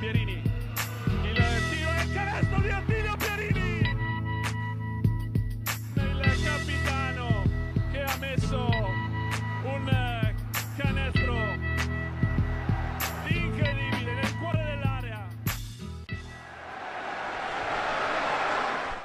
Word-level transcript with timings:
Pierini. 0.00 0.32
Il 0.32 1.36
tiro 1.68 1.90
e 1.92 2.02
il 2.04 2.12
canestro 2.14 2.60
di 2.62 2.70
Attilio 2.70 3.16
Pierini. 3.18 3.80
Il 5.94 6.42
capitano 6.42 7.42
che 7.92 8.02
ha 8.02 8.16
messo 8.18 8.68
un 9.62 10.34
canestro 10.78 11.34
incredibile 13.28 14.14
nel 14.14 14.38
cuore 14.38 14.64
dell'area. 14.64 15.28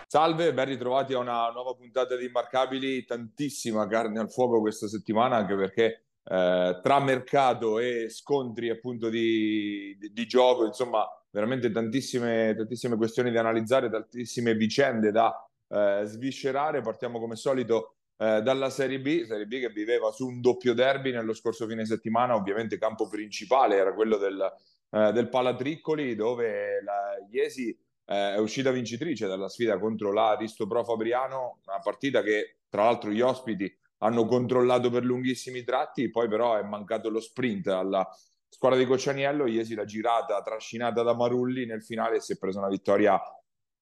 Salve, 0.08 0.54
ben 0.54 0.66
ritrovati 0.66 1.14
a 1.14 1.18
una 1.18 1.50
nuova 1.50 1.74
puntata 1.74 2.16
di 2.16 2.24
Immarcabili, 2.24 3.04
tantissima 3.04 3.86
carne 3.88 4.20
al 4.20 4.32
fuoco 4.32 4.62
questa 4.62 4.88
settimana 4.88 5.36
anche 5.36 5.58
perché 5.58 6.05
eh, 6.28 6.80
tra 6.82 7.00
mercato 7.00 7.80
e 7.80 8.10
scontri 8.10 8.70
appunto 8.70 9.10
di, 9.10 9.96
di, 10.00 10.12
di 10.12 10.26
gioco, 10.26 10.66
insomma 10.66 11.06
veramente 11.30 11.72
tantissime, 11.72 12.56
tantissime, 12.56 12.96
questioni 12.96 13.32
da 13.32 13.42
analizzare, 13.42 13.90
tantissime 13.90 14.56
vicende 14.56 15.12
da 15.12 15.34
eh, 15.68 16.02
sviscerare. 16.06 16.82
Partiamo 16.82 17.20
come 17.20 17.36
solito 17.36 17.96
eh, 18.18 18.42
dalla 18.42 18.70
Serie 18.70 19.00
B, 19.00 19.24
Serie 19.26 19.46
B 19.46 19.60
che 19.60 19.70
viveva 19.70 20.12
su 20.12 20.26
un 20.28 20.42
doppio 20.42 20.74
derby 20.74 21.12
nello 21.12 21.34
scorso 21.34 21.68
fine 21.68 21.86
settimana, 21.86 22.36
ovviamente 22.36 22.78
campo 22.78 23.08
principale 23.08 23.76
era 23.76 23.94
quello 23.94 24.18
del, 24.18 24.54
eh, 24.92 25.12
del 25.12 25.30
Palatriccoli 25.30 26.16
dove 26.16 26.82
la 26.82 27.18
Iesi 27.30 27.70
eh, 28.06 28.34
è 28.36 28.38
uscita 28.38 28.72
vincitrice 28.72 29.28
dalla 29.28 29.50
sfida 29.50 29.78
contro 29.78 30.12
l'Aristo 30.12 30.68
Pro 30.68 30.84
Fabriano, 30.84 31.60
una 31.66 31.80
partita 31.80 32.22
che 32.22 32.60
tra 32.70 32.84
l'altro 32.84 33.12
gli 33.12 33.22
ospiti 33.22 33.72
hanno 34.00 34.26
controllato 34.26 34.90
per 34.90 35.04
lunghissimi 35.04 35.64
tratti, 35.64 36.10
poi 36.10 36.28
però 36.28 36.56
è 36.56 36.64
mancato 36.64 37.10
lo 37.10 37.20
sprint 37.20 37.68
alla 37.68 38.08
squadra 38.50 38.78
di 38.78 38.86
Coccianiello, 38.86 39.48
Iesi 39.48 39.76
l'ha 39.76 39.86
girata, 39.86 40.42
trascinata 40.42 41.04
da 41.04 41.14
Marulli 41.16 41.66
nel 41.66 41.84
finale 41.84 42.20
si 42.22 42.34
è 42.34 42.38
presa 42.38 42.60
una 42.60 42.70
vittoria 42.70 43.20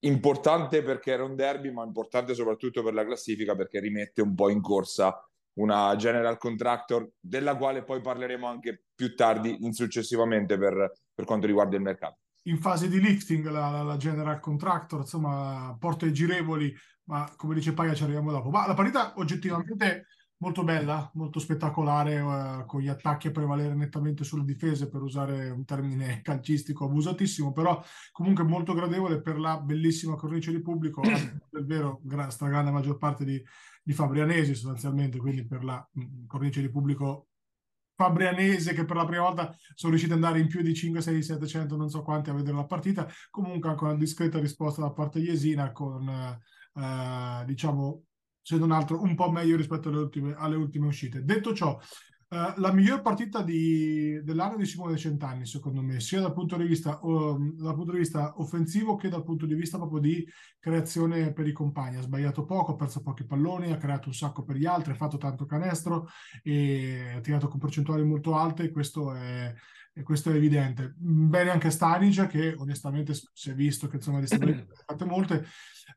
importante 0.00 0.82
perché 0.82 1.12
era 1.12 1.24
un 1.24 1.34
derby, 1.34 1.70
ma 1.70 1.84
importante 1.84 2.34
soprattutto 2.34 2.82
per 2.82 2.94
la 2.94 3.04
classifica 3.04 3.54
perché 3.54 3.80
rimette 3.80 4.22
un 4.22 4.34
po' 4.34 4.50
in 4.50 4.60
corsa 4.60 5.18
una 5.54 5.94
general 5.96 6.38
contractor 6.38 7.12
della 7.20 7.56
quale 7.56 7.84
poi 7.84 8.00
parleremo 8.00 8.46
anche 8.46 8.86
più 8.94 9.14
tardi 9.14 9.64
in 9.64 9.72
successivamente 9.72 10.58
per, 10.58 10.92
per 11.14 11.24
quanto 11.24 11.46
riguarda 11.46 11.76
il 11.76 11.82
mercato. 11.82 12.18
In 12.46 12.58
fase 12.58 12.88
di 12.88 13.00
lifting 13.00 13.48
la, 13.48 13.70
la, 13.70 13.82
la, 13.82 13.96
general 13.96 14.38
contractor, 14.40 15.00
insomma, 15.00 15.74
porte 15.78 16.10
girevoli, 16.12 16.74
ma 17.04 17.32
come 17.36 17.54
dice 17.54 17.72
Paia 17.72 17.94
ci 17.94 18.02
arriviamo 18.02 18.30
dopo. 18.30 18.50
Ma 18.50 18.66
la 18.66 18.74
partita 18.74 19.14
oggettivamente 19.16 20.06
molto 20.38 20.62
bella, 20.62 21.10
molto 21.14 21.38
spettacolare, 21.38 22.14
eh, 22.16 22.64
con 22.66 22.80
gli 22.80 22.88
attacchi 22.88 23.28
a 23.28 23.30
prevalere 23.30 23.74
nettamente 23.74 24.24
sulle 24.24 24.44
difese, 24.44 24.88
per 24.88 25.02
usare 25.02 25.48
un 25.50 25.64
termine 25.64 26.20
calcistico 26.22 26.84
abusatissimo, 26.84 27.52
però 27.52 27.82
comunque 28.12 28.44
molto 28.44 28.74
gradevole 28.74 29.20
per 29.20 29.38
la 29.38 29.58
bellissima 29.58 30.16
cornice 30.16 30.50
di 30.50 30.60
pubblico, 30.60 31.00
del 31.50 31.66
vero 31.66 32.00
gra- 32.02 32.30
stragrande 32.30 32.70
maggior 32.70 32.98
parte 32.98 33.24
di, 33.24 33.42
di 33.82 33.92
fabrianesi 33.92 34.54
sostanzialmente, 34.54 35.18
quindi 35.18 35.46
per 35.46 35.64
la 35.64 35.86
mh, 35.92 36.02
mm, 36.02 36.26
cornice 36.26 36.60
di 36.60 36.70
pubblico 36.70 37.28
fabrianese 37.96 38.72
che 38.74 38.84
per 38.84 38.96
la 38.96 39.04
prima 39.04 39.22
volta 39.22 39.54
sono 39.74 39.92
riusciti 39.92 40.12
ad 40.12 40.22
andare 40.22 40.40
in 40.40 40.48
più 40.48 40.62
di 40.62 40.74
5, 40.74 41.00
6, 41.00 41.22
700, 41.22 41.76
non 41.76 41.88
so 41.88 42.02
quanti 42.02 42.28
a 42.28 42.34
vedere 42.34 42.56
la 42.56 42.66
partita, 42.66 43.08
comunque 43.30 43.70
anche 43.70 43.84
una 43.84 43.94
discreta 43.94 44.40
risposta 44.40 44.82
da 44.82 44.90
parte 44.90 45.20
di 45.20 45.30
Esina 45.30 45.70
con 45.70 46.08
eh, 46.08 46.40
diciamo 47.44 48.02
se 48.42 48.58
non 48.58 48.72
altro 48.72 49.00
un 49.00 49.14
po' 49.14 49.30
meglio 49.30 49.56
rispetto 49.56 49.88
alle 49.88 49.98
ultime, 49.98 50.34
alle 50.36 50.56
ultime 50.56 50.86
uscite. 50.86 51.24
Detto 51.24 51.54
ciò, 51.54 51.78
Uh, 52.26 52.52
la 52.56 52.72
miglior 52.72 53.00
partita 53.00 53.42
di, 53.42 54.20
dell'anno 54.24 54.56
di 54.56 54.64
Simone 54.64 54.96
Centanni, 54.96 55.46
secondo 55.46 55.82
me, 55.82 56.00
sia 56.00 56.20
dal 56.20 56.32
punto, 56.32 56.56
vista, 56.56 56.98
uh, 57.00 57.38
dal 57.54 57.74
punto, 57.74 57.92
di 57.92 57.98
vista, 57.98 58.40
offensivo 58.40 58.96
che 58.96 59.08
dal 59.08 59.22
punto 59.22 59.46
di 59.46 59.54
vista 59.54 59.76
proprio 59.76 60.00
di 60.00 60.26
creazione 60.58 61.32
per 61.32 61.46
i 61.46 61.52
compagni. 61.52 61.98
Ha 61.98 62.02
sbagliato 62.02 62.44
poco, 62.44 62.72
ha 62.72 62.76
perso 62.76 63.02
pochi 63.02 63.24
palloni, 63.24 63.70
ha 63.70 63.76
creato 63.76 64.08
un 64.08 64.14
sacco 64.14 64.42
per 64.42 64.56
gli 64.56 64.64
altri, 64.64 64.92
ha 64.92 64.96
fatto 64.96 65.16
tanto 65.16 65.44
canestro 65.44 66.08
e 66.42 67.12
ha 67.14 67.20
tirato 67.20 67.46
con 67.46 67.60
percentuali 67.60 68.02
molto 68.02 68.34
alte. 68.34 68.72
Questo 68.72 69.14
è, 69.14 69.54
e 69.94 70.02
questo 70.02 70.30
è 70.30 70.34
evidente. 70.34 70.92
Bene 70.96 71.50
anche 71.50 71.70
Stanic, 71.70 72.26
che 72.26 72.54
onestamente 72.58 73.14
si 73.32 73.50
è 73.50 73.54
visto 73.54 73.86
che 73.86 73.96
insomma 73.96 74.20
di 74.20 74.26
fatte 74.86 75.04
molte. 75.04 75.46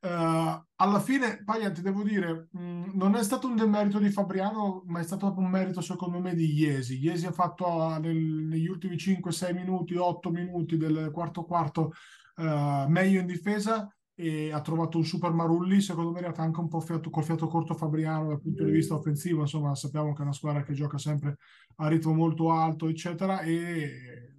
Uh, 0.01 0.63
alla 0.75 0.99
fine, 0.99 1.43
Paglia, 1.43 1.71
ti 1.71 1.81
devo 1.81 2.03
dire, 2.03 2.47
mh, 2.51 2.91
non 2.93 3.15
è 3.15 3.23
stato 3.23 3.47
un 3.47 3.55
demerito 3.55 3.97
di 3.97 4.11
Fabriano, 4.11 4.83
ma 4.85 4.99
è 4.99 5.03
stato 5.03 5.25
proprio 5.25 5.45
un 5.45 5.51
merito 5.51 5.81
secondo 5.81 6.19
me 6.19 6.35
di 6.35 6.53
Iesi. 6.53 6.99
Iesi 6.99 7.25
ha 7.25 7.31
fatto 7.31 7.97
nel, 7.99 8.15
negli 8.15 8.67
ultimi 8.67 8.95
5-6 8.95 9.53
minuti, 9.55 9.95
8 9.95 10.29
minuti 10.29 10.77
del 10.77 11.09
quarto 11.11 11.43
quarto 11.43 11.93
uh, 12.35 12.87
meglio 12.87 13.19
in 13.19 13.25
difesa 13.25 13.91
e 14.19 14.51
ha 14.51 14.61
trovato 14.61 14.97
un 14.97 15.05
super 15.05 15.31
Marulli, 15.31 15.79
secondo 15.79 16.09
me 16.09 16.15
è 16.15 16.23
arrivato 16.23 16.41
anche 16.41 16.59
un 16.59 16.67
po' 16.67 16.79
fiato, 16.79 17.11
col 17.11 17.23
fiato 17.23 17.45
corto 17.45 17.75
Fabriano 17.75 18.29
dal 18.29 18.41
punto 18.41 18.63
di 18.63 18.71
vista 18.71 18.95
offensivo, 18.95 19.41
insomma 19.41 19.75
sappiamo 19.75 20.11
che 20.13 20.21
è 20.21 20.23
una 20.23 20.33
squadra 20.33 20.63
che 20.63 20.73
gioca 20.73 20.97
sempre 20.97 21.37
a 21.75 21.87
ritmo 21.87 22.13
molto 22.13 22.51
alto, 22.51 22.87
eccetera, 22.87 23.41
e 23.41 24.33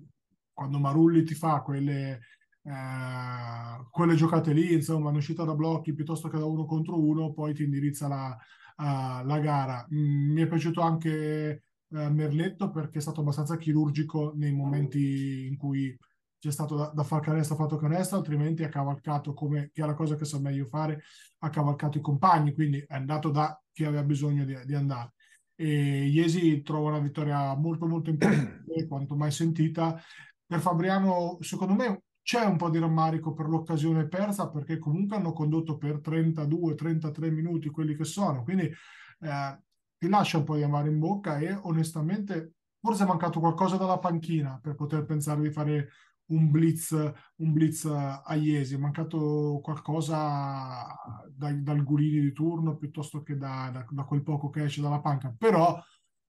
quando 0.53 0.81
Marulli 0.81 1.23
ti 1.23 1.35
fa 1.35 1.63
quelle, 1.63 2.19
eh, 2.65 3.87
quelle 3.89 4.17
giocate 4.17 4.53
lì, 4.53 4.73
insomma, 4.73 5.11
un'uscita 5.11 5.45
da 5.45 5.55
blocchi 5.55 5.95
piuttosto 5.95 6.27
che 6.27 6.39
da 6.39 6.45
uno 6.45 6.65
contro 6.65 7.01
uno, 7.01 7.33
poi 7.33 7.55
ti 7.55 7.63
indirizza 7.63 8.09
la, 8.09 8.37
uh, 8.79 9.25
la 9.25 9.39
gara. 9.39 9.87
Mm, 9.95 10.33
mi 10.33 10.43
è 10.43 10.49
piaciuto 10.49 10.81
anche 10.81 11.63
uh, 11.87 12.11
Merletto 12.11 12.71
perché 12.71 12.99
è 12.99 13.01
stato 13.01 13.21
abbastanza 13.21 13.57
chirurgico 13.57 14.33
nei 14.35 14.53
momenti 14.53 15.47
in 15.47 15.57
cui 15.57 15.97
c'è 16.39 16.51
stato 16.51 16.77
da, 16.77 16.93
da 16.95 17.03
far 17.03 17.21
canestro, 17.21 17.55
ha 17.55 17.59
fatto 17.59 17.77
canestro, 17.77 18.19
altrimenti 18.19 18.63
ha 18.63 18.69
cavalcato 18.69 19.35
come 19.35 19.71
che 19.73 19.83
è 19.83 19.87
la 19.87 19.95
cosa 19.95 20.15
che 20.15 20.25
sa 20.25 20.39
meglio 20.39 20.67
fare, 20.67 21.03
ha 21.39 21.51
cavalcato 21.51 21.99
i 21.99 22.01
compagni, 22.01 22.55
quindi 22.55 22.79
è 22.79 22.95
andato 22.95 23.31
da 23.31 23.61
chi 23.73 23.85
aveva 23.85 24.05
bisogno 24.05 24.45
di, 24.45 24.57
di 24.65 24.75
andare. 24.75 25.15
E 25.55 26.07
Iesi 26.07 26.63
trova 26.63 26.91
una 26.91 27.01
vittoria 27.01 27.55
molto 27.57 27.87
molto 27.87 28.11
importante, 28.11 28.87
quanto 28.87 29.17
mai 29.17 29.31
sentita. 29.31 30.01
Per 30.47 30.61
Fabriano, 30.61 31.39
secondo 31.41 31.75
me, 31.75 32.03
c'è 32.23 32.45
un 32.45 32.57
po' 32.57 32.71
di 32.71 32.79
rammarico 32.79 33.33
per 33.33 33.49
l'occasione 33.49 34.07
persa, 34.07 34.51
perché 34.51 34.79
comunque 34.79 35.17
hanno 35.17 35.33
condotto 35.33 35.77
per 35.77 36.01
32-33 36.01 37.33
minuti 37.33 37.71
quelli 37.71 37.97
che 37.97 38.05
sono, 38.05 38.43
quindi 38.45 38.65
eh, 38.65 39.63
ti 39.99 40.09
lascia 40.09 40.39
un 40.39 40.45
po' 40.45 40.57
di 40.57 40.63
amare 40.63 40.89
in 40.89 40.99
bocca 40.99 41.39
e 41.39 41.53
onestamente 41.63 42.53
forse 42.81 43.03
è 43.03 43.07
mancato 43.07 43.41
qualcosa 43.41 43.77
dalla 43.77 43.99
panchina 43.99 44.59
per 44.63 44.75
poter 44.75 45.05
pensare 45.05 45.41
di 45.41 45.51
fare 45.51 45.89
un 46.29 46.51
blitz, 46.51 46.91
un 47.37 47.53
blitz 47.53 47.85
a 47.85 48.35
Iesi, 48.35 48.75
è 48.75 48.79
mancato 48.79 49.61
qualcosa 49.63 50.95
dai, 51.31 51.63
dal 51.63 51.83
Gurini 51.83 52.21
di 52.21 52.33
turno 52.33 52.77
piuttosto 52.77 53.23
che 53.23 53.37
da, 53.37 53.71
da, 53.73 53.87
da, 53.89 54.05
quel 54.05 54.23
poco 54.23 54.51
che 54.51 54.65
esce 54.65 54.81
dalla 54.83 55.01
panca. 55.01 55.35
Però, 55.37 55.81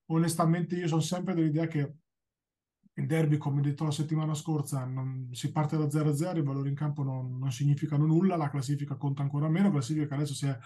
onestamente, 0.07 0.75
io 0.75 0.87
sono 0.87 1.01
sempre 1.01 1.33
dell'idea 1.33 1.67
che 1.67 1.95
il 2.93 3.05
derby, 3.05 3.37
come 3.37 3.61
detto 3.61 3.85
la 3.85 3.91
settimana 3.91 4.33
scorsa, 4.33 4.85
non, 4.85 5.29
si 5.31 5.51
parte 5.51 5.77
da 5.77 5.85
0-0, 5.85 6.37
i 6.37 6.43
valori 6.43 6.69
in 6.69 6.75
campo 6.75 7.03
non, 7.03 7.37
non, 7.37 7.51
significano 7.51 8.05
nulla, 8.05 8.35
la 8.35 8.49
classifica 8.49 8.95
conta 8.95 9.21
ancora 9.21 9.47
meno, 9.49 9.67
la 9.67 9.73
classifica 9.73 10.15
adesso 10.15 10.33
si 10.33 10.47
è 10.47 10.57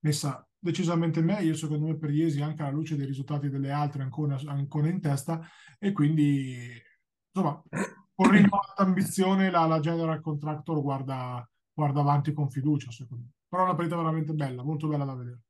messa 0.00 0.46
decisamente 0.58 1.20
meglio, 1.20 1.54
secondo 1.54 1.86
me, 1.86 1.96
per 1.96 2.10
Iesi, 2.10 2.40
anche 2.40 2.62
alla 2.62 2.70
luce 2.70 2.96
dei 2.96 3.06
risultati 3.06 3.48
delle 3.48 3.70
altre 3.70 4.02
ancora, 4.02 4.38
ancora 4.46 4.88
in 4.88 5.00
testa, 5.00 5.40
e 5.78 5.92
quindi, 5.92 6.70
insomma, 7.32 7.62
con 8.22 8.30
rinnovata 8.30 8.82
ambizione 8.82 9.50
la, 9.50 9.66
la, 9.66 9.80
General 9.80 10.20
Contractor 10.20 10.80
guarda, 10.80 11.48
guarda 11.72 12.00
avanti 12.00 12.32
con 12.32 12.48
fiducia, 12.50 12.90
secondo 12.90 13.24
me. 13.24 13.30
Però 13.48 13.62
è 13.62 13.66
una 13.66 13.74
partita 13.74 13.96
veramente 13.96 14.32
bella, 14.32 14.62
molto 14.62 14.86
bella 14.86 15.04
da 15.04 15.14
vedere. 15.14 15.40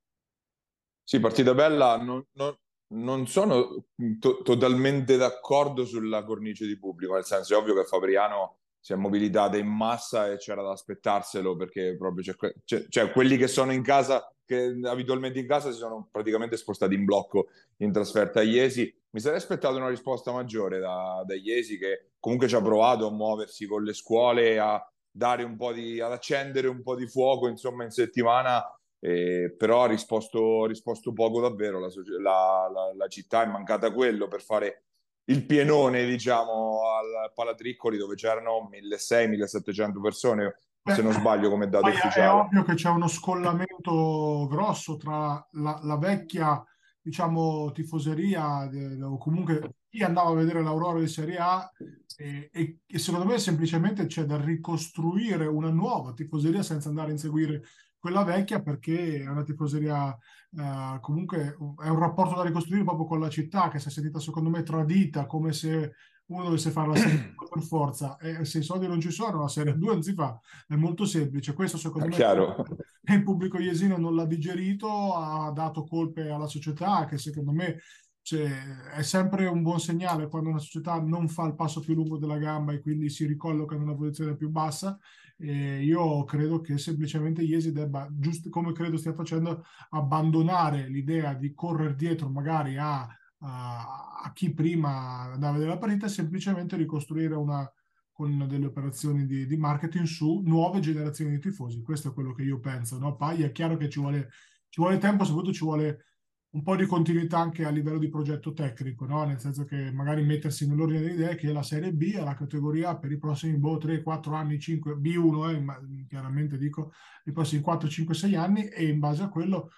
Sì, 1.05 1.21
partita 1.21 1.55
bella. 1.55 1.97
Non, 1.99 2.25
non, 2.32 2.56
non 2.94 3.27
sono 3.27 3.84
to- 4.19 4.43
totalmente 4.43 5.16
d'accordo 5.16 5.84
sulla 5.84 6.25
cornice 6.25 6.66
di 6.66 6.78
pubblico, 6.78 7.15
nel 7.15 7.25
senso 7.25 7.55
è 7.55 7.56
ovvio 7.56 7.75
che 7.75 7.85
Fabriano 7.85 8.56
si 8.81 8.93
è 8.93 8.96
mobilitata 8.96 9.56
in 9.56 9.69
massa 9.69 10.32
e 10.32 10.38
c'era 10.38 10.62
da 10.62 10.73
aspettarselo 10.73 11.55
perché 11.55 11.94
proprio 11.96 12.25
c'è, 12.25 12.52
c'è, 12.64 12.87
cioè 12.88 13.12
quelli 13.12 13.37
che 13.37 13.46
sono 13.46 13.73
in 13.73 13.82
casa, 13.82 14.35
che 14.44 14.76
abitualmente 14.82 15.38
in 15.38 15.46
casa 15.46 15.70
si 15.70 15.79
sono 15.79 16.08
praticamente 16.11 16.56
spostati 16.56 16.94
in 16.94 17.05
blocco 17.05 17.49
in 17.76 17.93
trasferta 17.93 18.41
a 18.41 18.43
Iesi. 18.43 18.93
Mi 19.11 19.20
sarei 19.20 19.38
aspettato 19.38 19.76
una 19.76 19.88
risposta 19.88 20.32
maggiore 20.32 20.81
da, 20.81 21.23
da 21.25 21.35
Iesi 21.35 21.79
che 21.79 22.12
comunque 22.22 22.46
ci 22.46 22.54
ha 22.54 22.62
provato 22.62 23.08
a 23.08 23.10
muoversi 23.10 23.66
con 23.66 23.82
le 23.82 23.94
scuole, 23.94 24.60
a 24.60 24.80
dare 25.10 25.42
un 25.42 25.56
po' 25.56 25.72
di, 25.72 26.00
ad 26.00 26.12
accendere 26.12 26.69
un 26.69 26.80
po' 26.80 26.94
di 26.94 27.08
fuoco 27.08 27.48
insomma 27.48 27.82
in 27.82 27.90
settimana 27.90 28.64
eh, 29.04 29.52
però 29.58 29.82
ha 29.82 29.88
risposto, 29.88 30.64
risposto, 30.66 31.12
poco 31.12 31.40
davvero, 31.40 31.80
la, 31.80 31.88
la, 32.20 32.70
la, 32.72 32.94
la, 32.96 33.08
città 33.08 33.42
è 33.42 33.46
mancata 33.46 33.92
quello 33.92 34.28
per 34.28 34.42
fare 34.42 34.84
il 35.24 35.44
pienone, 35.44 36.04
diciamo, 36.04 36.82
al 36.86 37.32
Palatriccoli 37.34 37.98
dove 37.98 38.14
c'erano 38.14 38.70
1600-1700 38.70 40.00
persone, 40.00 40.60
Beh, 40.80 40.94
se 40.94 41.02
non 41.02 41.12
sbaglio 41.12 41.50
come 41.50 41.69
dato 41.69 41.88
ufficiale. 41.88 42.26
È 42.26 42.30
ovvio 42.30 42.62
che 42.62 42.74
c'è 42.74 42.90
uno 42.90 43.08
scollamento 43.08 44.46
grosso 44.48 44.96
tra 44.96 45.44
la, 45.50 45.96
vecchia 45.96 46.64
diciamo, 47.02 47.72
tifoseria 47.72 48.70
eh, 48.70 49.02
o 49.02 49.19
comunque 49.19 49.75
chi 49.88 50.02
andava 50.02 50.31
a 50.31 50.34
vedere 50.34 50.62
l'Aurora 50.62 51.00
di 51.00 51.08
Serie 51.08 51.37
A 51.37 51.70
e, 52.16 52.49
e, 52.52 52.78
e, 52.87 52.99
secondo 52.99 53.26
me 53.26 53.38
semplicemente 53.38 54.06
c'è 54.06 54.25
da 54.25 54.40
ricostruire 54.40 55.46
una 55.46 55.70
nuova 55.70 56.12
tifoseria 56.12 56.62
senza 56.62 56.88
andare 56.88 57.08
a 57.08 57.12
inseguire 57.12 57.62
quella 57.99 58.25
vecchia 58.25 58.62
perché 58.62 59.20
è 59.22 59.28
una 59.28 59.43
tifoseria 59.43 60.16
eh, 60.56 60.99
comunque 61.00 61.56
è 61.82 61.88
un 61.88 61.99
rapporto 61.99 62.37
da 62.37 62.44
ricostruire 62.44 62.84
proprio 62.84 63.06
con 63.06 63.20
la 63.20 63.28
città 63.28 63.69
che 63.69 63.78
si 63.78 63.88
è 63.88 63.90
sentita 63.90 64.20
secondo 64.20 64.48
me 64.48 64.62
tradita 64.62 65.26
come 65.26 65.52
se 65.52 65.93
uno 66.26 66.44
dovesse 66.44 66.70
fare 66.70 66.88
la 66.88 66.96
Serie 66.96 67.34
2 67.37 67.48
per 67.52 67.62
forza. 67.62 68.16
E 68.16 68.44
se 68.44 68.58
i 68.58 68.62
soldi 68.62 68.87
non 68.87 69.00
ci 69.00 69.10
sono 69.10 69.40
la 69.40 69.48
Serie 69.48 69.76
2 69.76 69.93
non 69.93 70.02
si 70.02 70.14
fa. 70.14 70.38
È 70.66 70.75
molto 70.75 71.05
semplice. 71.05 71.52
Questo 71.52 71.76
secondo 71.76 72.06
è 72.06 72.08
me 72.08 72.14
chiaro. 72.14 72.64
Il 73.04 73.22
pubblico 73.22 73.58
iesino 73.58 73.96
non 73.96 74.14
l'ha 74.14 74.26
digerito 74.26 75.14
ha 75.14 75.50
dato 75.50 75.84
colpe 75.84 76.31
alla 76.31 76.46
società 76.46 77.04
che 77.04 77.19
secondo 77.19 77.52
me 77.52 77.81
cioè, 78.25 78.49
è 78.94 79.02
sempre 79.02 79.46
un 79.46 79.62
buon 79.62 79.81
segnale 79.81 80.28
quando 80.28 80.50
una 80.50 80.60
società 80.60 81.00
non 81.00 81.28
fa 81.28 81.44
il 81.46 81.56
passo 81.56 81.81
più 81.81 81.94
lungo 81.94 82.19
della 82.19 82.38
gamba 82.38 82.72
e 82.72 82.81
quindi 82.81 83.10
si 83.10 83.26
ricolloca 83.26 83.75
in 83.75 83.82
una 83.82 83.96
posizione 83.96 84.37
più 84.37 84.49
bassa. 84.49 84.96
E 85.37 85.82
io 85.82 86.22
credo 86.22 86.60
che 86.60 86.78
semplicemente 86.78 87.43
Iesi 87.43 87.72
debba, 87.72 88.08
giusto 88.12 88.49
come 88.49 88.70
credo 88.72 88.96
stia 88.96 89.12
facendo, 89.12 89.64
abbandonare 89.90 90.88
l'idea 90.88 91.34
di 91.34 91.52
correre 91.52 91.96
dietro 91.96 92.28
magari 92.28 92.76
a 92.76 93.08
a, 93.43 94.20
a 94.22 94.32
chi 94.32 94.52
prima 94.52 95.32
andava 95.32 95.48
a 95.48 95.52
vedere 95.52 95.70
la 95.70 95.78
partita 95.78 96.06
e 96.06 96.10
semplicemente 96.10 96.76
ricostruire 96.76 97.34
una, 97.34 97.70
con 98.12 98.47
delle 98.47 98.67
operazioni 98.67 99.26
di, 99.26 99.47
di, 99.47 99.56
marketing 99.56 100.05
su 100.05 100.43
nuove 100.44 100.81
generazioni 100.81 101.32
di 101.32 101.41
tifosi. 101.41 101.82
Questo 101.82 102.09
è 102.09 102.12
quello 102.12 102.32
che 102.35 102.43
io 102.43 102.61
penso. 102.61 102.99
No? 102.99 103.17
Poi 103.17 103.43
è 103.43 103.53
chiaro 103.53 103.76
che 103.76 103.88
ci 103.88 103.99
vuole, 104.00 104.31
ci 104.69 104.81
vuole 104.81 104.99
tempo, 104.99 105.25
soprattutto 105.25 105.55
ci 105.55 105.64
vuole 105.64 106.05
un 106.53 106.62
po' 106.62 106.76
di 106.76 106.85
continuità 106.85 107.38
anche 107.38 107.64
a 107.64 107.70
livello 107.70 107.99
di 107.99 108.11
progetto 108.11 108.53
tecnico, 108.53 109.06
no? 109.06 109.25
nel 109.25 109.41
senso 109.41 109.64
che 109.64 109.91
magari 109.91 110.23
mettersi 110.23 110.69
nell'ordine 110.69 111.00
delle 111.00 111.14
idee 111.14 111.35
che 111.35 111.50
la 111.50 111.62
Serie 111.62 111.94
B 111.94 112.12
è 112.12 112.23
la 112.23 112.35
categoria 112.35 112.97
per 112.99 113.11
i 113.11 113.19
prossimi 113.19 113.56
boh, 113.56 113.79
3, 113.79 114.03
4 114.03 114.35
anni, 114.35 114.58
5, 114.58 114.97
B1, 114.97 115.55
eh, 115.55 115.61
ma 115.61 115.81
chiaramente 116.06 116.58
dico, 116.58 116.93
i 117.25 117.32
prossimi 117.32 117.62
4, 117.62 117.88
5, 117.88 118.15
6 118.15 118.35
anni 118.37 118.69
e 118.69 118.87
in 118.87 118.99
base 118.99 119.23
a 119.23 119.29
quello 119.31 119.70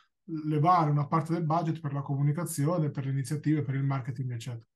levare 0.46 0.90
una 0.90 1.06
parte 1.06 1.32
del 1.32 1.44
budget 1.44 1.78
per 1.80 1.92
la 1.92 2.02
comunicazione, 2.02 2.90
per 2.90 3.04
le 3.04 3.12
iniziative, 3.12 3.62
per 3.62 3.76
il 3.76 3.84
marketing, 3.84 4.32
eccetera. 4.32 4.66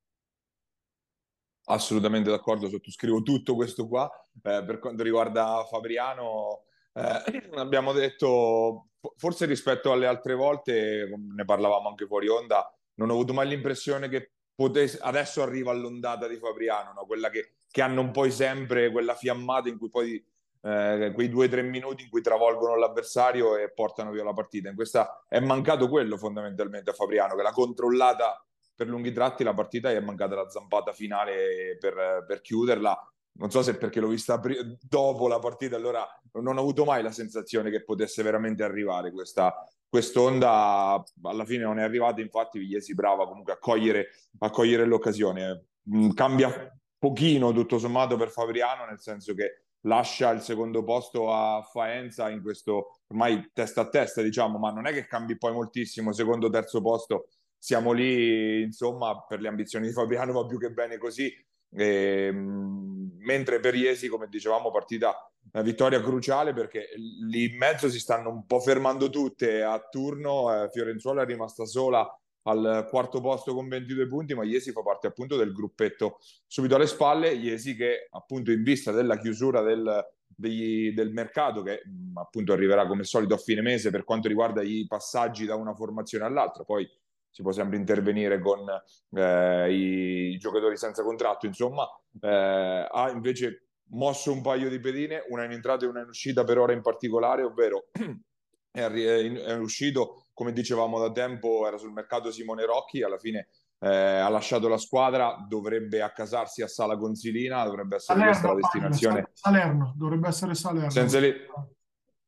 Assolutamente 1.70 2.30
d'accordo, 2.30 2.68
sottoscrivo 2.68 3.22
tutto 3.22 3.54
questo 3.54 3.86
qua. 3.86 4.10
Eh, 4.42 4.64
per 4.64 4.78
quanto 4.78 5.02
riguarda 5.02 5.66
Fabriano, 5.68 6.64
eh, 6.94 7.22
abbiamo 7.56 7.92
detto, 7.92 8.88
forse 9.16 9.44
rispetto 9.44 9.92
alle 9.92 10.06
altre 10.06 10.34
volte, 10.34 11.10
ne 11.14 11.44
parlavamo 11.44 11.88
anche 11.88 12.06
fuori 12.06 12.28
onda, 12.28 12.72
non 12.94 13.10
ho 13.10 13.12
avuto 13.12 13.34
mai 13.34 13.48
l'impressione 13.48 14.08
che 14.08 14.32
potesse, 14.54 14.98
adesso 15.02 15.42
arriva 15.42 15.72
l'ondata 15.72 16.26
di 16.26 16.36
Fabriano, 16.36 16.92
no? 16.94 17.04
quella 17.04 17.28
che, 17.28 17.56
che 17.70 17.82
hanno 17.82 18.10
poi 18.10 18.30
sempre 18.30 18.90
quella 18.90 19.14
fiammata 19.14 19.68
in 19.68 19.76
cui 19.76 19.90
poi 19.90 20.24
eh, 20.62 21.12
quei 21.14 21.28
due 21.28 21.46
o 21.46 21.48
tre 21.48 21.62
minuti 21.62 22.02
in 22.04 22.08
cui 22.08 22.22
travolgono 22.22 22.76
l'avversario 22.76 23.56
e 23.56 23.70
portano 23.72 24.10
via 24.10 24.24
la 24.24 24.32
partita. 24.32 24.70
In 24.70 24.74
questa 24.74 25.24
è 25.28 25.38
mancato 25.38 25.88
quello 25.88 26.16
fondamentalmente 26.16 26.90
a 26.90 26.94
Fabriano, 26.94 27.36
che 27.36 27.42
l'ha 27.42 27.52
controllata 27.52 28.42
per 28.78 28.86
lunghi 28.86 29.10
tratti 29.10 29.42
la 29.42 29.54
partita 29.54 29.90
e 29.90 29.96
è 29.96 30.00
mancata 30.00 30.36
la 30.36 30.48
zampata 30.48 30.92
finale 30.92 31.76
per, 31.80 32.25
per 32.25 32.40
chiuderla. 32.40 33.12
Non 33.32 33.50
so 33.50 33.60
se 33.60 33.76
perché 33.76 33.98
l'ho 33.98 34.06
vista 34.06 34.38
pri- 34.38 34.78
dopo 34.80 35.26
la 35.26 35.40
partita, 35.40 35.75
allora 35.75 36.06
non 36.34 36.56
ho 36.56 36.60
avuto 36.60 36.84
mai 36.84 37.02
la 37.02 37.10
sensazione 37.10 37.72
che 37.72 37.82
potesse 37.82 38.22
veramente 38.22 38.62
arrivare 38.62 39.10
questa, 39.10 39.52
quest'onda. 39.88 41.02
Alla 41.22 41.44
fine 41.44 41.64
non 41.64 41.80
è 41.80 41.82
arrivata, 41.82 42.20
infatti 42.20 42.60
Vigliesi 42.60 42.94
brava 42.94 43.26
comunque 43.26 43.54
a 43.54 43.58
cogliere, 43.58 44.10
a 44.38 44.50
cogliere 44.50 44.84
l'occasione. 44.84 45.66
Mm, 45.92 46.10
cambia 46.10 46.72
pochino 46.96 47.52
tutto 47.52 47.80
sommato 47.80 48.16
per 48.16 48.30
Fabriano, 48.30 48.84
nel 48.84 49.00
senso 49.00 49.34
che 49.34 49.64
lascia 49.82 50.30
il 50.30 50.40
secondo 50.40 50.84
posto 50.84 51.32
a 51.32 51.62
Faenza 51.62 52.30
in 52.30 52.42
questo 52.42 53.00
ormai 53.08 53.50
testa 53.52 53.80
a 53.80 53.88
testa, 53.88 54.22
diciamo, 54.22 54.56
ma 54.56 54.70
non 54.70 54.86
è 54.86 54.92
che 54.92 55.06
cambi 55.06 55.36
poi 55.36 55.52
moltissimo, 55.52 56.12
secondo 56.12 56.48
terzo 56.48 56.80
posto 56.80 57.26
siamo 57.58 57.93
lì, 57.93 58.62
insomma, 58.62 59.25
per 59.26 59.40
le 59.40 59.49
ambizioni 59.49 59.88
di 59.88 59.93
Fabiano 59.93 60.32
va 60.32 60.46
più 60.46 60.58
che 60.58 60.70
bene 60.70 60.96
così. 60.99 61.32
E, 61.70 61.84
ehm, 61.84 63.16
mentre 63.19 63.60
per 63.60 63.75
Iesi, 63.75 64.08
come 64.08 64.28
dicevamo, 64.28 64.70
partita 64.70 65.14
una 65.52 65.62
vittoria 65.62 66.00
cruciale 66.00 66.52
perché 66.52 66.88
lì 66.96 67.50
in 67.50 67.56
mezzo 67.56 67.88
si 67.88 67.99
stanno 67.99 68.31
un 68.31 68.46
po' 68.46 68.60
fermando 68.60 69.10
tutte 69.10 69.62
a 69.62 69.78
turno. 69.81 70.64
Eh, 70.64 70.70
Fiorenzuola 70.70 71.22
è 71.22 71.26
rimasta 71.26 71.64
sola 71.64 72.06
al 72.43 72.87
quarto 72.88 73.20
posto 73.20 73.55
con 73.55 73.69
22 73.69 74.06
punti, 74.06 74.34
ma 74.34 74.44
Iesi 74.44 74.72
fa 74.72 74.82
parte 74.82 75.06
appunto 75.06 75.37
del 75.37 75.52
gruppetto 75.52 76.19
subito 76.46 76.76
alle 76.76 76.87
spalle. 76.87 77.32
Iesi 77.32 77.75
che 77.76 78.08
appunto 78.11 78.50
in 78.50 78.62
vista 78.62 78.93
della 78.93 79.19
chiusura 79.19 79.61
del, 79.62 80.06
degli, 80.26 80.93
del 80.93 81.11
mercato, 81.11 81.62
che 81.62 81.82
appunto 82.14 82.52
arriverà 82.52 82.87
come 82.87 83.04
solito 83.04 83.34
a 83.34 83.38
fine 83.38 83.61
mese 83.61 83.90
per 83.90 84.04
quanto 84.04 84.28
riguarda 84.28 84.62
i 84.62 84.87
passaggi 84.87 85.44
da 85.44 85.56
una 85.56 85.75
formazione 85.75 86.25
all'altra, 86.25 86.64
poi 86.64 86.88
si 87.30 87.42
può 87.42 87.52
sempre 87.52 87.76
intervenire 87.76 88.40
con 88.40 88.66
eh, 89.12 89.72
i 89.72 90.36
giocatori 90.38 90.76
senza 90.76 91.02
contratto, 91.02 91.46
insomma, 91.46 91.86
eh, 92.20 92.88
ha 92.90 93.10
invece 93.10 93.69
mosso 93.90 94.32
un 94.32 94.42
paio 94.42 94.69
di 94.69 94.80
pedine, 94.80 95.25
una 95.28 95.44
in 95.44 95.52
entrata 95.52 95.84
e 95.84 95.88
una 95.88 96.00
in 96.00 96.08
uscita 96.08 96.44
per 96.44 96.58
ora 96.58 96.72
in 96.72 96.82
particolare, 96.82 97.42
ovvero 97.42 97.88
è, 98.70 98.82
è 98.82 99.56
uscito 99.56 100.26
come 100.32 100.52
dicevamo 100.52 100.98
da 100.98 101.10
tempo, 101.10 101.66
era 101.66 101.78
sul 101.78 101.92
mercato 101.92 102.30
Simone 102.30 102.64
Rocchi, 102.64 103.02
alla 103.02 103.19
fine 103.19 103.48
eh, 103.80 103.88
ha 103.88 104.28
lasciato 104.28 104.69
la 104.69 104.78
squadra, 104.78 105.44
dovrebbe 105.48 106.02
accasarsi 106.02 106.62
a 106.62 106.69
Sala 106.69 106.96
Consilina, 106.96 107.64
dovrebbe 107.64 107.96
essere 107.96 108.19
Salerno, 108.19 108.30
questa 108.30 108.48
la 108.48 108.54
destinazione. 108.54 109.30
Salerno, 109.32 109.94
dovrebbe 109.96 110.28
essere 110.28 110.54
Salerno. 110.54 110.90
Senza 110.90 111.19
li... 111.19 111.34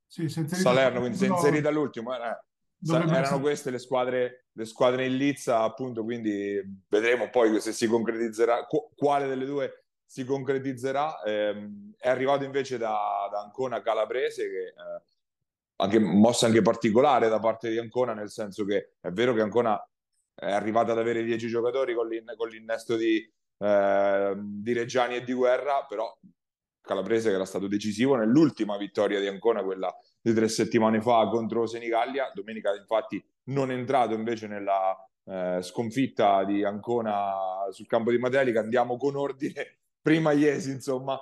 sì, 0.06 0.28
Salerno, 0.28 1.00
quindi 1.00 1.18
si 1.18 1.24
è 1.26 1.28
inserita 1.28 1.68
all'ultimo. 1.68 2.14
Eh, 2.14 2.18
erano 2.86 3.18
essere... 3.18 3.40
queste 3.40 3.70
le 3.70 3.78
squadre, 3.78 4.46
le 4.52 4.64
squadre 4.64 5.06
in 5.06 5.16
lizza, 5.16 5.60
appunto, 5.60 6.02
quindi 6.04 6.60
vedremo 6.88 7.28
poi 7.30 7.60
se 7.60 7.72
si 7.72 7.86
concretizzerà, 7.86 8.66
quale 8.96 9.26
delle 9.26 9.44
due 9.44 9.84
si 10.04 10.24
concretizzerà. 10.24 11.22
Eh, 11.22 11.70
è 11.96 12.08
arrivato 12.08 12.44
invece 12.44 12.78
da, 12.78 13.28
da 13.30 13.40
Ancona 13.42 13.82
Calabrese 13.82 14.48
che 14.48 14.66
eh, 14.66 15.02
anche, 15.76 15.98
mossa 15.98 16.46
anche 16.46 16.62
particolare 16.62 17.28
da 17.28 17.38
parte 17.38 17.70
di 17.70 17.78
Ancona, 17.78 18.14
nel 18.14 18.30
senso 18.30 18.64
che 18.64 18.94
è 19.00 19.10
vero 19.10 19.34
che 19.34 19.40
Ancona 19.40 19.82
è 20.34 20.50
arrivata 20.50 20.92
ad 20.92 20.98
avere 20.98 21.22
10 21.22 21.48
giocatori 21.48 21.94
con, 21.94 22.08
l'in, 22.08 22.32
con 22.36 22.48
l'innesto 22.48 22.96
di, 22.96 23.30
eh, 23.58 24.34
di, 24.36 24.72
Reggiani 24.72 25.16
e 25.16 25.22
di 25.22 25.32
Guerra, 25.32 25.84
però 25.86 26.16
Calabrese 26.80 27.28
che 27.28 27.34
era 27.34 27.44
stato 27.44 27.68
decisivo 27.68 28.16
nell'ultima 28.16 28.76
vittoria 28.76 29.20
di 29.20 29.26
Ancona, 29.26 29.62
quella 29.62 29.94
di 30.20 30.34
tre 30.34 30.48
settimane 30.48 31.00
fa 31.00 31.28
contro 31.28 31.66
Senigallia, 31.66 32.30
domenica 32.34 32.74
infatti 32.74 33.22
non 33.44 33.70
è 33.70 33.74
entrato 33.74 34.14
invece 34.14 34.46
nella 34.46 34.96
eh, 35.24 35.62
sconfitta 35.62 36.44
di 36.44 36.64
Ancona 36.64 37.66
sul 37.70 37.86
campo 37.86 38.10
di 38.10 38.18
Matelica, 38.18 38.60
andiamo 38.60 38.96
con 38.96 39.16
ordine, 39.16 39.78
prima 40.00 40.32
Iesi 40.32 40.70
insomma, 40.70 41.18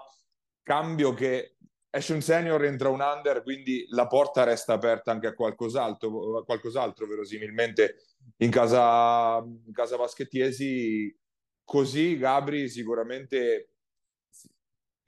cambio 0.62 1.14
che 1.14 1.56
esce 1.90 2.12
un 2.12 2.20
senior, 2.20 2.64
entra 2.64 2.90
un 2.90 3.00
under, 3.00 3.42
quindi 3.42 3.86
la 3.90 4.06
porta 4.06 4.44
resta 4.44 4.74
aperta 4.74 5.10
anche 5.10 5.26
a 5.26 5.34
qualcos'altro, 5.34 6.38
a 6.38 6.44
qualcos'altro 6.44 7.06
verosimilmente 7.06 7.96
in 8.38 8.50
casa, 8.50 9.42
in 9.44 9.72
casa 9.72 9.96
Baschettiesi. 9.96 11.14
Così 11.64 12.16
Gabri 12.16 12.68
sicuramente 12.68 13.72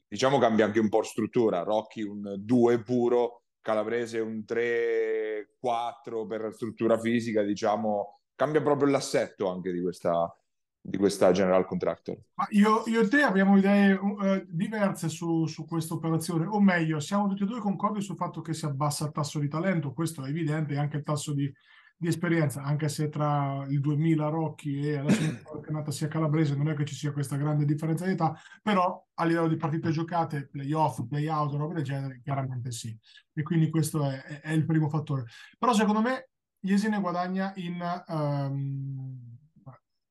diciamo 0.07 0.39
cambia 0.39 0.65
anche 0.65 0.81
un 0.81 0.89
po' 0.89 1.03
struttura. 1.03 1.63
Rocchi 1.63 2.03
un 2.03 2.35
2 2.39 2.83
puro, 2.83 3.40
Calabrese 3.61 4.21
un 4.21 4.45
3-4 4.47 6.27
per 6.27 6.53
struttura 6.53 6.99
fisica, 6.99 7.43
diciamo, 7.43 8.21
cambia 8.35 8.63
proprio 8.63 8.91
l'assetto 8.91 9.51
anche 9.51 9.73
di 9.73 9.81
questa, 9.81 10.35
di 10.81 10.97
questa 10.97 11.31
General 11.31 11.67
Contractor. 11.67 12.19
Io, 12.51 12.83
io, 12.87 13.01
e 13.01 13.09
te 13.09 13.23
abbiamo 13.23 13.59
idee 13.59 13.93
uh, 13.93 14.45
diverse 14.49 15.09
su, 15.09 15.47
su 15.47 15.67
questa 15.67 15.95
operazione, 15.95 16.47
o 16.47 16.61
meglio, 16.61 17.01
siamo 17.01 17.29
tutti 17.29 17.43
e 17.43 17.47
due 17.47 17.61
concordi 17.61 18.01
sul 18.01 18.17
fatto 18.17 18.41
che 18.41 18.55
si 18.55 18.65
abbassa 18.65 19.05
il 19.05 19.13
tasso 19.13 19.39
di 19.39 19.49
talento, 19.49 19.93
questo 19.93 20.25
è 20.25 20.29
evidente, 20.29 20.77
anche 20.77 20.97
il 20.97 21.03
tasso 21.03 21.35
di, 21.35 21.53
di 22.01 22.09
esperienza, 22.09 22.63
anche 22.63 22.89
se 22.89 23.11
tra 23.11 23.67
il 23.69 23.79
2000 23.79 24.29
Rocchi 24.29 24.81
e 24.81 24.97
adesso 24.97 25.61
che 25.61 25.71
nata 25.71 25.91
sia 25.91 26.09
Calabrese 26.09 26.57
non 26.57 26.71
è 26.71 26.75
che 26.75 26.87
ci 26.87 26.95
sia 26.95 27.13
questa 27.13 27.37
grande 27.37 27.67
differenza 27.67 28.07
di 28.07 28.13
età, 28.13 28.35
però 28.63 29.07
a 29.13 29.25
livello 29.27 29.49
di 29.49 29.57
partite 29.57 29.91
giocate, 29.91 30.49
playoff, 30.49 31.07
playout, 31.07 31.53
roba 31.53 31.75
del 31.75 31.85
genere, 31.85 32.21
chiaramente 32.23 32.73
sì. 32.73 32.99
E 33.35 33.43
quindi 33.43 33.69
questo 33.69 34.09
è, 34.09 34.23
è, 34.23 34.41
è 34.41 34.53
il 34.53 34.65
primo 34.65 34.89
fattore. 34.89 35.27
Però 35.59 35.75
secondo 35.75 36.01
me 36.01 36.31
Jesine 36.59 37.01
guadagna 37.01 37.53
in... 37.57 38.05
Um, 38.09 39.39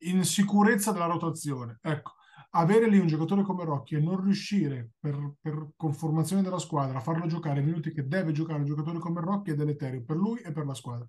in 0.03 0.24
sicurezza 0.24 0.91
della 0.91 1.08
rotazione. 1.08 1.79
Ecco, 1.81 2.13
avere 2.51 2.88
lì 2.88 3.00
un 3.00 3.08
giocatore 3.08 3.41
come 3.41 3.65
Rocchi 3.65 3.96
e 3.96 4.00
non 4.00 4.24
riuscire 4.24 4.91
per, 5.00 5.34
per, 5.41 5.72
conformazione 5.75 6.41
della 6.41 6.60
squadra 6.60 7.00
a 7.00 7.01
farlo 7.01 7.27
giocare 7.27 7.60
i 7.60 7.63
minuti 7.63 7.91
che 7.91 8.08
deve 8.08 8.31
giocare 8.31 8.60
un 8.60 8.65
giocatore 8.65 9.00
come 9.00 9.22
Rocchi 9.22 9.51
è 9.51 9.55
deleterio 9.55 10.03
per 10.03 10.15
lui 10.15 10.39
e 10.39 10.51
per 10.51 10.65
la 10.65 10.74
squadra. 10.74 11.08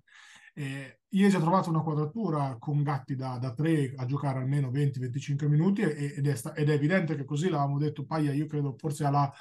Eh, 0.53 0.99
Iesi 1.13 1.35
ha 1.35 1.39
trovato 1.39 1.69
una 1.69 1.81
quadratura 1.81 2.55
con 2.59 2.83
Gatti 2.83 3.15
da, 3.15 3.37
da 3.37 3.53
3 3.53 3.93
a 3.97 4.05
giocare 4.05 4.39
almeno 4.39 4.69
20-25 4.69 5.47
minuti 5.47 5.81
ed 5.81 6.25
è, 6.25 6.35
ed 6.55 6.69
è 6.69 6.73
evidente 6.73 7.15
che 7.15 7.25
così 7.25 7.49
l'avevamo 7.49 7.77
detto 7.77 8.05
Paglia, 8.05 8.31
io 8.31 8.45
credo 8.45 8.75
forse 8.77 9.03
alla 9.03 9.31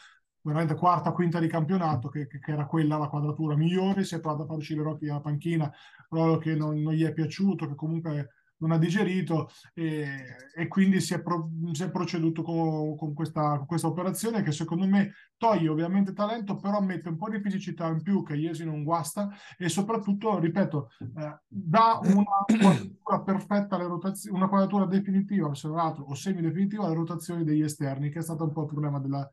veramente 0.42 0.74
quarta, 0.74 1.12
quinta 1.12 1.38
di 1.38 1.46
campionato, 1.48 2.08
che, 2.08 2.26
che, 2.26 2.40
era 2.50 2.66
quella 2.66 2.96
la 2.96 3.08
quadratura 3.08 3.56
migliore, 3.56 4.04
si 4.04 4.14
è 4.14 4.20
provato 4.20 4.42
a 4.42 4.46
far 4.46 4.56
uscire 4.56 4.82
Rocchi 4.82 5.06
dalla 5.06 5.20
panchina, 5.20 5.72
proprio 6.08 6.38
che 6.38 6.54
non, 6.54 6.80
non, 6.80 6.94
gli 6.94 7.04
è 7.04 7.12
piaciuto, 7.12 7.68
che 7.68 7.74
comunque 7.74 8.39
non 8.60 8.72
ha 8.72 8.78
digerito 8.78 9.50
e, 9.74 10.06
e 10.54 10.68
quindi 10.68 11.00
si 11.00 11.14
è, 11.14 11.22
pro, 11.22 11.50
si 11.72 11.82
è 11.82 11.90
proceduto 11.90 12.42
con, 12.42 12.96
con, 12.96 13.14
questa, 13.14 13.56
con, 13.58 13.66
questa, 13.66 13.88
operazione 13.88 14.42
che 14.42 14.52
secondo 14.52 14.86
me 14.86 15.12
toglie 15.36 15.68
ovviamente 15.68 16.12
talento, 16.12 16.56
però 16.56 16.80
mette 16.80 17.08
un 17.08 17.16
po' 17.16 17.28
di 17.28 17.40
fisicità 17.40 17.88
in 17.88 18.02
più 18.02 18.22
che 18.22 18.36
Iesi 18.36 18.64
non 18.64 18.84
guasta 18.84 19.28
e 19.58 19.68
soprattutto, 19.68 20.38
ripeto, 20.38 20.90
eh, 21.00 21.38
dà 21.46 22.00
una 22.02 22.24
quadratura 22.46 23.20
perfetta 23.22 23.76
alle 23.76 23.86
rotazioni, 23.86 24.36
una 24.36 24.48
quadratura 24.48 24.86
definitiva, 24.86 25.54
se 25.54 25.68
non 25.68 25.78
altro, 25.78 26.04
o 26.04 26.14
semi-definitiva 26.14 26.84
alle 26.84 26.94
rotazioni 26.94 27.44
degli 27.44 27.62
esterni, 27.62 28.10
che 28.10 28.18
è 28.18 28.22
stato 28.22 28.44
un 28.44 28.52
po' 28.52 28.62
il 28.62 28.68
problema 28.68 28.98
della, 28.98 29.30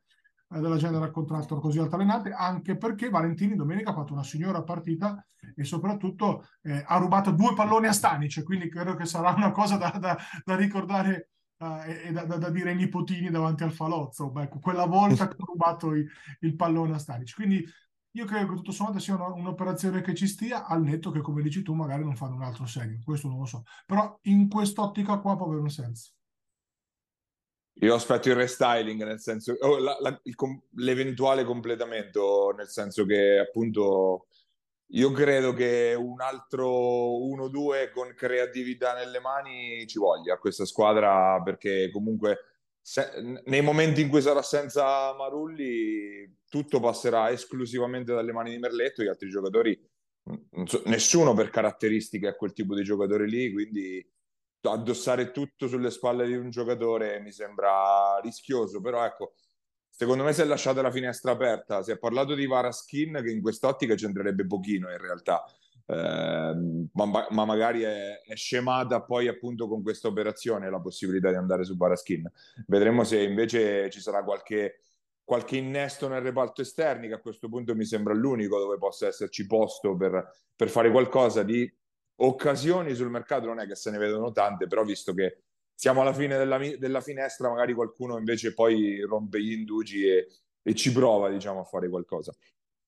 della 0.49 0.77
General 0.77 1.11
Contractor 1.11 1.59
così 1.59 1.79
altalenante, 1.79 2.31
anche 2.31 2.77
perché 2.77 3.09
Valentini 3.09 3.55
domenica 3.55 3.91
ha 3.91 3.93
fatto 3.93 4.13
una 4.13 4.23
signora 4.23 4.63
partita 4.63 5.23
e 5.55 5.63
soprattutto 5.63 6.47
eh, 6.61 6.83
ha 6.85 6.97
rubato 6.97 7.31
due 7.31 7.53
palloni 7.53 7.87
a 7.87 7.91
Stanic, 7.91 8.43
quindi 8.43 8.69
credo 8.69 8.95
che 8.95 9.05
sarà 9.05 9.33
una 9.33 9.51
cosa 9.51 9.77
da, 9.77 9.89
da, 9.99 10.17
da 10.43 10.55
ricordare 10.55 11.31
uh, 11.57 11.81
e, 11.85 12.11
da, 12.11 12.23
da, 12.23 12.49
dire 12.49 12.71
ai 12.71 12.75
nipotini 12.75 13.29
davanti 13.29 13.63
al 13.63 13.73
falozzo, 13.73 14.29
Beh, 14.29 14.43
ecco, 14.43 14.59
quella 14.59 14.85
volta 14.85 15.27
che 15.27 15.35
ha 15.37 15.45
rubato 15.45 15.93
il, 15.93 16.07
il 16.41 16.55
pallone 16.55 16.95
a 16.95 16.99
Stanic. 16.99 17.33
Quindi 17.35 17.65
io 18.11 18.25
credo 18.25 18.47
che 18.47 18.55
tutto 18.55 18.71
sommato 18.71 18.99
sia 18.99 19.15
una, 19.15 19.27
un'operazione 19.27 20.01
che 20.01 20.15
ci 20.15 20.27
stia, 20.27 20.65
al 20.65 20.81
netto 20.81 21.11
che, 21.11 21.21
come 21.21 21.41
dici 21.41 21.61
tu, 21.61 21.73
magari 21.73 22.03
non 22.03 22.15
fanno 22.15 22.35
un 22.35 22.43
altro 22.43 22.65
segno, 22.65 22.99
questo 23.03 23.27
non 23.27 23.39
lo 23.39 23.45
so. 23.45 23.63
Però 23.85 24.17
in 24.23 24.47
quest'ottica 24.47 25.19
qua 25.19 25.35
può 25.35 25.45
avere 25.45 25.61
un 25.61 25.69
senso. 25.69 26.13
Io 27.81 27.93
aspetto 27.93 28.29
il 28.29 28.35
restyling, 28.35 29.03
nel 29.03 29.19
senso, 29.19 29.55
oh, 29.59 29.77
la, 29.77 29.97
la, 29.99 30.19
il, 30.23 30.35
l'eventuale 30.75 31.43
completamento, 31.43 32.53
nel 32.57 32.67
senso 32.67 33.05
che 33.05 33.37
appunto 33.37 34.27
io 34.91 35.11
credo 35.11 35.53
che 35.53 35.93
un 35.97 36.21
altro 36.21 37.19
1-2 37.19 37.91
con 37.91 38.13
creatività 38.15 38.93
nelle 38.93 39.19
mani 39.19 39.85
ci 39.85 39.99
voglia 39.99 40.37
questa 40.37 40.65
squadra 40.65 41.41
perché 41.43 41.91
comunque 41.91 42.37
se, 42.81 43.41
nei 43.43 43.61
momenti 43.61 43.99
in 43.99 44.07
cui 44.07 44.21
sarà 44.21 44.41
senza 44.41 45.13
Marulli 45.13 46.37
tutto 46.47 46.79
passerà 46.79 47.29
esclusivamente 47.29 48.13
dalle 48.13 48.31
mani 48.31 48.51
di 48.51 48.59
Merletto, 48.59 49.03
gli 49.03 49.07
altri 49.07 49.29
giocatori, 49.29 49.77
so, 50.63 50.81
nessuno 50.85 51.33
per 51.33 51.49
caratteristiche 51.49 52.29
è 52.29 52.35
quel 52.37 52.53
tipo 52.53 52.73
di 52.73 52.83
giocatore 52.83 53.27
lì, 53.27 53.51
quindi 53.51 54.09
addossare 54.71 55.31
tutto 55.31 55.67
sulle 55.67 55.91
spalle 55.91 56.25
di 56.25 56.35
un 56.35 56.49
giocatore 56.49 57.19
mi 57.19 57.31
sembra 57.31 58.19
rischioso, 58.21 58.81
però 58.81 59.05
ecco, 59.05 59.33
secondo 59.89 60.23
me 60.23 60.33
si 60.33 60.41
è 60.41 60.45
lasciata 60.45 60.81
la 60.81 60.91
finestra 60.91 61.31
aperta. 61.31 61.81
Si 61.81 61.91
è 61.91 61.97
parlato 61.97 62.35
di 62.35 62.45
Varaskin 62.45 63.21
che 63.23 63.31
in 63.31 63.41
quest'ottica 63.41 63.95
c'entrerebbe 63.95 64.45
pochino 64.45 64.91
in 64.91 64.97
realtà, 64.97 65.43
eh, 65.87 66.55
ma, 66.93 67.27
ma, 67.29 67.45
magari 67.45 67.81
è, 67.81 68.21
è, 68.21 68.35
scemata 68.35 69.01
poi 69.01 69.27
appunto 69.27 69.67
con 69.67 69.81
questa 69.81 70.07
operazione 70.07 70.69
la 70.69 70.79
possibilità 70.79 71.29
di 71.29 71.35
andare 71.35 71.63
su 71.63 71.75
Varaskin. 71.75 72.31
Vedremo 72.67 73.03
se 73.03 73.21
invece 73.21 73.89
ci 73.89 74.01
sarà 74.01 74.23
qualche, 74.23 74.81
qualche 75.23 75.57
innesto 75.57 76.07
nel 76.07 76.21
reparto 76.21 76.61
esterni, 76.61 77.07
che 77.07 77.15
a 77.15 77.19
questo 77.19 77.49
punto 77.49 77.73
mi 77.73 77.85
sembra 77.85 78.13
l'unico 78.13 78.59
dove 78.59 78.77
possa 78.77 79.07
esserci 79.07 79.47
posto 79.47 79.95
per, 79.95 80.31
per 80.55 80.69
fare 80.69 80.91
qualcosa 80.91 81.41
di 81.41 81.71
occasioni 82.17 82.95
sul 82.95 83.09
mercato 83.09 83.45
non 83.45 83.59
è 83.59 83.67
che 83.67 83.75
se 83.75 83.91
ne 83.91 83.97
vedono 83.97 84.31
tante, 84.31 84.67
però 84.67 84.83
visto 84.83 85.13
che 85.13 85.41
siamo 85.73 86.01
alla 86.01 86.13
fine 86.13 86.37
della, 86.37 86.57
della 86.57 87.01
finestra, 87.01 87.49
magari 87.49 87.73
qualcuno 87.73 88.17
invece 88.17 88.53
poi 88.53 89.01
rompe 89.01 89.41
gli 89.41 89.51
indugi 89.51 90.07
e, 90.07 90.27
e 90.63 90.73
ci 90.73 90.91
prova, 90.91 91.29
diciamo, 91.29 91.59
a 91.59 91.63
fare 91.63 91.87
qualcosa. 91.87 92.33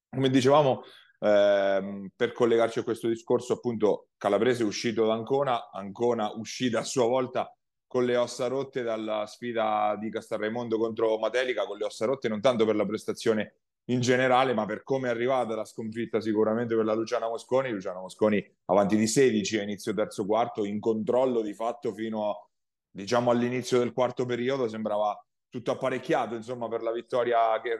Come 0.10 0.30
dicevamo, 0.30 0.84
ehm, 1.20 2.10
per 2.16 2.32
collegarci 2.32 2.80
a 2.80 2.84
questo 2.84 3.08
discorso, 3.08 3.54
appunto, 3.54 4.10
Calabrese 4.18 4.64
uscito 4.64 5.06
da 5.06 5.14
Ancona, 5.14 5.70
Ancona 5.72 6.32
uscita 6.32 6.80
a 6.80 6.84
sua 6.84 7.06
volta 7.06 7.54
con 7.86 8.06
le 8.06 8.18
ossa 8.18 8.48
rotte 8.48 8.82
dalla 8.82 9.26
sfida 9.28 9.96
di 10.00 10.10
Castelraimondo 10.10 10.78
contro 10.78 11.18
Matelica, 11.20 11.66
con 11.66 11.78
le 11.78 11.86
ossa 11.86 12.06
rotte 12.06 12.28
non 12.28 12.42
tanto 12.42 12.66
per 12.66 12.76
la 12.76 12.86
prestazione 12.86 13.54
in 13.90 14.02
generale, 14.02 14.54
ma 14.54 14.66
per 14.66 14.84
come 14.84 15.08
è 15.08 15.12
arrivata 15.12 15.56
la 15.56 15.66
sconfitta 15.66 16.22
sicuramente 16.22 16.76
per 16.76 16.86
la 16.86 16.94
Luciana 16.94 17.28
Mosconi, 17.28 17.72
Luciana 17.72 18.00
Mosconi 18.00 18.44
avanti 18.66 18.96
di 18.96 19.08
16 19.08 19.60
a 19.60 19.64
inizio 19.64 19.94
terzo 19.94 20.26
quarto, 20.26 20.64
in 20.64 20.80
controllo 20.80 21.42
di 21.42 21.54
fatto 21.54 21.94
fino 21.94 22.30
a, 22.30 22.50
diciamo 22.92 23.32
all'inizio 23.32 23.80
del 23.80 23.94
quarto 23.94 24.26
periodo, 24.26 24.68
sembrava 24.68 25.18
tutto 25.50 25.72
apparecchiato 25.72 26.36
insomma 26.36 26.68
per 26.68 26.84
la 26.84 26.92
vittoria 26.92 27.60
che, 27.62 27.78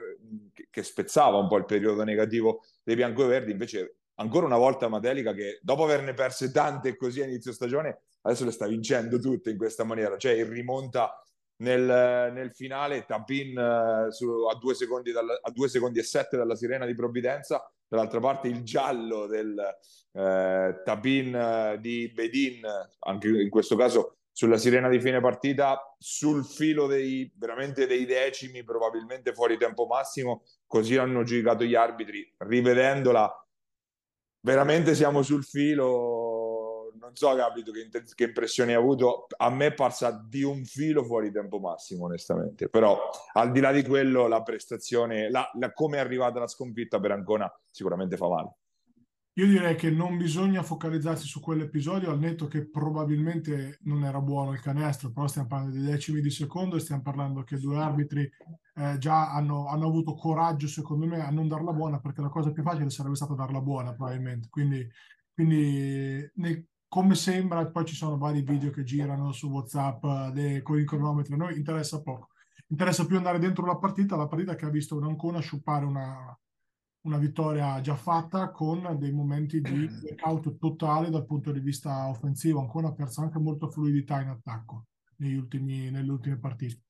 che 0.68 0.82
spezzava 0.82 1.36
un 1.36 1.46
po' 1.46 1.56
il 1.56 1.64
periodo 1.64 2.02
negativo 2.02 2.62
dei 2.82 2.96
biancoverdi, 2.96 3.52
invece 3.52 3.98
ancora 4.14 4.46
una 4.46 4.58
volta 4.58 4.88
Matelica 4.88 5.32
che 5.32 5.60
dopo 5.62 5.84
averne 5.84 6.12
perse 6.12 6.50
tante 6.50 6.96
così 6.96 7.22
a 7.22 7.26
inizio 7.26 7.52
stagione 7.52 8.02
adesso 8.22 8.44
le 8.44 8.50
sta 8.50 8.66
vincendo 8.66 9.18
tutte 9.20 9.50
in 9.50 9.56
questa 9.56 9.84
maniera, 9.84 10.16
cioè 10.16 10.44
rimonta 10.44 11.22
nel, 11.60 12.32
nel 12.32 12.52
finale 12.54 13.04
Tapin 13.04 13.56
uh, 13.56 14.10
su, 14.10 14.28
a, 14.50 14.56
due 14.56 14.74
secondi 14.74 15.10
a 15.10 15.50
due 15.50 15.68
secondi 15.68 15.98
e 15.98 16.02
sette 16.02 16.36
dalla 16.36 16.54
sirena 16.54 16.86
di 16.86 16.94
Provvidenza. 16.94 17.70
Dall'altra 17.88 18.20
parte 18.20 18.46
il 18.46 18.62
giallo 18.62 19.26
del 19.26 19.56
uh, 20.12 20.82
Tapin 20.84 21.34
uh, 21.34 21.80
di 21.80 22.10
Bedin 22.14 22.60
anche 23.00 23.28
in 23.28 23.50
questo 23.50 23.76
caso 23.76 24.18
sulla 24.32 24.58
sirena 24.58 24.88
di 24.88 25.00
fine 25.00 25.20
partita 25.20 25.94
sul 25.98 26.44
filo 26.44 26.86
dei 26.86 27.30
veramente 27.36 27.86
dei 27.86 28.06
decimi 28.06 28.62
probabilmente 28.62 29.34
fuori 29.34 29.58
tempo 29.58 29.86
massimo 29.86 30.44
così 30.66 30.96
hanno 30.96 31.24
giudicato 31.24 31.64
gli 31.64 31.74
arbitri. 31.74 32.32
Rivedendola 32.38 33.30
veramente 34.42 34.94
siamo 34.94 35.22
sul 35.22 35.44
filo 35.44 36.29
non 37.00 37.16
so 37.16 37.34
capito 37.34 37.72
che, 37.72 37.88
che, 38.14 38.24
impressione 38.24 38.72
hai 38.72 38.78
avuto, 38.78 39.26
a 39.38 39.50
me 39.50 39.66
è 39.66 39.74
parsa 39.74 40.24
di 40.28 40.42
un 40.42 40.64
filo 40.64 41.02
fuori 41.02 41.32
tempo 41.32 41.58
massimo 41.58 42.04
onestamente, 42.04 42.68
però 42.68 42.98
al 43.32 43.50
di 43.50 43.60
là 43.60 43.72
di 43.72 43.82
quello 43.82 44.28
la 44.28 44.42
prestazione, 44.42 45.30
la, 45.30 45.50
la, 45.58 45.72
come 45.72 45.96
è 45.96 46.00
arrivata 46.00 46.38
la 46.38 46.46
sconfitta 46.46 47.00
per 47.00 47.12
Ancona 47.12 47.50
sicuramente 47.70 48.16
fa 48.16 48.28
male. 48.28 48.54
Io 49.34 49.46
direi 49.46 49.76
che 49.76 49.90
non 49.90 50.18
bisogna 50.18 50.62
focalizzarsi 50.62 51.26
su 51.26 51.40
quell'episodio, 51.40 52.10
al 52.10 52.18
netto 52.18 52.46
che 52.46 52.68
probabilmente 52.68 53.78
non 53.84 54.04
era 54.04 54.20
buono 54.20 54.52
il 54.52 54.60
canestro, 54.60 55.12
però 55.12 55.28
stiamo 55.28 55.48
parlando 55.48 55.76
di 55.76 55.84
decimi 55.84 56.20
di 56.20 56.30
secondo 56.30 56.76
e 56.76 56.80
stiamo 56.80 57.00
parlando 57.00 57.42
che 57.42 57.56
due 57.56 57.78
arbitri 57.78 58.28
eh, 58.74 58.98
già 58.98 59.32
hanno, 59.32 59.68
hanno, 59.68 59.86
avuto 59.86 60.14
coraggio, 60.14 60.66
secondo 60.66 61.06
me, 61.06 61.24
a 61.24 61.30
non 61.30 61.48
darla 61.48 61.72
buona, 61.72 62.00
perché 62.00 62.20
la 62.20 62.28
cosa 62.28 62.50
più 62.50 62.62
facile 62.62 62.90
sarebbe 62.90 63.14
stata 63.14 63.34
darla 63.34 63.60
buona, 63.60 63.94
probabilmente. 63.94 64.48
Quindi, 64.50 64.86
quindi 65.32 66.30
nel, 66.34 66.66
come 66.90 67.14
sembra, 67.14 67.64
poi 67.70 67.84
ci 67.84 67.94
sono 67.94 68.18
vari 68.18 68.42
video 68.42 68.72
che 68.72 68.82
girano 68.82 69.30
su 69.30 69.48
WhatsApp 69.48 70.04
de, 70.32 70.60
con 70.60 70.76
il 70.76 70.84
cronometro, 70.84 71.34
a 71.36 71.38
noi 71.38 71.56
interessa 71.56 72.02
poco. 72.02 72.30
Interessa 72.66 73.06
più 73.06 73.16
andare 73.16 73.38
dentro 73.38 73.64
la 73.64 73.76
partita, 73.76 74.16
la 74.16 74.26
partita 74.26 74.56
che 74.56 74.66
ha 74.66 74.70
visto 74.70 74.96
un 74.96 75.04
Ancona 75.04 75.38
sciupare 75.38 75.84
una, 75.84 76.36
una 77.02 77.18
vittoria 77.18 77.80
già 77.80 77.94
fatta 77.94 78.50
con 78.50 78.96
dei 78.98 79.12
momenti 79.12 79.60
di 79.60 79.86
blackout 79.86 80.58
totale 80.58 81.10
dal 81.10 81.26
punto 81.26 81.52
di 81.52 81.60
vista 81.60 82.08
offensivo. 82.08 82.58
Ancona 82.58 82.88
ha 82.88 82.92
perso 82.92 83.20
anche 83.20 83.38
molto 83.38 83.70
fluidità 83.70 84.20
in 84.20 84.30
attacco 84.30 84.86
negli 85.18 85.36
ultimi, 85.36 85.90
nelle 85.90 86.10
ultime 86.10 86.38
partite. 86.38 86.80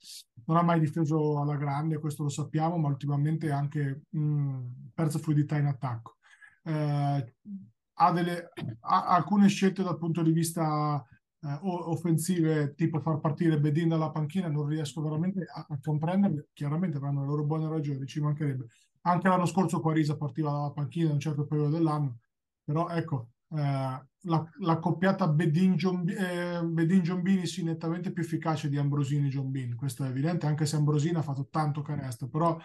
Non 0.46 0.56
ha 0.56 0.62
mai 0.62 0.80
difeso 0.80 1.42
alla 1.42 1.56
grande, 1.56 1.98
questo 1.98 2.22
lo 2.22 2.30
sappiamo, 2.30 2.78
ma 2.78 2.88
ultimamente 2.88 3.52
ha 3.52 3.58
anche 3.58 4.04
mh, 4.08 4.92
perso 4.94 5.18
fluidità 5.18 5.58
in 5.58 5.66
attacco. 5.66 6.16
Eh, 6.62 7.34
ha, 8.02 8.12
delle, 8.12 8.50
ha 8.80 9.06
alcune 9.08 9.48
scelte 9.48 9.82
dal 9.82 9.98
punto 9.98 10.22
di 10.22 10.32
vista 10.32 11.04
eh, 11.42 11.58
offensive, 11.62 12.74
tipo 12.74 13.00
far 13.00 13.20
partire 13.20 13.60
Bedin 13.60 13.88
dalla 13.88 14.10
panchina, 14.10 14.48
non 14.48 14.66
riesco 14.66 15.02
veramente 15.02 15.46
a, 15.52 15.66
a 15.68 15.78
comprenderle. 15.80 16.48
Chiaramente 16.52 16.96
avranno 16.96 17.20
le 17.20 17.26
loro 17.26 17.44
buone 17.44 17.68
ragioni, 17.68 18.06
ci 18.06 18.20
mancherebbe. 18.20 18.66
Anche 19.02 19.28
l'anno 19.28 19.46
scorso 19.46 19.80
Quarisa 19.80 20.16
partiva 20.16 20.50
dalla 20.50 20.70
panchina 20.70 21.08
in 21.08 21.14
un 21.14 21.20
certo 21.20 21.46
periodo 21.46 21.76
dell'anno, 21.76 22.18
però 22.64 22.88
ecco, 22.88 23.30
eh, 23.50 24.04
la, 24.24 24.78
coppiata 24.78 25.28
Bedin-Giombini 25.28 27.42
eh, 27.42 27.46
sì, 27.46 27.64
nettamente 27.64 28.12
più 28.12 28.22
efficace 28.22 28.68
di 28.68 28.76
Ambrosini-Giombini, 28.76 29.74
questo 29.74 30.04
è 30.04 30.08
evidente, 30.08 30.46
anche 30.46 30.66
se 30.66 30.76
Ambrosini 30.76 31.16
ha 31.16 31.22
fatto 31.22 31.48
tanto 31.50 31.82
canestro, 31.82 32.28
però 32.28 32.56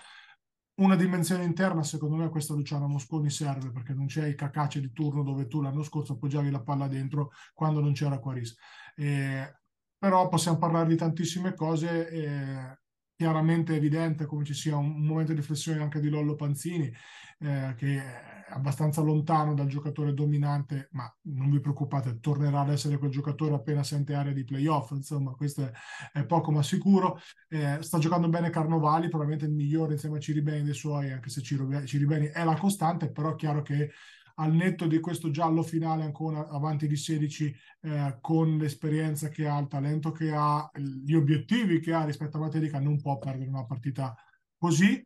una 0.75 0.95
dimensione 0.95 1.43
interna, 1.43 1.83
secondo 1.83 2.15
me, 2.15 2.29
questa 2.29 2.53
Luciana 2.53 2.87
Mosconi 2.87 3.29
serve 3.29 3.71
perché 3.71 3.93
non 3.93 4.07
c'è 4.07 4.27
il 4.27 4.35
cacace 4.35 4.81
di 4.81 4.91
turno 4.91 5.23
dove 5.23 5.47
tu 5.47 5.61
l'anno 5.61 5.83
scorso 5.83 6.13
appoggiavi 6.13 6.51
la 6.51 6.61
palla 6.61 6.87
dentro 6.87 7.31
quando 7.53 7.79
non 7.79 7.93
c'era 7.93 8.19
Quaris. 8.19 8.55
Eh, 8.95 9.59
però 9.97 10.27
possiamo 10.27 10.57
parlare 10.57 10.87
di 10.87 10.95
tantissime 10.95 11.53
cose. 11.53 12.09
Eh, 12.09 12.79
chiaramente 13.15 13.75
evidente 13.75 14.25
come 14.25 14.43
ci 14.43 14.53
sia 14.53 14.75
un, 14.75 14.95
un 14.95 15.05
momento 15.05 15.31
di 15.31 15.39
riflessione 15.39 15.81
anche 15.81 15.99
di 15.99 16.09
Lollo 16.09 16.35
Panzini, 16.35 16.91
eh, 17.39 17.73
che 17.75 17.97
è 17.97 18.35
abbastanza 18.49 19.01
lontano 19.01 19.53
dal 19.53 19.67
giocatore 19.67 20.13
dominante, 20.13 20.89
ma 20.91 21.11
non 21.23 21.49
vi 21.49 21.59
preoccupate, 21.59 22.19
tornerà 22.19 22.61
ad 22.61 22.69
essere 22.69 22.97
quel 22.97 23.11
giocatore 23.11 23.55
appena 23.55 23.83
sente 23.83 24.13
area 24.13 24.33
di 24.33 24.43
playoff, 24.43 24.91
insomma 24.91 25.31
questo 25.31 25.63
è, 25.63 25.71
è 26.19 26.25
poco 26.25 26.51
ma 26.51 26.61
sicuro. 26.61 27.19
Eh, 27.49 27.77
sta 27.81 27.97
giocando 27.97 28.29
bene 28.29 28.49
Carnovali, 28.49 29.09
probabilmente 29.09 29.45
il 29.45 29.53
migliore 29.53 29.93
insieme 29.93 30.17
a 30.17 30.19
Ciribeni 30.19 30.63
dei 30.63 30.73
suoi, 30.73 31.11
anche 31.11 31.29
se 31.29 31.41
Ciribeni 31.41 32.27
è 32.27 32.43
la 32.43 32.55
costante, 32.55 33.11
però 33.11 33.31
è 33.31 33.35
chiaro 33.35 33.61
che 33.61 33.91
al 34.35 34.53
netto 34.53 34.87
di 34.87 34.99
questo 34.99 35.31
giallo 35.31 35.63
finale 35.63 36.03
ancora 36.03 36.47
avanti 36.47 36.87
di 36.87 36.95
16 36.95 37.55
eh, 37.81 38.17
con 38.21 38.57
l'esperienza 38.57 39.29
che 39.29 39.47
ha, 39.47 39.57
il 39.59 39.67
talento 39.67 40.11
che 40.11 40.31
ha, 40.33 40.69
gli 40.73 41.13
obiettivi 41.13 41.79
che 41.79 41.93
ha 41.93 42.03
rispetto 42.03 42.37
a 42.37 42.41
Materica 42.41 42.79
non 42.79 42.99
può 42.99 43.17
perdere 43.17 43.49
una 43.49 43.65
partita 43.65 44.15
così. 44.57 45.05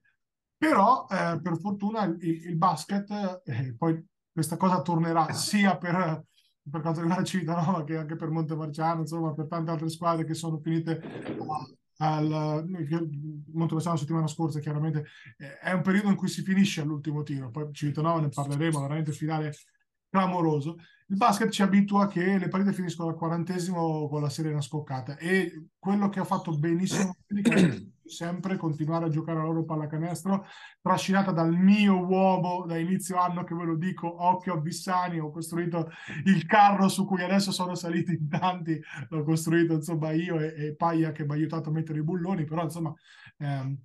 Però 0.57 1.05
eh, 1.09 1.39
per 1.41 1.57
fortuna 1.57 2.03
il, 2.03 2.17
il 2.21 2.55
basket 2.57 3.41
eh, 3.45 3.75
poi 3.77 4.03
questa 4.31 4.57
cosa 4.57 4.81
tornerà 4.81 5.31
sia 5.33 5.77
per, 5.77 6.25
per 6.69 6.81
quanto 6.81 7.01
riguarda 7.01 7.23
Civitanova 7.23 7.83
che 7.83 7.97
anche 7.97 8.15
per 8.15 8.29
Montemarciano 8.29 9.01
insomma 9.01 9.33
per 9.33 9.47
tante 9.47 9.71
altre 9.71 9.89
squadre 9.89 10.25
che 10.25 10.33
sono 10.33 10.59
finite 10.59 10.99
al 12.01 12.65
Montemarciano 13.51 13.95
la 13.95 14.01
settimana 14.01 14.27
scorsa 14.27 14.59
chiaramente 14.59 15.05
eh, 15.37 15.57
è 15.59 15.71
un 15.71 15.81
periodo 15.81 16.09
in 16.09 16.15
cui 16.15 16.29
si 16.29 16.43
finisce 16.43 16.81
all'ultimo 16.81 17.23
tiro 17.23 17.49
poi 17.49 17.73
Civitanova 17.73 18.21
ne 18.21 18.29
parleremo 18.29 18.81
veramente 18.81 19.11
finale 19.11 19.53
clamoroso. 20.09 20.77
Il 21.07 21.17
basket 21.17 21.49
ci 21.49 21.61
abitua 21.61 22.07
che 22.07 22.37
le 22.37 22.47
partite 22.47 22.73
finiscono 22.73 23.09
al 23.09 23.15
quarantesimo 23.15 24.07
con 24.07 24.21
la 24.21 24.29
serena 24.29 24.61
scoccata 24.61 25.17
e 25.17 25.67
quello 25.77 26.09
che 26.09 26.19
ha 26.19 26.25
fatto 26.25 26.55
benissimo 26.57 27.15
sempre 28.09 28.57
continuare 28.57 29.05
a 29.05 29.09
giocare 29.09 29.37
la 29.37 29.45
loro 29.45 29.63
pallacanestro, 29.63 30.45
trascinata 30.81 31.31
dal 31.31 31.53
mio 31.53 32.05
uomo 32.05 32.65
da 32.65 32.77
inizio 32.77 33.17
anno 33.17 33.43
che 33.43 33.55
ve 33.55 33.63
lo 33.63 33.75
dico, 33.75 34.25
occhio 34.25 34.53
a 34.53 34.57
Bissani, 34.57 35.19
ho 35.19 35.31
costruito 35.31 35.89
il 36.25 36.45
carro 36.45 36.87
su 36.89 37.05
cui 37.05 37.23
adesso 37.23 37.51
sono 37.51 37.75
saliti 37.75 38.13
in 38.13 38.27
tanti, 38.27 38.79
l'ho 39.09 39.23
costruito 39.23 39.73
insomma 39.73 40.11
io 40.11 40.39
e, 40.39 40.53
e 40.57 40.75
Paia 40.75 41.11
che 41.11 41.23
mi 41.23 41.31
ha 41.31 41.33
aiutato 41.35 41.69
a 41.69 41.71
mettere 41.73 41.99
i 41.99 42.03
bulloni, 42.03 42.43
però 42.45 42.63
insomma 42.63 42.93
ehm, 43.37 43.77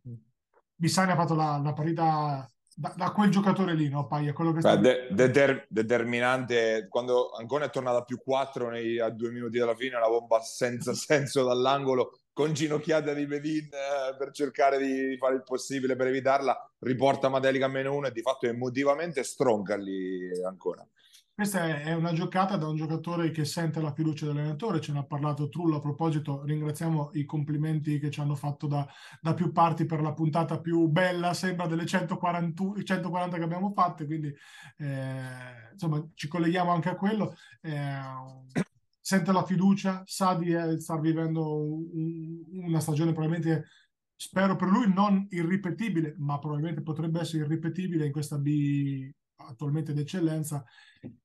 Bissani 0.74 1.12
ha 1.12 1.16
fatto 1.16 1.34
la, 1.34 1.60
la 1.62 1.72
partita 1.72 2.48
da, 2.76 2.92
da, 2.96 3.12
quel 3.12 3.30
giocatore 3.30 3.74
lì, 3.74 3.88
no? 3.88 4.06
Paia, 4.06 4.32
quello 4.32 4.52
che 4.52 4.60
sta... 4.60 4.76
De, 4.76 5.08
deter, 5.10 5.66
determinante, 5.68 6.86
quando 6.88 7.30
Ancona 7.30 7.66
è 7.66 7.70
tornata 7.70 7.98
a 7.98 8.04
più 8.04 8.18
4 8.18 8.68
nei, 8.70 8.98
a 8.98 9.10
due 9.10 9.30
minuti 9.30 9.58
dalla 9.58 9.76
fine, 9.76 9.96
una 9.96 10.08
bomba 10.08 10.40
senza 10.40 10.92
senso 10.94 11.44
dall'angolo, 11.44 12.18
con 12.34 12.52
ginocchiata 12.52 13.14
di 13.14 13.26
Bedin 13.26 13.70
eh, 13.72 14.16
per 14.18 14.32
cercare 14.32 14.76
di 14.78 15.16
fare 15.16 15.36
il 15.36 15.44
possibile 15.44 15.96
per 15.96 16.08
evitarla, 16.08 16.72
riporta 16.80 17.30
Madelica 17.30 17.66
a 17.66 17.68
meno 17.68 17.94
1 17.94 18.08
e 18.08 18.12
di 18.12 18.20
fatto 18.20 18.46
emotivamente 18.46 19.22
stronca 19.22 19.76
lì 19.76 20.28
Ancona. 20.44 20.86
Questa 21.32 21.80
è 21.80 21.92
una 21.94 22.12
giocata 22.12 22.56
da 22.56 22.68
un 22.68 22.76
giocatore 22.76 23.32
che 23.32 23.44
sente 23.44 23.80
la 23.80 23.92
fiducia 23.92 24.26
dell'allenatore, 24.26 24.80
ce 24.80 24.92
ne 24.92 25.00
ha 25.00 25.04
parlato 25.04 25.48
Trullo 25.48 25.76
a 25.76 25.80
proposito, 25.80 26.44
ringraziamo 26.44 27.10
i 27.14 27.24
complimenti 27.24 27.98
che 27.98 28.08
ci 28.08 28.20
hanno 28.20 28.36
fatto 28.36 28.68
da, 28.68 28.86
da 29.20 29.34
più 29.34 29.50
parti 29.50 29.84
per 29.84 30.00
la 30.00 30.12
puntata 30.12 30.60
più 30.60 30.86
bella, 30.86 31.34
sembra 31.34 31.66
delle 31.66 31.86
140, 31.86 32.82
140 32.84 33.36
che 33.36 33.42
abbiamo 33.42 33.72
fatte, 33.74 34.06
quindi 34.06 34.32
eh, 34.78 35.70
insomma 35.72 36.04
ci 36.14 36.28
colleghiamo 36.28 36.70
anche 36.70 36.90
a 36.90 36.94
quello. 36.94 37.34
Eh, 37.62 38.72
sente 39.04 39.32
la 39.32 39.44
fiducia, 39.44 40.02
sa 40.06 40.34
di 40.34 40.50
eh, 40.50 40.80
star 40.80 40.98
vivendo 40.98 41.62
un, 41.62 42.42
una 42.52 42.80
stagione 42.80 43.12
probabilmente 43.12 43.66
spero 44.16 44.56
per 44.56 44.68
lui 44.68 44.90
non 44.90 45.26
irripetibile, 45.28 46.14
ma 46.16 46.38
probabilmente 46.38 46.80
potrebbe 46.80 47.20
essere 47.20 47.44
irripetibile 47.44 48.06
in 48.06 48.12
questa 48.12 48.38
B 48.38 49.10
attualmente 49.36 49.92
d'eccellenza 49.92 50.64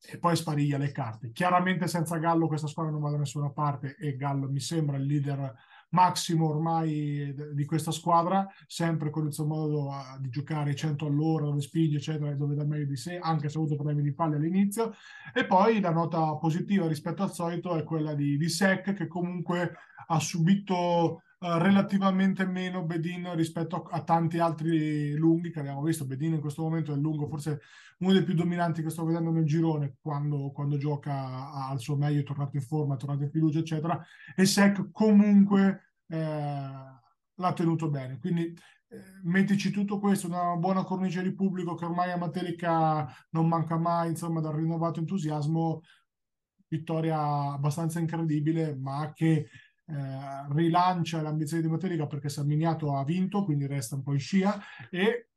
e 0.02 0.20
poi 0.20 0.36
spariglia 0.36 0.78
le 0.78 0.92
carte. 0.92 1.32
Chiaramente 1.32 1.88
senza 1.88 2.18
Gallo 2.18 2.48
questa 2.48 2.68
squadra 2.68 2.92
non 2.92 3.00
va 3.00 3.12
da 3.12 3.18
nessuna 3.18 3.50
parte 3.50 3.96
e 3.96 4.18
Gallo 4.18 4.50
mi 4.50 4.60
sembra 4.60 4.98
il 4.98 5.06
leader 5.06 5.56
massimo 5.90 6.50
ormai 6.50 7.34
di 7.54 7.66
questa 7.66 7.92
squadra, 7.92 8.48
sempre 8.68 9.10
con 9.10 9.26
il 9.26 9.34
suo 9.34 9.46
modo 9.46 9.90
di 10.20 10.30
giocare 10.30 10.76
100 10.76 11.06
all'ora, 11.06 11.46
dove 11.46 11.62
spinge, 11.62 11.98
eccetera, 11.98 12.34
dove 12.36 12.56
dà 12.56 12.64
meglio 12.64 12.86
di 12.86 12.96
sé, 12.96 13.18
anche 13.18 13.50
se 13.50 13.58
ha 13.58 13.62
avuto 13.62 13.76
problemi 13.76 14.02
di 14.02 14.14
palle 14.14 14.36
all'inizio. 14.36 14.94
E 15.34 15.46
poi 15.46 15.80
la 15.80 15.92
nota 15.92 16.36
positiva 16.36 16.88
rispetto 16.88 17.24
al 17.24 17.34
solito 17.34 17.76
è 17.76 17.84
quella 17.84 18.14
di, 18.14 18.38
di 18.38 18.50
Sec, 18.50 18.94
che 18.94 19.08
comunque 19.08 19.74
ha 20.08 20.20
subito 20.20 21.22
relativamente 21.40 22.46
meno 22.46 22.84
Bedin 22.84 23.34
rispetto 23.36 23.84
a, 23.84 24.04
tanti 24.04 24.40
altri 24.40 25.14
lunghi 25.16 25.52
che 25.52 25.60
abbiamo 25.60 25.82
visto. 25.82 26.06
Bedin 26.06 26.34
in 26.34 26.42
questo 26.42 26.64
momento 26.64 26.92
è 26.92 26.96
il 26.96 27.02
lungo, 27.02 27.28
forse 27.28 27.62
uno 28.00 28.14
dei 28.14 28.24
più 28.24 28.34
dominanti 28.34 28.82
che 28.82 28.90
sto 28.90 29.06
vedendo 29.06 29.32
nel 29.32 29.46
girone 29.46 29.96
quando, 30.02 30.52
quando 30.52 30.78
gioca 30.78 31.52
al 31.52 31.80
suo 31.80 31.96
meglio, 31.96 32.22
è 32.22 32.24
tornato 32.24 32.58
in 32.58 32.62
forma, 32.62 32.96
è 32.96 32.98
tornato 32.98 33.24
in 33.24 33.32
fiducia, 33.32 33.60
eccetera. 33.60 34.04
E 34.36 34.46
Sec 34.46 34.90
comunque 34.92 35.94
eh, 36.08 36.18
l'ha 36.18 37.54
tenuto 37.54 37.90
bene. 37.90 38.20
Quindi 38.20 38.54
eh, 38.92 39.02
mettici 39.24 39.72
tutto 39.72 40.00
questo, 40.00 40.28
una 40.28 40.56
buona 40.58 40.84
cornice 40.84 41.22
di 41.22 41.34
pubblico 41.34 41.76
che 41.76 41.86
ormai 41.86 42.12
a 42.12 42.18
Materica 42.18 43.08
non 43.32 43.48
manca 43.48 43.78
mai, 43.78 44.10
insomma, 44.10 44.42
dal 44.42 44.56
rinnovato 44.56 45.00
entusiasmo. 45.00 45.82
Vittoria 46.68 47.54
abbastanza 47.54 48.00
incredibile, 48.00 48.76
ma 48.76 49.12
che 49.14 49.48
eh, 49.90 50.54
rilancia 50.54 51.22
l'ambizione 51.22 51.64
di 51.64 51.70
Materica 51.70 52.06
perché 52.06 52.30
Sarminiato 52.30 52.96
ha 52.96 53.04
vinto, 53.04 53.44
quindi 53.44 53.66
resta 53.66 53.96
un 53.96 54.04
po' 54.04 54.14
in 54.14 54.20
scia 54.20 54.62
e 54.90 55.30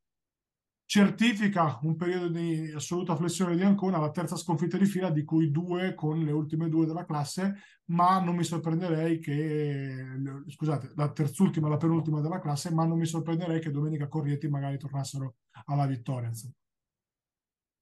certifica 0.85 1.79
un 1.85 1.97
periodo 1.97 2.29
di 2.29 2.71
assoluta 2.77 3.17
flessione 3.17 3.57
di 3.57 3.63
Ancona, 3.63 3.97
la 3.97 4.11
terza 4.11 4.37
sconfitta 4.37 4.77
di 4.77 4.85
fila, 4.85 5.09
di 5.09 5.25
cui 5.25 5.51
due 5.51 5.95
con 5.95 6.23
le 6.23 6.33
ultime 6.33 6.69
due 6.69 6.85
della 6.85 7.07
classe, 7.07 7.63
ma 7.87 8.21
non 8.21 8.37
mi 8.37 8.45
sorprenderei 8.45 9.19
che, 9.19 10.05
scusate, 10.49 10.93
la 10.95 11.11
terzultima, 11.11 11.71
la 11.71 11.79
penultima 11.79 12.21
della 12.21 12.41
classe, 12.41 12.71
ma 12.71 12.85
non 12.85 12.99
mi 12.99 13.07
sorprenderei 13.07 13.59
che 13.59 13.71
domenica 13.71 14.07
Corrietti 14.07 14.49
magari 14.49 14.77
tornassero 14.77 15.37
alla 15.65 15.87
vittoria. 15.87 16.31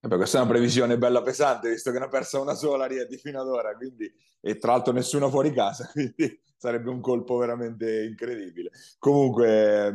Eh 0.03 0.09
beh, 0.09 0.17
questa 0.17 0.39
è 0.39 0.43
una 0.43 0.51
previsione 0.51 0.97
bella 0.97 1.21
pesante, 1.21 1.71
visto 1.71 1.91
che 1.91 1.99
ne 1.99 2.05
ha 2.05 2.09
persa 2.09 2.39
una 2.39 2.55
sola 2.55 2.87
Rieti 2.87 3.17
fino 3.17 3.41
ad 3.41 3.49
ora, 3.49 3.75
quindi, 3.75 4.09
e 4.41 4.57
tra 4.57 4.71
l'altro 4.71 4.93
nessuno 4.93 5.29
fuori 5.31 5.53
casa, 5.53 5.89
quindi 5.93 6.41
sarebbe 6.61 6.91
un 6.91 7.01
colpo 7.01 7.39
veramente 7.39 8.05
incredibile. 8.05 8.71
Comunque, 8.99 9.95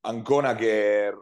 Ancona 0.00 0.54
che 0.54 1.12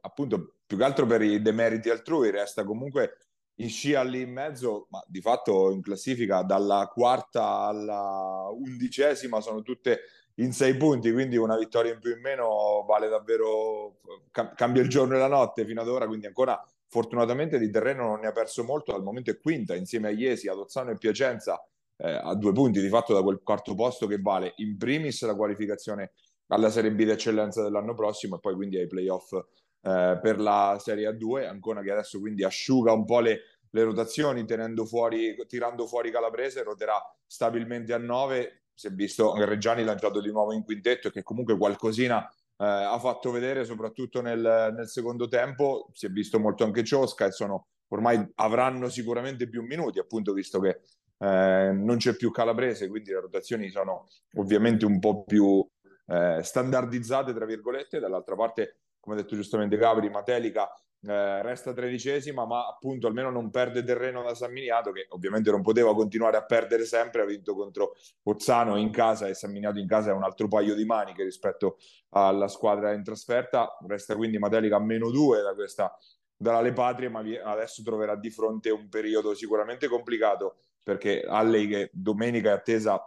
appunto 0.00 0.54
più 0.64 0.76
che 0.76 0.84
altro 0.84 1.06
per 1.06 1.22
i 1.22 1.42
demeriti 1.42 1.90
altrui, 1.90 2.30
resta 2.30 2.62
comunque 2.62 3.16
in 3.56 3.68
scia 3.68 4.02
lì 4.02 4.20
in 4.20 4.30
mezzo, 4.30 4.86
ma 4.90 5.02
di 5.08 5.20
fatto 5.20 5.72
in 5.72 5.82
classifica 5.82 6.42
dalla 6.42 6.88
quarta 6.92 7.62
alla 7.62 8.46
undicesima 8.52 9.40
sono 9.40 9.62
tutte 9.62 10.02
in 10.36 10.52
sei 10.52 10.76
punti, 10.76 11.10
quindi 11.10 11.36
una 11.36 11.56
vittoria 11.56 11.92
in 11.92 11.98
più 11.98 12.12
in 12.14 12.20
meno 12.20 12.84
vale 12.86 13.08
davvero, 13.08 13.96
cambia 14.30 14.82
il 14.82 14.88
giorno 14.88 15.16
e 15.16 15.18
la 15.18 15.26
notte 15.26 15.66
fino 15.66 15.80
ad 15.80 15.88
ora, 15.88 16.06
quindi 16.06 16.26
ancora 16.26 16.64
fortunatamente 16.86 17.58
di 17.58 17.70
terreno 17.70 18.06
non 18.06 18.20
ne 18.20 18.28
ha 18.28 18.32
perso 18.32 18.62
molto, 18.62 18.94
al 18.94 19.02
momento 19.02 19.32
è 19.32 19.40
quinta 19.40 19.74
insieme 19.74 20.06
a 20.06 20.12
Iesi, 20.12 20.46
ad 20.46 20.58
Ozzano 20.58 20.92
e 20.92 20.96
Piacenza 20.96 21.60
eh, 21.98 22.10
a 22.10 22.34
due 22.34 22.52
punti 22.52 22.80
di 22.80 22.88
fatto 22.88 23.12
da 23.12 23.22
quel 23.22 23.40
quarto 23.42 23.74
posto 23.74 24.06
che 24.06 24.18
vale 24.18 24.54
in 24.56 24.76
primis 24.76 25.24
la 25.24 25.34
qualificazione 25.34 26.12
alla 26.48 26.70
Serie 26.70 26.92
B 26.92 27.04
d'eccellenza 27.04 27.62
dell'anno 27.62 27.94
prossimo 27.94 28.36
e 28.36 28.40
poi 28.40 28.54
quindi 28.54 28.78
ai 28.78 28.86
playoff 28.86 29.32
eh, 29.32 30.18
per 30.20 30.40
la 30.40 30.78
Serie 30.80 31.08
A2, 31.10 31.46
Ancona 31.46 31.82
che 31.82 31.90
adesso 31.90 32.18
quindi 32.20 32.44
asciuga 32.44 32.92
un 32.92 33.04
po' 33.04 33.20
le, 33.20 33.40
le 33.70 33.82
rotazioni 33.82 34.44
fuori, 34.86 35.36
tirando 35.46 35.86
fuori 35.86 36.10
Calabrese, 36.10 36.62
roterà 36.62 37.00
stabilmente 37.26 37.92
a 37.92 37.98
9, 37.98 38.62
si 38.74 38.86
è 38.86 38.90
visto 38.90 39.34
Reggiani 39.44 39.84
lanciato 39.84 40.20
di 40.20 40.30
nuovo 40.30 40.52
in 40.52 40.64
quintetto 40.64 41.08
e 41.08 41.10
che 41.10 41.22
comunque 41.22 41.56
qualcosina 41.56 42.26
eh, 42.26 42.64
ha 42.64 42.98
fatto 42.98 43.30
vedere 43.30 43.64
soprattutto 43.64 44.20
nel, 44.20 44.72
nel, 44.74 44.88
secondo 44.88 45.28
tempo, 45.28 45.90
si 45.92 46.06
è 46.06 46.08
visto 46.08 46.38
molto 46.38 46.64
anche 46.64 46.84
Ciosca 46.84 47.26
e 47.26 47.32
sono, 47.32 47.66
ormai 47.88 48.26
avranno 48.36 48.88
sicuramente 48.88 49.48
più 49.48 49.62
minuti 49.62 49.98
appunto 49.98 50.32
visto 50.32 50.60
che 50.60 50.80
eh, 51.18 51.70
non 51.72 51.96
c'è 51.96 52.14
più 52.14 52.30
Calabrese, 52.30 52.88
quindi 52.88 53.10
le 53.10 53.20
rotazioni 53.20 53.68
sono 53.68 54.08
ovviamente 54.36 54.84
un 54.84 54.98
po' 54.98 55.24
più 55.24 55.66
eh, 56.06 56.40
standardizzate, 56.42 57.32
tra 57.34 57.44
virgolette, 57.44 57.98
dall'altra 57.98 58.34
parte 58.34 58.78
come 59.08 59.18
ha 59.18 59.22
detto 59.22 59.36
giustamente 59.36 59.76
Gabri, 59.76 60.10
Matelica 60.10 60.70
eh, 61.00 61.42
resta 61.42 61.72
tredicesima, 61.72 62.44
ma 62.44 62.66
appunto 62.66 63.06
almeno 63.06 63.30
non 63.30 63.50
perde 63.50 63.84
terreno 63.84 64.22
da 64.22 64.34
San 64.34 64.52
Miniato, 64.52 64.90
che 64.92 65.06
ovviamente 65.10 65.50
non 65.50 65.62
poteva 65.62 65.94
continuare 65.94 66.36
a 66.36 66.44
perdere 66.44 66.84
sempre, 66.84 67.22
ha 67.22 67.24
vinto 67.24 67.54
contro 67.54 67.94
Pozzano 68.20 68.76
in 68.76 68.90
casa 68.90 69.26
e 69.28 69.34
San 69.34 69.52
Miniato 69.52 69.78
in 69.78 69.86
casa 69.86 70.10
è 70.10 70.12
un 70.12 70.24
altro 70.24 70.48
paio 70.48 70.74
di 70.74 70.84
maniche 70.84 71.22
rispetto 71.22 71.78
alla 72.10 72.48
squadra 72.48 72.92
in 72.92 73.04
trasferta, 73.04 73.76
resta 73.86 74.16
quindi 74.16 74.38
Matelica 74.38 74.76
a 74.76 74.80
meno 74.80 75.10
due 75.10 75.40
da 75.40 75.54
questa 75.54 75.96
dalla 76.36 76.60
Le 76.60 76.72
Patrie, 76.72 77.08
ma 77.08 77.20
adesso 77.44 77.82
troverà 77.82 78.14
di 78.14 78.30
fronte 78.30 78.70
un 78.70 78.88
periodo 78.88 79.34
sicuramente 79.34 79.88
complicato 79.88 80.56
perché 80.88 81.20
Alley 81.20 81.68
che 81.68 81.90
domenica 81.92 82.48
è 82.48 82.52
attesa 82.54 82.98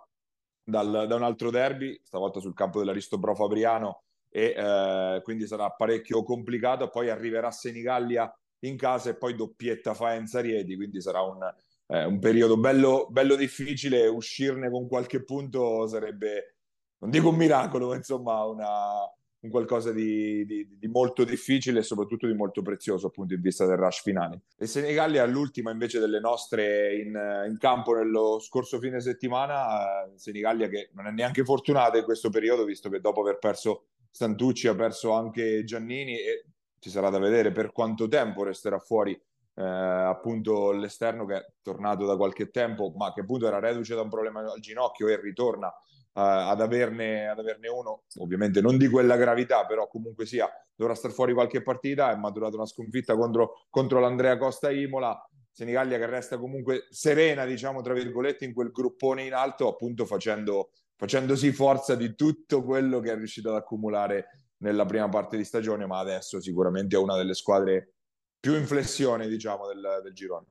dal, 0.63 1.07
da 1.07 1.15
un 1.15 1.23
altro 1.23 1.49
derby, 1.49 1.99
stavolta 2.03 2.39
sul 2.39 2.53
campo 2.53 2.77
dell'Aristo 2.77 3.17
Pro 3.17 3.33
Fabriano 3.33 4.03
e 4.29 4.53
eh, 4.55 5.21
quindi 5.23 5.47
sarà 5.47 5.67
parecchio 5.71 6.21
complicato. 6.23 6.89
Poi 6.89 7.09
arriverà 7.09 7.49
Senigallia 7.49 8.31
in 8.65 8.77
casa 8.77 9.09
e 9.09 9.17
poi 9.17 9.33
doppietta 9.33 9.95
Faenza 9.95 10.41
Rieti, 10.41 10.75
quindi 10.75 11.01
sarà 11.01 11.23
un, 11.23 11.39
eh, 11.87 12.05
un 12.05 12.19
periodo 12.19 12.55
bello, 12.55 13.07
bello 13.09 13.35
difficile. 13.35 14.05
Uscirne 14.05 14.69
con 14.69 14.87
qualche 14.87 15.23
punto 15.23 15.87
sarebbe, 15.87 16.57
non 16.99 17.09
dico 17.09 17.29
un 17.29 17.35
miracolo, 17.35 17.87
ma 17.87 17.95
insomma 17.95 18.45
una, 18.45 19.11
un 19.41 19.49
qualcosa 19.49 19.91
di, 19.91 20.45
di, 20.45 20.77
di, 20.77 20.87
molto 20.87 21.23
difficile 21.23 21.79
e 21.79 21.83
soprattutto 21.83 22.27
di 22.27 22.33
molto 22.33 22.61
prezioso 22.61 23.07
appunto 23.07 23.33
in 23.33 23.41
vista 23.41 23.65
del 23.65 23.77
rush 23.77 24.01
finale. 24.01 24.41
E 24.55 24.67
Senigallia 24.67 25.23
all'ultima 25.23 25.71
invece 25.71 25.99
delle 25.99 26.19
nostre 26.19 26.95
in, 26.97 27.45
in, 27.47 27.57
campo 27.57 27.95
nello 27.95 28.39
scorso 28.39 28.79
fine 28.79 28.99
settimana, 28.99 30.05
eh, 30.05 30.11
Senigallia 30.17 30.67
che 30.67 30.89
non 30.93 31.07
è 31.07 31.11
neanche 31.11 31.43
fortunata 31.43 31.97
in 31.97 32.03
questo 32.03 32.29
periodo 32.29 32.65
visto 32.65 32.89
che 32.89 32.99
dopo 32.99 33.21
aver 33.21 33.39
perso 33.39 33.85
Santucci 34.11 34.67
ha 34.67 34.75
perso 34.75 35.13
anche 35.13 35.63
Giannini 35.63 36.19
e 36.19 36.45
ci 36.79 36.89
sarà 36.89 37.09
da 37.09 37.17
vedere 37.17 37.51
per 37.51 37.71
quanto 37.71 38.07
tempo 38.07 38.43
resterà 38.43 38.77
fuori 38.77 39.13
eh, 39.13 39.63
appunto 39.63 40.71
l'esterno 40.71 41.25
che 41.25 41.35
è 41.35 41.45
tornato 41.61 42.05
da 42.05 42.15
qualche 42.15 42.51
tempo 42.51 42.91
ma 42.95 43.13
che 43.13 43.21
appunto 43.21 43.47
era 43.47 43.59
reduce 43.59 43.95
da 43.95 44.01
un 44.01 44.09
problema 44.09 44.41
al 44.41 44.59
ginocchio 44.59 45.07
e 45.07 45.19
ritorna 45.19 45.73
ad, 46.13 46.59
averne, 46.59 47.27
ad 47.27 47.39
averne 47.39 47.69
uno 47.69 48.03
ovviamente 48.19 48.59
non 48.59 48.77
di 48.77 48.89
quella 48.89 49.15
gravità 49.15 49.65
però 49.65 49.87
comunque 49.87 50.25
sia 50.25 50.49
dovrà 50.75 50.93
star 50.93 51.11
fuori 51.11 51.33
qualche 51.33 51.61
partita 51.61 52.11
è 52.11 52.15
maturata 52.15 52.57
una 52.57 52.65
sconfitta 52.65 53.15
contro, 53.15 53.65
contro 53.69 53.99
l'Andrea 53.99 54.37
Costa 54.37 54.71
Imola 54.71 55.17
Senigallia 55.49 55.97
che 55.97 56.05
resta 56.07 56.37
comunque 56.37 56.87
serena 56.89 57.45
diciamo 57.45 57.81
tra 57.81 57.93
virgolette 57.93 58.43
in 58.43 58.53
quel 58.53 58.71
gruppone 58.71 59.23
in 59.23 59.33
alto 59.33 59.69
appunto 59.69 60.05
facendo 60.05 60.71
facendosi 61.01 61.51
forza 61.51 61.95
di 61.95 62.13
tutto 62.13 62.63
quello 62.63 62.99
che 62.99 63.11
è 63.11 63.15
riuscito 63.15 63.49
ad 63.49 63.55
accumulare 63.55 64.27
nella 64.61 64.85
prima 64.85 65.09
parte 65.09 65.37
di 65.37 65.43
stagione, 65.43 65.87
ma 65.87 65.97
adesso 65.97 66.39
sicuramente 66.39 66.95
è 66.95 66.99
una 66.99 67.17
delle 67.17 67.33
squadre 67.33 67.93
più 68.39 68.55
in 68.55 68.65
flessione, 68.65 69.27
diciamo, 69.27 69.67
del, 69.67 70.01
del 70.03 70.13
girone. 70.13 70.45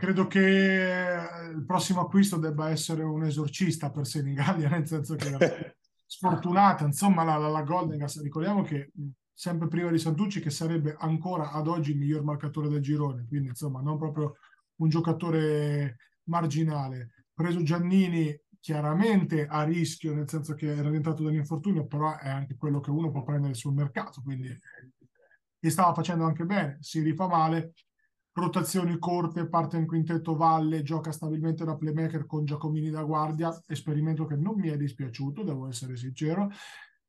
Credo 0.00 0.26
che 0.26 0.40
il 1.54 1.62
prossimo 1.66 2.00
acquisto 2.00 2.38
debba 2.38 2.70
essere 2.70 3.02
un 3.02 3.22
esorcista 3.22 3.90
per 3.90 4.06
Senigallia, 4.06 4.70
nel 4.72 4.86
senso 4.86 5.14
che 5.14 5.28
è 5.28 5.76
sfortunata, 6.06 6.86
insomma, 6.86 7.22
la, 7.22 7.36
la, 7.36 7.48
la 7.48 7.62
Golden 7.62 7.98
Gas, 7.98 8.22
ricordiamo 8.22 8.62
che 8.62 8.92
sempre 9.30 9.68
prima 9.68 9.90
di 9.90 9.98
Santucci 9.98 10.40
che 10.40 10.48
sarebbe 10.48 10.96
ancora 10.98 11.50
ad 11.50 11.68
oggi 11.68 11.90
il 11.90 11.98
miglior 11.98 12.24
marcatore 12.24 12.70
del 12.70 12.80
girone, 12.80 13.26
quindi 13.28 13.48
insomma 13.48 13.82
non 13.82 13.98
proprio 13.98 14.36
un 14.76 14.88
giocatore 14.88 15.96
marginale. 16.30 17.26
Preso 17.34 17.62
Giannini 17.62 18.34
chiaramente 18.58 19.46
a 19.46 19.64
rischio, 19.64 20.14
nel 20.14 20.30
senso 20.30 20.54
che 20.54 20.74
era 20.74 20.88
rientrato 20.88 21.22
dall'infortunio, 21.22 21.86
però 21.86 22.16
è 22.16 22.30
anche 22.30 22.56
quello 22.56 22.80
che 22.80 22.90
uno 22.90 23.10
può 23.10 23.22
prendere 23.22 23.52
sul 23.52 23.74
mercato, 23.74 24.22
quindi 24.22 24.48
e 25.62 25.68
stava 25.68 25.92
facendo 25.92 26.24
anche 26.24 26.46
bene, 26.46 26.78
si 26.80 27.02
rifà 27.02 27.26
male, 27.26 27.74
rotazioni 28.32 28.98
corte, 28.98 29.48
parte 29.48 29.76
in 29.76 29.86
quintetto 29.86 30.36
valle, 30.36 30.82
gioca 30.82 31.12
stabilmente 31.12 31.64
da 31.64 31.76
playmaker 31.76 32.26
con 32.26 32.44
Giacomini 32.44 32.90
da 32.90 33.02
guardia, 33.02 33.50
esperimento 33.66 34.24
che 34.24 34.36
non 34.36 34.58
mi 34.58 34.68
è 34.68 34.76
dispiaciuto, 34.76 35.42
devo 35.42 35.68
essere 35.68 35.96
sincero, 35.96 36.50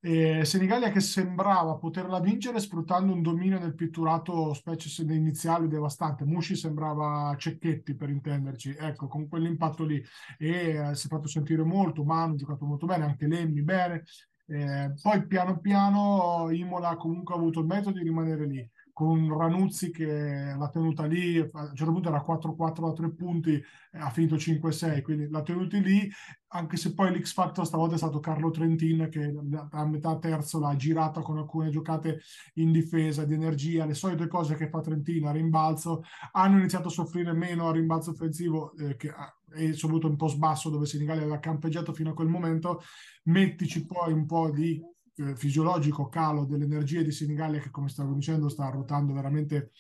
eh, 0.04 0.44
Senigallia 0.46 0.90
che 0.90 1.00
sembrava 1.00 1.78
poterla 1.78 2.20
vincere 2.20 2.60
sfruttando 2.60 3.14
un 3.14 3.22
dominio 3.22 3.60
nel 3.60 3.76
pitturato, 3.76 4.52
specie 4.56 5.04
iniziale, 5.04 5.68
devastante. 5.68 6.26
Mushi 6.26 6.56
sembrava 6.56 7.36
Cecchetti 7.38 7.96
per 7.96 8.10
intenderci, 8.10 8.76
ecco, 8.80 9.08
con 9.08 9.28
quell'impatto 9.28 9.84
lì. 9.84 10.04
E 10.40 10.50
eh, 10.76 10.96
si 10.96 11.06
è 11.06 11.10
fatto 11.10 11.28
sentire 11.28 11.64
molto, 11.64 12.04
Manu 12.04 12.34
ha 12.34 12.36
giocato 12.36 12.66
molto 12.66 12.88
bene, 12.88 13.06
anche 13.06 13.28
Lemmi 13.28 13.62
bene. 13.62 14.04
Eh, 14.48 14.92
poi 15.02 15.28
piano 15.28 15.60
piano 15.60 16.50
Imola 16.52 16.96
comunque 16.98 17.36
ha 17.36 17.38
avuto 17.38 17.60
il 17.60 17.68
metodo 17.68 17.98
di 18.00 18.04
rimanere 18.04 18.46
lì 18.48 18.71
con 18.94 19.36
Ranuzzi 19.36 19.92
che 19.92 20.56
l'ha 20.58 20.70
tenuta 20.70 21.06
lì, 21.06 21.38
a 21.38 21.50
un 21.52 21.76
certo 21.76 21.92
punto 21.92 22.10
era 22.10 22.24
4-4 22.24 22.86
da 22.86 22.94
tre 22.94 23.12
punti, 23.12 23.62
ha 23.94 24.10
finito 24.10 24.36
5-6, 24.36 25.02
quindi 25.02 25.30
l'ha 25.30 25.42
tenuta 25.42 25.78
lì, 25.78 26.10
anche 26.54 26.78
se 26.78 26.94
poi 26.94 27.12
l'X 27.12 27.34
Factor 27.34 27.66
stavolta 27.66 27.96
è 27.96 27.98
stato 27.98 28.20
Carlo 28.20 28.50
Trentin 28.50 29.08
che 29.10 29.34
a 29.72 29.86
metà 29.86 30.18
terzo 30.18 30.60
l'ha 30.60 30.76
girata 30.76 31.22
con 31.22 31.38
alcune 31.38 31.70
giocate 31.70 32.22
in 32.56 32.72
difesa, 32.72 33.26
di 33.26 33.34
energia, 33.34 33.86
le 33.86 33.94
solite 33.94 34.28
cose 34.28 34.56
che 34.56 34.70
fa 34.70 34.82
Trentino 34.82 35.30
a 35.30 35.32
rimbalzo, 35.32 36.04
hanno 36.34 36.58
iniziato 36.58 36.88
a 36.88 36.92
soffrire 36.92 37.34
meno 37.34 37.68
a 37.68 37.72
rimbalzo 37.72 38.12
offensivo 38.12 38.76
eh, 38.78 38.96
che 38.96 39.14
è 39.52 39.74
soprattutto 39.74 40.08
un 40.08 40.16
po' 40.16 40.28
sbasso 40.28 40.70
dove 40.70 40.86
Senigallia 40.86 41.22
aveva 41.24 41.40
campeggiato 41.40 41.94
fino 41.94 42.12
a 42.12 42.14
quel 42.14 42.28
momento, 42.28 42.82
mettici 43.24 43.86
poi 43.86 44.14
un 44.14 44.26
po' 44.26 44.50
di 44.50 44.82
eh, 45.22 45.36
fisiologico 45.36 46.10
calo 46.10 46.46
delle 46.46 46.66
energie 46.66 47.04
di 47.04 47.12
Senigallia 47.12 47.60
che 47.60 47.70
come 47.70 47.90
stavo 47.90 48.14
dicendo 48.14 48.50
sta 48.50 48.70
ruotando 48.70 49.14
veramente 49.14 49.72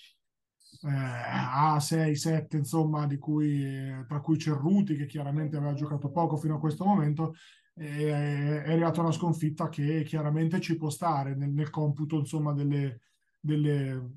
eh, 0.83 0.89
a 0.89 1.79
6, 1.79 2.15
7 2.15 2.57
insomma 2.57 3.07
cui, 3.17 3.63
eh, 3.63 4.05
tra 4.07 4.19
cui 4.21 4.37
Cerruti 4.37 4.95
che 4.95 5.05
chiaramente 5.05 5.57
aveva 5.57 5.73
giocato 5.73 6.11
poco 6.11 6.37
fino 6.37 6.55
a 6.55 6.59
questo 6.59 6.85
momento 6.85 7.33
è 7.73 8.63
arrivata 8.67 9.01
una 9.01 9.11
sconfitta 9.11 9.69
che 9.69 10.03
chiaramente 10.03 10.59
ci 10.59 10.77
può 10.77 10.89
stare 10.89 11.35
nel, 11.35 11.51
nel 11.51 11.69
computo 11.69 12.17
insomma 12.17 12.53
delle, 12.53 12.99
delle, 13.39 14.11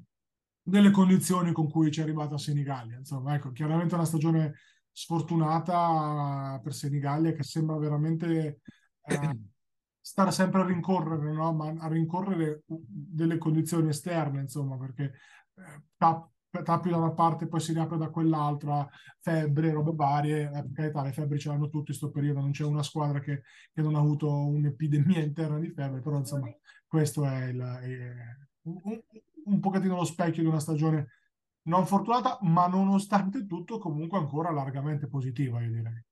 delle, 0.63 0.91
condizioni 0.91 1.53
con 1.53 1.71
cui 1.71 1.91
ci 1.91 2.01
è 2.01 2.03
arrivata 2.03 2.37
Senigallia. 2.37 2.99
Insomma 2.99 3.35
ecco 3.35 3.53
chiaramente 3.53 3.95
una 3.95 4.05
stagione 4.05 4.55
sfortunata 4.91 6.61
per 6.63 6.75
Senigallia 6.75 7.33
che 7.33 7.43
sembra 7.43 7.77
veramente 7.79 8.61
eh, 9.05 9.39
stare 10.07 10.33
sempre 10.33 10.61
a 10.61 10.67
rincorrere, 10.67 11.33
no? 11.33 11.55
ma 11.55 11.73
a 11.79 11.89
rincorrere 11.89 12.63
delle 12.67 13.39
condizioni 13.39 13.89
esterne, 13.89 14.43
insomma, 14.43 14.77
perché 14.77 15.15
eh, 15.55 15.83
tappi 15.97 16.91
da 16.91 16.99
una 16.99 17.13
parte 17.13 17.49
poi 17.49 17.59
si 17.61 17.73
riapre 17.73 17.97
da 17.97 18.11
quell'altra, 18.11 18.87
febbre, 19.21 19.73
robe 19.73 19.93
varie, 19.95 20.43
eh, 20.43 20.63
per 20.63 20.73
carità 20.75 21.03
le 21.03 21.13
febbri 21.13 21.39
ce 21.39 21.49
l'hanno 21.49 21.71
tutti 21.71 21.79
in 21.79 21.85
questo 21.85 22.11
periodo, 22.11 22.41
non 22.41 22.51
c'è 22.51 22.65
una 22.65 22.83
squadra 22.83 23.19
che, 23.21 23.45
che, 23.73 23.81
non 23.81 23.95
ha 23.95 24.01
avuto 24.01 24.31
un'epidemia 24.31 25.21
interna 25.25 25.59
di 25.59 25.71
febbre, 25.71 26.03
però 26.03 26.19
insomma 26.19 26.55
questo 26.87 27.25
è, 27.25 27.47
il, 27.47 27.61
è 27.61 28.13
un, 28.65 29.01
un 29.47 29.61
pochettino 29.61 29.97
lo 29.97 30.05
specchio 30.05 30.43
di 30.43 30.49
una 30.49 30.61
stagione 30.61 31.07
non 31.63 31.87
fortunata, 31.87 32.39
ma 32.43 32.67
nonostante 32.67 33.47
tutto 33.47 33.79
comunque 33.79 34.19
ancora 34.19 34.51
largamente 34.51 35.07
positiva, 35.07 35.63
io 35.63 35.71
direi. 35.71 36.05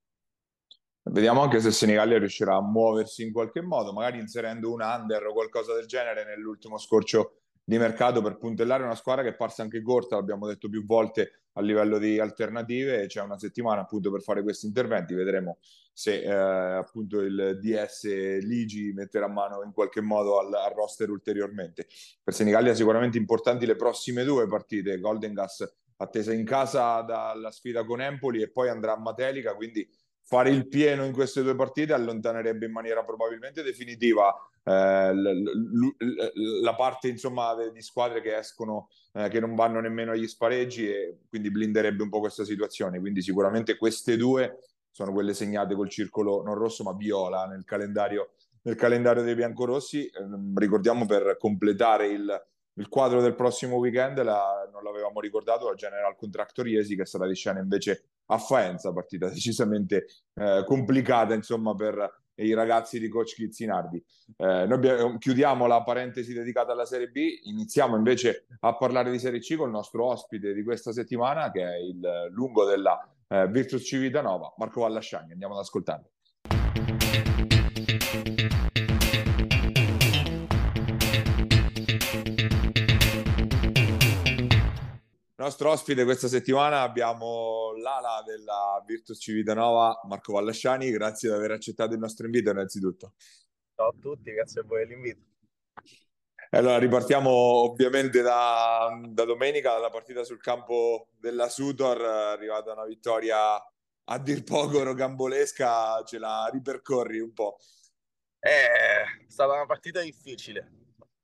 Vediamo 1.05 1.43
anche 1.43 1.61
se 1.61 1.73
Senigallia 1.73 2.19
riuscirà 2.19 2.55
a 2.55 2.63
muoversi 2.63 3.25
in 3.25 3.33
qualche 3.33 3.61
modo, 3.61 3.93
magari 3.93 4.21
inserendo 4.21 4.73
un 4.73 4.83
under 4.83 5.27
o 5.27 5.33
qualcosa 5.33 5.75
del 5.75 5.87
genere 5.87 6.25
nell'ultimo 6.25 6.79
scorcio 6.79 7.39
di 7.65 7.77
mercato 7.77 8.23
per 8.23 8.39
puntellare 8.39 8.85
una 8.85 8.95
squadra 8.95 9.23
che 9.23 9.31
è 9.31 9.35
parsa 9.35 9.63
anche 9.63 9.83
corta, 9.83 10.15
l'abbiamo 10.15 10.47
detto 10.47 10.69
più 10.69 10.85
volte 10.85 11.43
a 11.55 11.61
livello 11.61 11.99
di 11.99 12.21
alternative, 12.21 13.07
c'è 13.07 13.21
una 13.21 13.39
settimana 13.39 13.83
appunto 13.83 14.11
per 14.13 14.23
fare 14.23 14.43
questi 14.43 14.67
interventi, 14.67 15.15
vedremo 15.15 15.59
se 15.93 16.23
eh, 16.23 16.31
appunto 16.31 17.21
il 17.21 17.59
DS 17.61 18.05
Ligi 18.41 18.93
metterà 18.93 19.29
mano 19.29 19.63
in 19.63 19.73
qualche 19.73 20.01
modo 20.01 20.39
al, 20.39 20.55
al 20.55 20.73
roster 20.73 21.11
ulteriormente. 21.11 21.87
Per 22.23 22.33
Senigallia 22.33 22.75
sicuramente 22.75 23.19
importanti 23.19 23.67
le 23.67 23.77
prossime 23.77 24.25
due 24.25 24.47
partite, 24.47 24.99
Golden 24.99 25.35
Gas 25.35 25.69
attesa 25.97 26.33
in 26.33 26.45
casa 26.45 27.01
dalla 27.03 27.51
sfida 27.51 27.85
con 27.85 28.01
Empoli 28.01 28.43
e 28.43 28.51
poi 28.51 28.69
andrà 28.69 28.95
a 28.95 28.99
Matelica, 28.99 29.55
quindi 29.55 29.89
fare 30.33 30.49
il 30.49 30.67
pieno 30.67 31.05
in 31.05 31.13
queste 31.13 31.43
due 31.43 31.55
partite 31.55 31.93
allontanerebbe 31.93 32.65
in 32.65 32.73
maniera 32.73 33.05
probabilmente 33.05 33.63
definitiva 33.63 34.35
eh, 34.65 35.13
la 35.13 36.75
parte 36.75 37.09
insomma 37.09 37.55
di 37.71 37.83
squadre 37.83 38.23
che 38.23 38.39
escono 38.39 38.89
eh, 39.13 39.29
che 39.29 39.41
non 39.41 39.55
vanno 39.55 39.81
nemmeno 39.81 40.13
agli 40.13 40.27
spareggi 40.27 40.89
e 40.89 41.19
quindi 41.29 41.51
blinderebbe 41.51 42.03
un 42.03 42.09
po' 42.09 42.21
questa 42.21 42.47
situazione. 42.47 42.99
Quindi 42.99 43.21
sicuramente 43.21 43.77
queste 43.77 44.17
due 44.17 44.61
sono 44.91 45.13
quelle 45.13 45.35
segnate 45.35 45.75
col 45.75 45.91
circolo 45.91 46.43
non 46.43 46.55
rosso 46.55 46.83
ma 46.83 46.95
viola 46.95 47.45
nel 47.45 47.67
calendario, 47.67 48.31
nel 48.63 48.75
calendario 48.77 49.23
dei 49.23 49.35
biancorossi. 49.35 50.07
Eh, 50.07 50.13
ricordiamo 50.55 51.05
per 51.05 51.37
completare 51.39 52.07
il, 52.07 52.45
il 52.77 52.89
quadro 52.89 53.21
del 53.21 53.35
prossimo 53.35 53.77
weekend 53.77 54.23
la, 54.23 54.67
non 54.73 54.83
l'avevamo 54.83 55.21
ricordato 55.21 55.69
la 55.69 55.75
General 55.75 56.17
Contractor 56.17 56.67
Iesi 56.67 56.97
che 56.97 57.05
sarà 57.05 57.27
di 57.27 57.35
scena 57.35 57.61
invece 57.61 58.12
a 58.27 58.39
Faenza, 58.39 58.93
partita 58.93 59.29
decisamente 59.29 60.07
eh, 60.35 60.65
complicata 60.67 61.35
insomma 61.35 61.75
per 61.75 62.21
i 62.37 62.55
ragazzi 62.55 62.99
di 62.99 63.09
coach 63.09 63.35
Chizzinardi. 63.35 64.03
Eh, 64.37 64.67
noi 64.67 64.73
abbiamo, 64.73 65.19
chiudiamo 65.19 65.67
la 65.67 65.83
parentesi 65.83 66.33
dedicata 66.33 66.73
alla 66.73 66.87
Serie 66.87 67.09
B, 67.09 67.41
iniziamo 67.45 67.97
invece 67.97 68.47
a 68.61 68.75
parlare 68.77 69.11
di 69.11 69.19
Serie 69.19 69.41
C 69.41 69.57
con 69.57 69.67
il 69.67 69.75
nostro 69.75 70.07
ospite 70.07 70.53
di 70.55 70.63
questa 70.63 70.93
settimana 70.93 71.51
che 71.51 71.63
è 71.63 71.77
il 71.77 72.31
lungo 72.31 72.65
della 72.65 72.99
eh, 73.29 73.49
Virtus 73.49 73.83
Civitanova, 73.83 74.55
Marco 74.57 74.81
Vallasciani. 74.81 75.33
Andiamo 75.33 75.55
ad 75.55 75.61
ascoltarlo. 75.61 76.11
nostro 85.43 85.71
ospite 85.71 86.05
questa 86.05 86.29
settimana 86.29 86.83
abbiamo 86.83 87.52
l'ala 88.03 88.23
della 88.23 88.83
Virtus 88.85 89.19
Civitanova, 89.21 90.01
Marco 90.05 90.33
Vallasciani. 90.33 90.91
Grazie 90.91 91.31
di 91.31 91.35
aver 91.35 91.53
accettato 91.53 91.95
il 91.95 92.01
nostro 92.01 92.27
invito 92.27 92.51
innanzitutto. 92.51 93.15
Ciao 93.75 93.89
a 93.89 93.95
tutti, 93.99 94.33
grazie 94.33 94.61
a 94.61 94.65
voi 94.65 94.87
dell'invito. 94.87 95.21
Allora, 96.51 96.77
ripartiamo 96.77 97.31
ovviamente 97.31 98.21
da, 98.21 99.01
da 99.09 99.25
domenica, 99.25 99.73
dalla 99.73 99.89
partita 99.89 100.23
sul 100.23 100.41
campo 100.41 101.09
della 101.19 101.49
Sutor, 101.49 101.99
è 101.99 102.33
arrivata 102.33 102.73
una 102.73 102.85
vittoria 102.85 103.55
a 103.55 104.19
dir 104.19 104.45
poco 104.45 104.83
rogambolesca, 104.83 106.03
ce 106.05 106.19
la 106.19 106.51
ripercorri 106.53 107.21
un 107.21 107.33
po'. 107.33 107.57
È 108.39 109.05
stata 109.29 109.55
una 109.55 109.65
partita 109.65 110.03
difficile, 110.03 110.71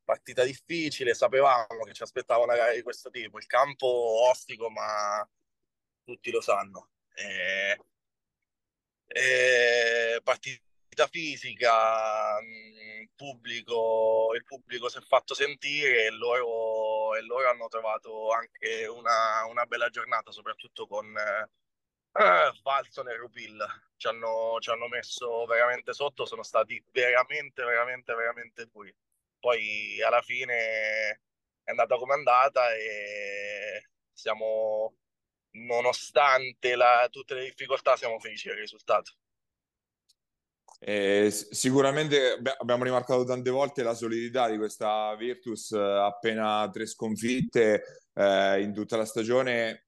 partita 0.02 0.44
difficile, 0.44 1.12
sapevamo 1.12 1.82
che 1.84 1.92
ci 1.92 2.02
aspettava 2.02 2.44
una 2.44 2.56
gara 2.56 2.72
di 2.72 2.80
questo 2.80 3.10
tipo, 3.10 3.36
il 3.36 3.46
campo 3.46 3.86
ostico, 4.30 4.70
ma 4.70 5.28
tutti 6.08 6.30
lo 6.30 6.40
sanno. 6.40 6.88
E, 7.14 7.78
e 9.06 10.20
partita 10.22 11.06
fisica, 11.10 12.38
il 12.40 13.10
pubblico, 13.14 14.30
il 14.34 14.42
pubblico 14.44 14.88
si 14.88 14.98
è 14.98 15.00
fatto 15.02 15.34
sentire 15.34 16.06
e 16.06 16.10
loro, 16.10 17.14
e 17.14 17.22
loro 17.22 17.50
hanno 17.50 17.68
trovato 17.68 18.30
anche 18.30 18.86
una, 18.86 19.44
una, 19.46 19.66
bella 19.66 19.90
giornata, 19.90 20.30
soprattutto 20.32 20.86
con 20.86 21.14
eh, 21.16 22.52
Falson 22.62 23.08
e 23.08 23.16
Rupil. 23.16 23.58
Ci 23.96 24.06
hanno, 24.06 24.56
ci 24.60 24.70
hanno 24.70 24.88
messo 24.88 25.44
veramente 25.44 25.92
sotto, 25.92 26.24
sono 26.24 26.42
stati 26.42 26.82
veramente, 26.90 27.64
veramente, 27.64 28.14
veramente 28.14 28.66
duri. 28.66 28.94
Poi 29.40 30.00
alla 30.02 30.22
fine 30.22 30.54
è 31.64 31.70
andata 31.70 31.96
come 31.96 32.14
è 32.14 32.16
andata 32.16 32.74
e 32.74 33.88
siamo, 34.12 34.94
nonostante 35.66 36.74
la, 36.76 37.08
tutte 37.10 37.34
le 37.34 37.44
difficoltà, 37.44 37.96
siamo 37.96 38.18
felici 38.18 38.48
del 38.48 38.58
risultato. 38.58 39.12
Eh, 40.80 41.30
sicuramente 41.30 42.38
beh, 42.40 42.56
abbiamo 42.58 42.84
rimarcato 42.84 43.24
tante 43.24 43.50
volte 43.50 43.82
la 43.82 43.94
solidità 43.94 44.48
di 44.48 44.56
questa 44.56 45.14
Virtus, 45.16 45.72
eh, 45.72 45.78
appena 45.78 46.68
tre 46.72 46.86
sconfitte 46.86 48.08
eh, 48.14 48.60
in 48.62 48.72
tutta 48.72 48.96
la 48.96 49.04
stagione. 49.04 49.86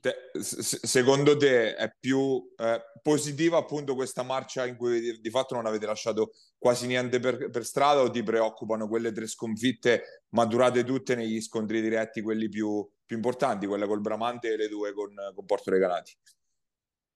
Te, 0.00 0.30
secondo 0.40 1.36
te 1.36 1.76
è 1.76 1.94
più 1.96 2.42
eh, 2.56 2.82
positiva 3.00 3.58
appunto 3.58 3.94
questa 3.94 4.24
marcia 4.24 4.66
in 4.66 4.74
cui 4.76 4.98
di, 4.98 5.20
di, 5.20 5.30
fatto 5.30 5.54
non 5.54 5.66
avete 5.66 5.86
lasciato 5.86 6.32
quasi 6.58 6.88
niente 6.88 7.20
per, 7.20 7.50
per, 7.50 7.64
strada 7.64 8.00
o 8.00 8.10
ti 8.10 8.20
preoccupano 8.24 8.88
quelle 8.88 9.12
tre 9.12 9.28
sconfitte 9.28 10.24
maturate 10.30 10.82
tutte 10.82 11.14
negli 11.14 11.40
scontri 11.40 11.80
diretti, 11.80 12.20
quelli 12.20 12.48
più, 12.48 12.84
più 13.12 13.20
importanti, 13.20 13.66
quella 13.66 13.86
col 13.86 14.00
Bramante 14.00 14.54
e 14.54 14.56
le 14.56 14.68
due 14.68 14.94
con, 14.94 15.14
con 15.34 15.44
Porto 15.44 15.70
Regalati? 15.70 16.16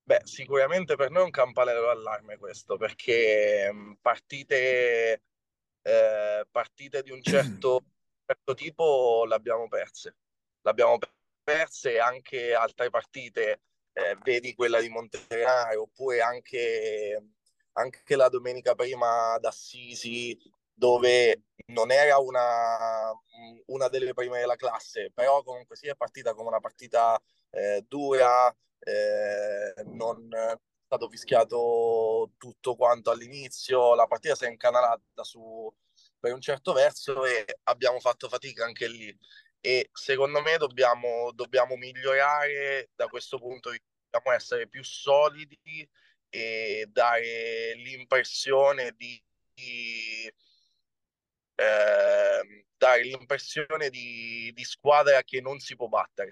Beh, 0.02 0.20
sicuramente 0.24 0.94
per 0.94 1.11
noi 1.11 1.22
è 1.22 1.24
un 1.24 1.30
campanello 1.30 1.80
d'allarme 1.80 2.37
questo, 2.37 2.76
perché 2.76 3.70
mm, 3.72 3.92
partite, 4.02 5.22
eh, 5.80 6.46
partite 6.50 7.02
di 7.02 7.11
un 7.11 7.22
certo, 7.22 7.80
certo 8.26 8.54
tipo 8.54 9.24
l'abbiamo 9.24 9.68
perse. 9.68 10.16
L'abbiamo 10.61 10.98
perse 11.42 11.98
anche 11.98 12.52
altre 12.52 12.90
partite, 12.90 13.62
eh, 13.94 14.18
vedi 14.22 14.54
quella 14.54 14.80
di 14.80 14.90
Montenegro, 14.90 15.80
oppure 15.80 16.20
anche, 16.20 17.30
anche 17.72 18.16
la 18.16 18.28
domenica 18.28 18.74
prima 18.74 19.38
d'Assisi, 19.40 20.38
dove 20.76 21.42
non 21.68 21.90
era 21.90 22.18
una, 22.18 23.10
una 23.66 23.88
delle 23.88 24.12
prime 24.12 24.38
della 24.38 24.56
classe, 24.56 25.10
però 25.12 25.42
comunque 25.42 25.74
sia 25.76 25.92
è 25.92 25.96
partita 25.96 26.34
come 26.34 26.48
una 26.48 26.60
partita 26.60 27.20
eh, 27.50 27.84
dura, 27.88 28.54
eh, 28.78 29.82
non 29.86 30.28
è 30.34 30.54
stato 30.84 31.08
fischiato 31.08 32.32
tutto 32.36 32.76
quanto 32.76 33.10
all'inizio, 33.10 33.94
la 33.94 34.06
partita 34.06 34.34
si 34.34 34.44
è 34.44 34.48
incanalata 34.48 35.24
su, 35.24 35.72
per 36.20 36.32
un 36.32 36.40
certo 36.40 36.72
verso 36.72 37.24
e 37.24 37.44
abbiamo 37.64 37.98
fatto 37.98 38.28
fatica 38.28 38.64
anche 38.64 38.88
lì. 38.88 39.16
E 39.60 39.88
secondo 39.92 40.42
me 40.42 40.58
dobbiamo, 40.58 41.32
dobbiamo 41.32 41.76
migliorare 41.76 42.90
da 42.94 43.08
questo 43.08 43.38
punto 43.38 43.70
di 43.70 43.78
vista, 43.78 44.18
dobbiamo 44.18 44.36
essere 44.36 44.68
più 44.68 44.84
solidi 44.84 45.88
e 46.28 46.86
dare 46.90 47.74
l'impressione 47.76 48.92
di, 48.96 49.20
di 49.54 50.30
eh, 51.56 52.66
dare 52.76 53.02
l'impressione 53.02 53.90
di, 53.90 54.52
di 54.54 54.64
squadra 54.64 55.22
che 55.22 55.40
non 55.40 55.58
si 55.58 55.76
può 55.76 55.88
battere 55.88 56.30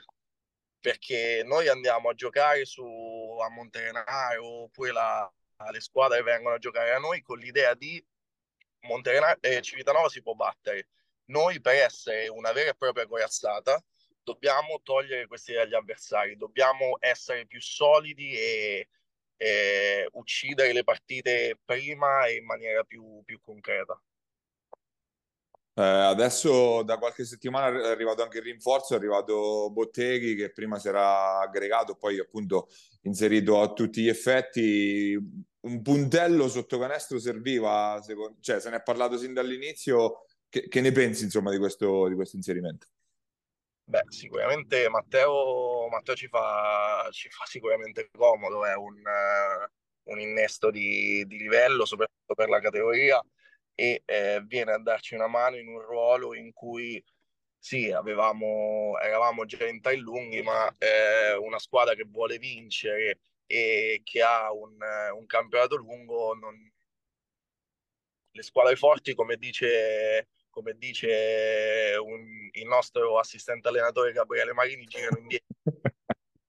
perché 0.84 1.42
noi 1.46 1.66
andiamo 1.68 2.10
a 2.10 2.14
giocare 2.14 2.66
su, 2.66 2.84
a 2.84 3.48
Monterenaro 3.48 4.64
oppure 4.64 4.92
la, 4.92 5.32
le 5.70 5.80
squadre 5.80 6.22
vengono 6.22 6.56
a 6.56 6.58
giocare 6.58 6.92
a 6.92 6.98
noi 6.98 7.22
con 7.22 7.38
l'idea 7.38 7.72
di 7.72 8.04
Monterenaro 8.80 9.38
eh, 9.40 9.62
Civitanova 9.62 10.10
si 10.10 10.20
può 10.20 10.34
battere. 10.34 10.88
Noi 11.26 11.58
per 11.62 11.76
essere 11.76 12.28
una 12.28 12.52
vera 12.52 12.70
e 12.70 12.74
propria 12.74 13.06
corazzata 13.06 13.82
dobbiamo 14.22 14.80
togliere 14.82 15.26
questi 15.26 15.54
dagli 15.54 15.74
avversari, 15.74 16.36
dobbiamo 16.36 16.98
essere 17.00 17.46
più 17.46 17.62
solidi 17.62 18.34
e, 18.34 18.88
e 19.38 20.08
uccidere 20.12 20.74
le 20.74 20.84
partite 20.84 21.58
prima 21.64 22.26
e 22.26 22.36
in 22.36 22.44
maniera 22.44 22.84
più, 22.84 23.22
più 23.24 23.40
concreta. 23.40 23.98
Eh, 25.76 25.82
adesso 25.82 26.84
da 26.84 26.98
qualche 26.98 27.24
settimana 27.24 27.66
è 27.82 27.90
arrivato 27.90 28.22
anche 28.22 28.38
il 28.38 28.44
rinforzo, 28.44 28.94
è 28.94 28.96
arrivato 28.96 29.70
Botteghi 29.70 30.36
che 30.36 30.52
prima 30.52 30.78
si 30.78 30.86
era 30.86 31.40
aggregato, 31.40 31.96
poi 31.96 32.20
appunto 32.20 32.68
inserito 33.02 33.60
a 33.60 33.72
tutti 33.72 34.02
gli 34.02 34.08
effetti. 34.08 35.18
Un 35.64 35.82
puntello 35.82 36.46
sotto 36.48 36.78
canestro 36.78 37.18
serviva, 37.18 38.00
secondo... 38.02 38.36
cioè 38.40 38.60
se 38.60 38.70
ne 38.70 38.76
è 38.76 38.82
parlato 38.82 39.16
sin 39.16 39.32
dall'inizio. 39.32 40.26
Che, 40.48 40.68
che 40.68 40.80
ne 40.80 40.92
pensi 40.92 41.24
insomma 41.24 41.50
di 41.50 41.58
questo, 41.58 42.06
di 42.06 42.14
questo 42.14 42.36
inserimento? 42.36 42.86
Beh, 43.86 44.04
sicuramente 44.08 44.88
Matteo, 44.88 45.88
Matteo 45.88 46.14
ci, 46.14 46.28
fa, 46.28 47.08
ci, 47.10 47.28
fa, 47.28 47.44
sicuramente 47.44 48.08
comodo, 48.16 48.64
è 48.64 48.74
un, 48.76 49.02
un 50.04 50.20
innesto 50.20 50.70
di, 50.70 51.24
di 51.26 51.38
livello, 51.38 51.84
soprattutto 51.84 52.34
per 52.34 52.48
la 52.48 52.60
categoria 52.60 53.20
e 53.74 54.02
eh, 54.04 54.42
viene 54.46 54.72
a 54.72 54.78
darci 54.78 55.14
una 55.14 55.26
mano 55.26 55.56
in 55.56 55.68
un 55.68 55.80
ruolo 55.80 56.34
in 56.34 56.52
cui 56.52 57.02
sì, 57.64 57.90
avevamo, 57.90 58.98
eravamo 59.00 59.46
già 59.46 59.66
in 59.66 59.80
tai 59.80 59.96
lunghi, 59.96 60.42
ma 60.42 60.68
eh, 60.76 61.34
una 61.34 61.58
squadra 61.58 61.94
che 61.94 62.04
vuole 62.04 62.36
vincere 62.38 63.20
e 63.46 64.02
che 64.04 64.22
ha 64.22 64.52
un, 64.52 64.76
un 65.16 65.26
campionato 65.26 65.76
lungo, 65.76 66.34
non... 66.34 66.54
le 68.32 68.42
squadre 68.42 68.76
forti, 68.76 69.14
come 69.14 69.36
dice, 69.36 70.28
come 70.50 70.76
dice 70.76 71.96
un, 71.98 72.48
il 72.52 72.66
nostro 72.66 73.18
assistente 73.18 73.68
allenatore 73.68 74.12
Gabriele 74.12 74.52
Marini, 74.52 74.84
girano 74.84 75.18
indietro. 75.18 75.56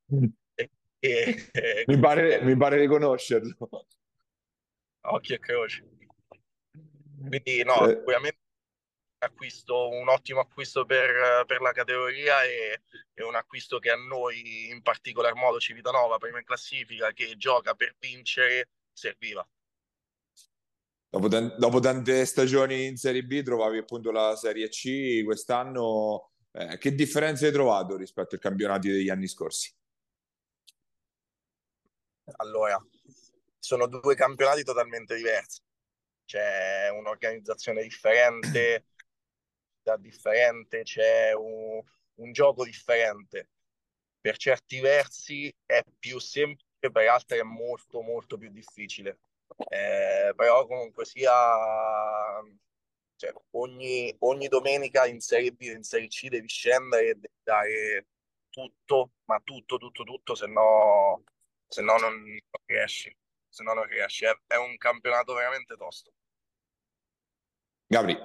e, 1.00 1.50
e, 1.52 1.84
mi, 1.88 1.98
pare, 1.98 2.42
mi 2.42 2.58
pare 2.58 2.78
riconoscerlo. 2.78 3.56
Occhio 5.02 5.36
e 5.36 5.40
croce. 5.40 5.95
Quindi 7.28 7.64
no, 7.64 7.88
eh. 7.88 7.96
sicuramente 7.96 8.40
acquisto, 9.26 9.90
un 9.90 10.08
ottimo 10.08 10.40
acquisto 10.40 10.86
per, 10.86 11.44
per 11.46 11.62
la 11.62 11.72
categoria 11.72 12.44
e, 12.44 12.82
e, 13.14 13.24
un 13.24 13.36
acquisto 13.36 13.80
che 13.80 13.90
a 13.90 13.96
noi 13.96 14.70
in 14.70 14.82
particolar 14.82 15.34
modo 15.34 15.60
Civitanova, 15.60 16.18
prima 16.18 16.40
in 16.40 16.46
classifica, 16.46 17.12
che 17.12 17.36
gioca 17.38 17.74
per 17.74 17.96
vincere, 18.00 18.70
serviva. 18.94 19.48
Dopo, 21.10 21.28
dopo 21.28 21.80
tante 21.80 22.26
stagioni 22.26 22.86
in 22.86 22.98
Serie 22.98 23.24
B 23.24 23.42
trovavi 23.42 23.78
appunto 23.78 24.12
la 24.12 24.36
Serie 24.36 24.70
C 24.70 25.24
quest'anno. 25.24 26.32
Eh, 26.52 26.78
che 26.78 26.94
differenza 26.94 27.46
hai 27.46 27.52
trovato 27.52 27.98
rispetto 27.98 28.36
ai 28.36 28.42
campionati 28.42 28.90
degli 28.90 29.10
anni 29.10 29.28
scorsi? 29.28 29.74
Allora, 32.38 32.82
sono 33.60 33.88
due 33.88 34.16
campionati 34.16 34.64
totalmente 34.64 35.16
diversi 35.16 35.65
c'è 36.26 36.90
un'organizzazione 36.90 37.82
differente, 37.84 38.86
differente, 40.00 40.84
c'è 40.84 41.34
un, 41.34 41.82
un 42.16 42.32
gioco 42.32 42.66
differente. 42.66 43.50
Per 44.20 44.38
certi 44.38 44.80
versi 44.80 45.56
è 45.66 45.84
più 46.00 46.20
semplice, 46.20 46.92
per 46.92 47.08
altri 47.08 47.40
è 47.40 47.44
molto 47.44 48.02
molto 48.02 48.38
più 48.38 48.50
difficile. 48.50 49.20
Eh, 49.70 50.34
però 50.36 50.66
comunque 50.66 51.06
sia 51.06 51.32
cioè, 53.16 53.34
ogni, 53.52 54.14
ogni, 54.20 54.48
domenica 54.48 55.06
in 55.06 55.20
Serie 55.22 55.52
B 55.52 55.62
in 55.62 55.84
Serie 55.84 56.08
C 56.08 56.28
devi 56.28 56.48
scendere 56.48 57.10
e 57.10 57.14
devi 57.14 57.34
dare 57.44 58.08
tutto, 58.50 59.12
ma 59.26 59.40
tutto, 59.44 59.78
tutto, 59.78 60.04
tutto, 60.04 60.36
se 60.36 60.48
no, 60.48 61.24
se 61.68 61.82
no 61.82 61.98
non, 61.98 62.14
non 62.24 62.40
riesci 62.66 63.16
se 63.56 63.64
no 63.64 63.74
non 63.74 63.86
riesci. 63.86 64.26
È, 64.26 64.38
è 64.48 64.58
un 64.58 64.76
campionato 64.78 65.34
veramente 65.34 65.76
tosto. 65.78 66.12
Gabri. 67.88 68.18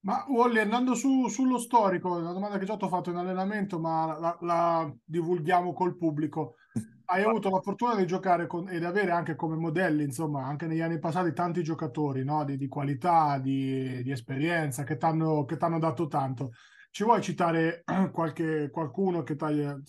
Ma 0.00 0.24
Wally, 0.28 0.60
andando 0.60 0.94
su, 0.94 1.26
sullo 1.26 1.58
storico, 1.58 2.14
una 2.14 2.32
domanda 2.32 2.58
che 2.58 2.64
già 2.64 2.76
ti 2.76 2.84
ho 2.84 2.88
fatto 2.88 3.10
in 3.10 3.16
allenamento, 3.16 3.80
ma 3.80 4.16
la, 4.20 4.38
la, 4.42 4.94
divulghiamo 5.04 5.72
col 5.72 5.96
pubblico. 5.96 6.54
hai 7.06 7.24
avuto 7.24 7.50
la 7.50 7.60
fortuna 7.60 7.96
di 7.96 8.06
giocare 8.06 8.46
con, 8.46 8.68
e 8.68 8.78
di 8.78 8.84
avere 8.84 9.10
anche 9.10 9.34
come 9.34 9.56
modelli, 9.56 10.04
insomma, 10.04 10.44
anche 10.44 10.68
negli 10.68 10.80
anni 10.80 11.00
passati 11.00 11.32
tanti 11.32 11.64
giocatori 11.64 12.22
no? 12.22 12.44
di, 12.44 12.56
di, 12.56 12.68
qualità, 12.68 13.38
di, 13.38 14.00
di 14.04 14.10
esperienza 14.12 14.84
che 14.84 14.96
ti 14.96 15.04
hanno 15.04 15.44
dato 15.80 16.06
tanto. 16.06 16.52
Ci 16.90 17.02
vuoi 17.02 17.20
citare 17.20 17.82
qualche, 18.12 18.70
qualcuno 18.70 19.24
che 19.24 19.34
ti 19.34 19.44
ha 19.44 19.80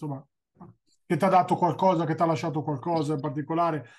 dato 1.15 1.55
qualcosa, 1.55 2.05
che 2.05 2.15
ti 2.15 2.21
ha 2.21 2.25
lasciato 2.25 2.63
qualcosa 2.63 3.13
in 3.13 3.21
particolare, 3.21 3.89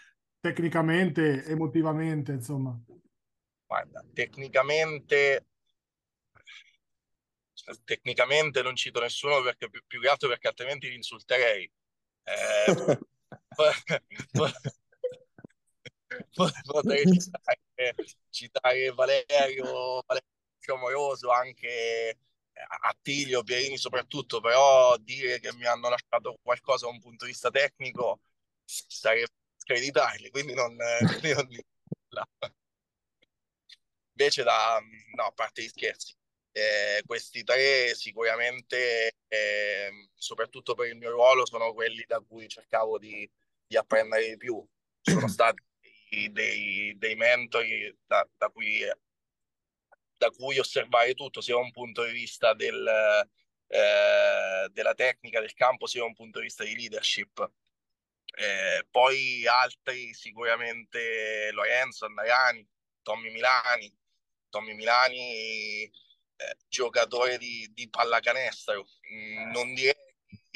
tecnicamente, 0.40 1.44
emotivamente, 1.44 2.32
insomma? 2.32 2.78
Guarda, 3.66 4.04
tecnicamente 4.12 5.46
tecnicamente 7.84 8.62
non 8.62 8.76
cito 8.76 9.00
nessuno 9.00 9.42
perché 9.42 9.68
più, 9.68 9.82
più 9.86 10.00
che 10.00 10.08
altro 10.08 10.28
perché 10.28 10.48
altrimenti 10.48 10.88
li 10.88 10.94
insulterei. 10.94 11.70
Eh, 12.22 12.98
potrei 16.64 17.04
citare, 17.20 17.94
citare 18.30 18.90
Valerio, 18.90 20.02
Valerio 20.06 20.74
Amoroso, 20.74 21.30
anche 21.30 22.18
Attilio, 22.82 23.42
Pierini 23.42 23.76
soprattutto, 23.78 24.40
però 24.40 24.96
dire 24.98 25.40
che 25.40 25.52
mi 25.54 25.66
hanno 25.66 25.88
lasciato 25.88 26.38
qualcosa 26.42 26.86
da 26.86 26.92
un 26.92 27.00
punto 27.00 27.24
di 27.24 27.30
vista 27.32 27.50
tecnico 27.50 28.20
sarebbe 28.64 29.28
screditarli, 29.56 30.30
quindi 30.30 30.54
non, 30.54 30.76
quindi 31.20 31.34
non 31.34 31.48
Invece 34.18 34.42
da, 34.42 34.80
no, 35.14 35.24
a 35.24 35.32
parte 35.32 35.62
gli 35.62 35.68
scherzi, 35.68 36.12
eh, 36.50 37.02
questi 37.06 37.44
tre 37.44 37.94
sicuramente, 37.94 39.12
eh, 39.28 40.08
soprattutto 40.14 40.74
per 40.74 40.88
il 40.88 40.96
mio 40.96 41.10
ruolo, 41.10 41.46
sono 41.46 41.72
quelli 41.72 42.04
da 42.06 42.20
cui 42.20 42.48
cercavo 42.48 42.98
di, 42.98 43.28
di 43.66 43.76
apprendere 43.76 44.30
di 44.30 44.36
più. 44.36 44.64
Sono 45.00 45.28
stati 45.28 45.62
dei, 46.32 46.94
dei 46.96 47.14
mentori 47.14 47.96
da, 48.06 48.28
da, 48.36 48.48
cui, 48.48 48.80
da, 50.18 50.30
cui, 50.30 50.58
osservare 50.58 51.14
tutto, 51.14 51.40
sia 51.40 51.54
da 51.54 51.60
un 51.60 51.70
punto 51.70 52.04
di 52.04 52.12
vista 52.12 52.52
del, 52.52 52.86
eh, 53.68 54.68
della 54.70 54.94
tecnica 54.94 55.40
del 55.40 55.54
campo, 55.54 55.86
sia 55.86 56.00
da 56.00 56.06
un 56.06 56.14
punto 56.14 56.38
di 56.38 56.44
vista 56.44 56.64
di 56.64 56.76
leadership. 56.76 57.50
Eh, 58.36 58.86
poi 58.90 59.46
altri 59.46 60.12
sicuramente 60.12 61.50
Lorenzo, 61.52 62.04
Andariani, 62.04 62.66
Tommy 63.02 63.30
Milani. 63.30 63.96
Tommy 64.50 64.74
Milani 64.74 65.82
eh, 65.84 66.56
giocatore 66.68 67.38
di, 67.38 67.70
di 67.72 67.88
pallacanestro. 67.88 68.86
Mm, 69.12 69.50
non 69.50 69.74
direi, 69.74 69.94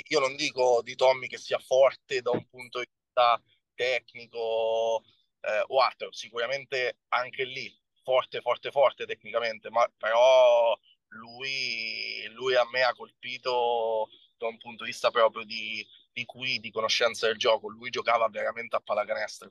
io 0.09 0.21
non 0.21 0.37
dico 0.37 0.83
di 0.83 0.95
Tommy 0.95 1.29
che 1.29 1.39
sia 1.39 1.59
forte 1.59 2.21
da 2.21 2.31
un 2.31 2.47
punto 2.49 2.81
di 2.81 2.89
vista 2.91 3.43
tecnico 3.75 5.03
eh, 5.41 5.65
o 5.69 5.81
altro, 5.81 6.13
sicuramente 6.13 6.99
anche 7.09 7.45
lì 7.45 7.82
forte, 8.03 8.41
forte, 8.41 8.71
forte 8.71 9.07
tecnicamente, 9.07 9.71
ma 9.71 9.91
però 9.97 10.77
lui, 11.09 12.29
lui 12.35 12.55
a 12.55 12.65
me 12.71 12.83
ha 12.83 12.95
colpito 12.95 14.09
da 14.39 14.47
un 14.47 14.59
punto 14.59 14.85
di 14.85 14.91
vista 14.91 15.11
proprio 15.11 15.45
di, 15.45 15.87
di 16.13 16.25
qui, 16.25 16.59
di 16.59 16.71
conoscenza 16.71 17.27
del 17.27 17.37
gioco. 17.37 17.69
Lui 17.69 17.91
giocava 17.91 18.29
veramente 18.29 18.77
a 18.77 18.81
pallacanestro. 18.81 19.51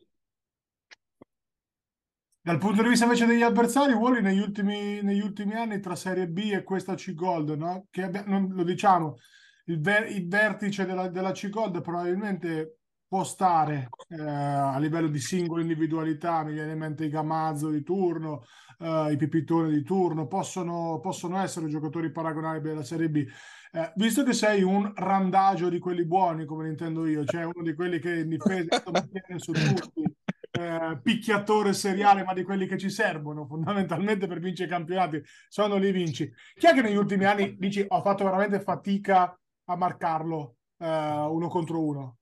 Dal 2.44 2.58
punto 2.58 2.82
di 2.82 2.90
vista 2.90 3.06
invece 3.06 3.28
degli 3.28 3.44
avversari, 3.44 3.94
Wally 3.94 4.22
negli 4.22 4.40
ultimi, 4.40 5.02
negli 5.04 5.22
ultimi 5.22 5.54
anni 5.54 5.80
tra 5.80 5.96
Serie 5.96 6.28
B 6.28 6.50
e 6.52 6.64
questa 6.64 6.96
C-Gold, 6.96 7.52
no? 7.52 7.86
che 7.92 8.02
abbiamo, 8.02 8.48
lo 8.52 8.64
diciamo, 8.64 9.18
il, 9.66 9.80
ver, 9.80 10.10
il 10.10 10.28
vertice 10.28 10.86
della, 10.86 11.08
della, 11.08 11.34
C-Gold 11.34 11.82
probabilmente 11.82 12.80
può 13.12 13.26
stare 13.26 13.90
eh, 14.08 14.22
a 14.22 14.80
livello 14.80 15.10
di 15.10 15.20
singole 15.20 15.64
individualità, 15.64 16.46
mi 16.46 16.54
viene 16.54 16.72
in 16.72 16.78
mente 16.78 17.04
i 17.04 17.10
Gamazzo 17.10 17.70
di 17.70 17.84
turno, 17.84 18.46
eh, 18.80 19.12
i 19.12 19.18
Pipitone 19.18 19.70
di 19.70 19.84
turno, 19.84 20.28
possono, 20.28 20.98
possono 21.02 21.38
essere 21.42 21.68
giocatori 21.68 22.10
paragonabili 22.10 22.72
alla 22.74 22.86
Serie 22.86 23.10
B. 23.10 23.28
Eh, 23.74 23.92
visto 23.98 24.24
che 24.24 24.32
sei 24.32 24.64
un 24.64 24.94
randagio 24.96 25.68
di 25.68 25.78
quelli 25.78 26.06
buoni, 26.06 26.46
come 26.46 26.70
intendo 26.70 27.06
io, 27.06 27.26
cioè 27.26 27.44
uno 27.44 27.62
di 27.62 27.74
quelli 27.74 28.00
che 28.00 28.20
in 28.20 28.30
difesa 28.30 28.82
su 29.36 29.52
tutti, 29.52 30.04
eh, 30.52 30.98
picchiatore 31.04 31.74
seriale, 31.74 32.24
ma 32.24 32.32
di 32.34 32.44
quelli 32.44 32.66
che 32.66 32.78
ci 32.78 32.90
servono 32.90 33.46
fondamentalmente 33.46 34.26
per 34.26 34.40
vincere 34.40 34.70
i 34.70 34.72
campionati, 34.72 35.22
sono 35.50 35.76
lì 35.76 35.92
vinci. 35.92 36.32
Chi 36.56 36.66
è 36.66 36.74
che 36.74 36.82
negli 36.82 36.96
ultimi 36.96 37.26
anni 37.26 37.58
dici 37.60 37.84
ho 37.86 38.02
fatto 38.02 38.24
veramente 38.24 38.62
fatica 38.62 39.38
a 39.66 39.76
marcarlo 39.76 40.56
eh, 40.78 40.88
uno 40.88 41.50
contro 41.50 41.84
uno? 41.84 42.16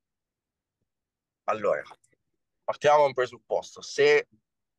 Allora, 1.50 1.82
partiamo 2.64 3.00
da 3.00 3.06
un 3.06 3.14
presupposto. 3.14 3.82
Se 3.82 4.28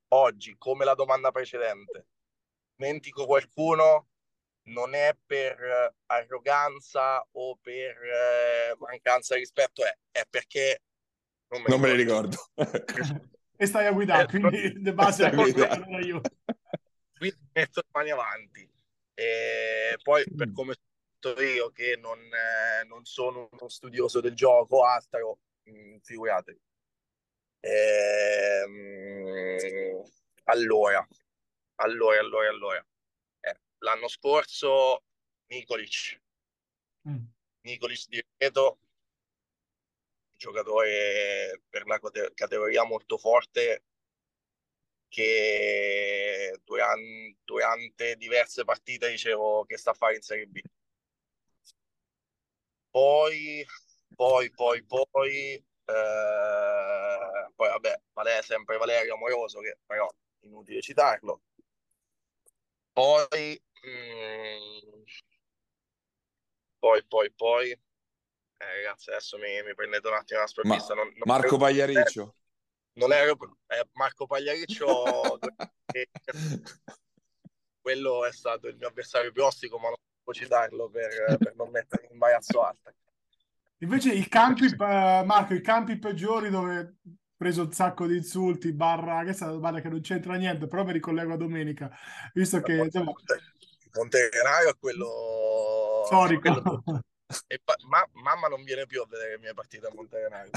oggi, 0.08 0.54
come 0.56 0.84
la 0.84 0.94
domanda 0.94 1.32
precedente, 1.32 2.06
dimentico 2.76 3.26
qualcuno, 3.26 4.06
non 4.68 4.94
è 4.94 5.16
per 5.26 5.96
arroganza 6.06 7.26
o 7.32 7.58
per 7.60 7.96
eh, 8.02 8.76
mancanza 8.78 9.34
di 9.34 9.40
rispetto, 9.40 9.84
è, 9.84 9.92
è 10.12 10.22
perché 10.30 10.82
non 11.48 11.62
me, 11.62 11.68
non 11.70 11.80
me 11.80 11.88
ne 11.88 11.94
ricordo. 11.94 12.36
e 13.56 13.66
stai 13.66 13.86
a 13.86 13.92
guidare, 13.92 14.22
eh, 14.22 14.26
quindi 14.26 14.80
di 14.80 14.92
base 14.92 15.24
a 15.24 15.30
guidare 15.30 16.04
io. 16.04 16.20
Quindi 17.18 17.48
metto 17.52 17.80
le 17.80 17.88
mani 17.90 18.10
avanti. 18.10 18.70
E 19.12 19.98
poi 20.04 20.24
per 20.36 20.52
come 20.52 20.76
sono 21.18 21.40
io 21.40 21.70
che 21.70 21.98
non, 22.00 22.18
eh, 22.20 22.84
non, 22.86 23.04
sono 23.04 23.48
uno 23.50 23.68
studioso 23.68 24.20
del 24.20 24.34
gioco, 24.34 24.84
altro, 24.84 25.40
figuratevi. 26.02 26.60
Ehm, 27.60 28.78
allora, 30.44 31.06
allora, 31.76 32.18
allora, 32.20 32.48
allora. 32.48 32.86
Eh, 33.40 33.56
l'anno 33.78 34.08
scorso 34.08 35.04
Nikolic. 35.46 36.20
Mm. 37.08 37.24
Nikolic 37.62 38.08
di 38.08 38.22
Reto 38.36 38.78
giocatore 40.40 41.62
per 41.68 41.86
la 41.86 42.00
categoria 42.34 42.82
molto 42.84 43.18
forte 43.18 43.84
che 45.08 46.58
durante, 46.64 47.36
durante 47.44 48.16
diverse 48.16 48.64
partite 48.64 49.10
dicevo 49.10 49.64
che 49.66 49.76
sta 49.76 49.90
a 49.90 49.94
fare 49.94 50.16
in 50.16 50.22
Serie 50.22 50.46
B. 50.46 50.60
Poi, 52.90 53.64
poi, 54.14 54.50
poi, 54.50 54.84
poi, 54.84 55.54
eh, 55.54 55.62
poi 57.54 57.68
vabbè, 57.68 58.00
Valerio, 58.12 58.42
sempre 58.42 58.76
Valerio 58.78 59.14
Amoroso, 59.14 59.60
che 59.60 59.78
però 59.86 60.08
inutile 60.40 60.80
citarlo. 60.80 61.42
Poi, 62.92 63.62
mh, 63.82 63.88
mm, 63.88 65.02
poi, 66.78 67.04
poi, 67.06 67.32
poi, 67.32 67.70
eh, 67.70 67.78
ragazzi, 68.58 69.10
adesso 69.10 69.38
mi, 69.38 69.62
mi, 69.62 69.74
prendete 69.74 70.08
un 70.08 70.14
attimo 70.14 70.40
la 70.40 70.46
sprovvista. 70.46 70.94
Non, 70.94 71.06
non 71.06 71.22
Marco 71.24 71.46
ero, 71.46 71.56
Pagliariccio. 71.56 72.34
Non 72.94 73.12
ero 73.12 73.38
eh, 73.68 73.88
Marco 73.92 74.26
Pagliariccio. 74.26 75.38
quello 77.80 78.26
è 78.26 78.32
stato 78.32 78.68
il 78.68 78.76
mio 78.76 78.88
avversario 78.88 79.32
più 79.32 79.42
ostico, 79.42 79.78
ma 79.78 79.88
non 79.88 79.96
posso 80.22 80.40
citarlo 80.40 80.88
per, 80.90 81.36
per 81.38 81.54
non 81.56 81.70
mettere 81.70 82.06
in 82.06 82.12
imbarazzo 82.12 82.62
alto. 82.62 82.92
Invece 83.82 84.12
i 84.12 84.28
campi, 84.28 84.66
uh, 84.66 84.76
Marco, 85.24 85.54
i 85.54 85.62
campi 85.62 85.98
peggiori 85.98 86.50
dove 86.50 86.96
preso 87.36 87.62
un 87.62 87.72
sacco 87.72 88.06
di 88.06 88.16
insulti, 88.16 88.72
barra, 88.72 89.24
che 89.24 89.34
barra 89.58 89.80
che 89.80 89.88
non 89.88 90.00
c'entra 90.00 90.34
niente, 90.34 90.66
però 90.66 90.84
mi 90.84 90.92
ricollego 90.92 91.32
a 91.32 91.36
domenica, 91.36 91.90
visto 92.34 92.60
che... 92.60 92.74
Insomma... 92.74 93.12
Montenario 93.92 94.70
è 94.70 94.76
quello... 94.78 96.04
Storico. 96.06 96.82
Quello 96.82 97.02
pa- 97.64 97.76
ma- 97.88 98.08
mamma 98.12 98.48
non 98.48 98.62
viene 98.64 98.86
più 98.86 99.00
a 99.02 99.06
vedere 99.08 99.32
le 99.32 99.38
mie 99.38 99.54
partite 99.54 99.86
a 99.86 99.92
Montenenario. 99.94 100.50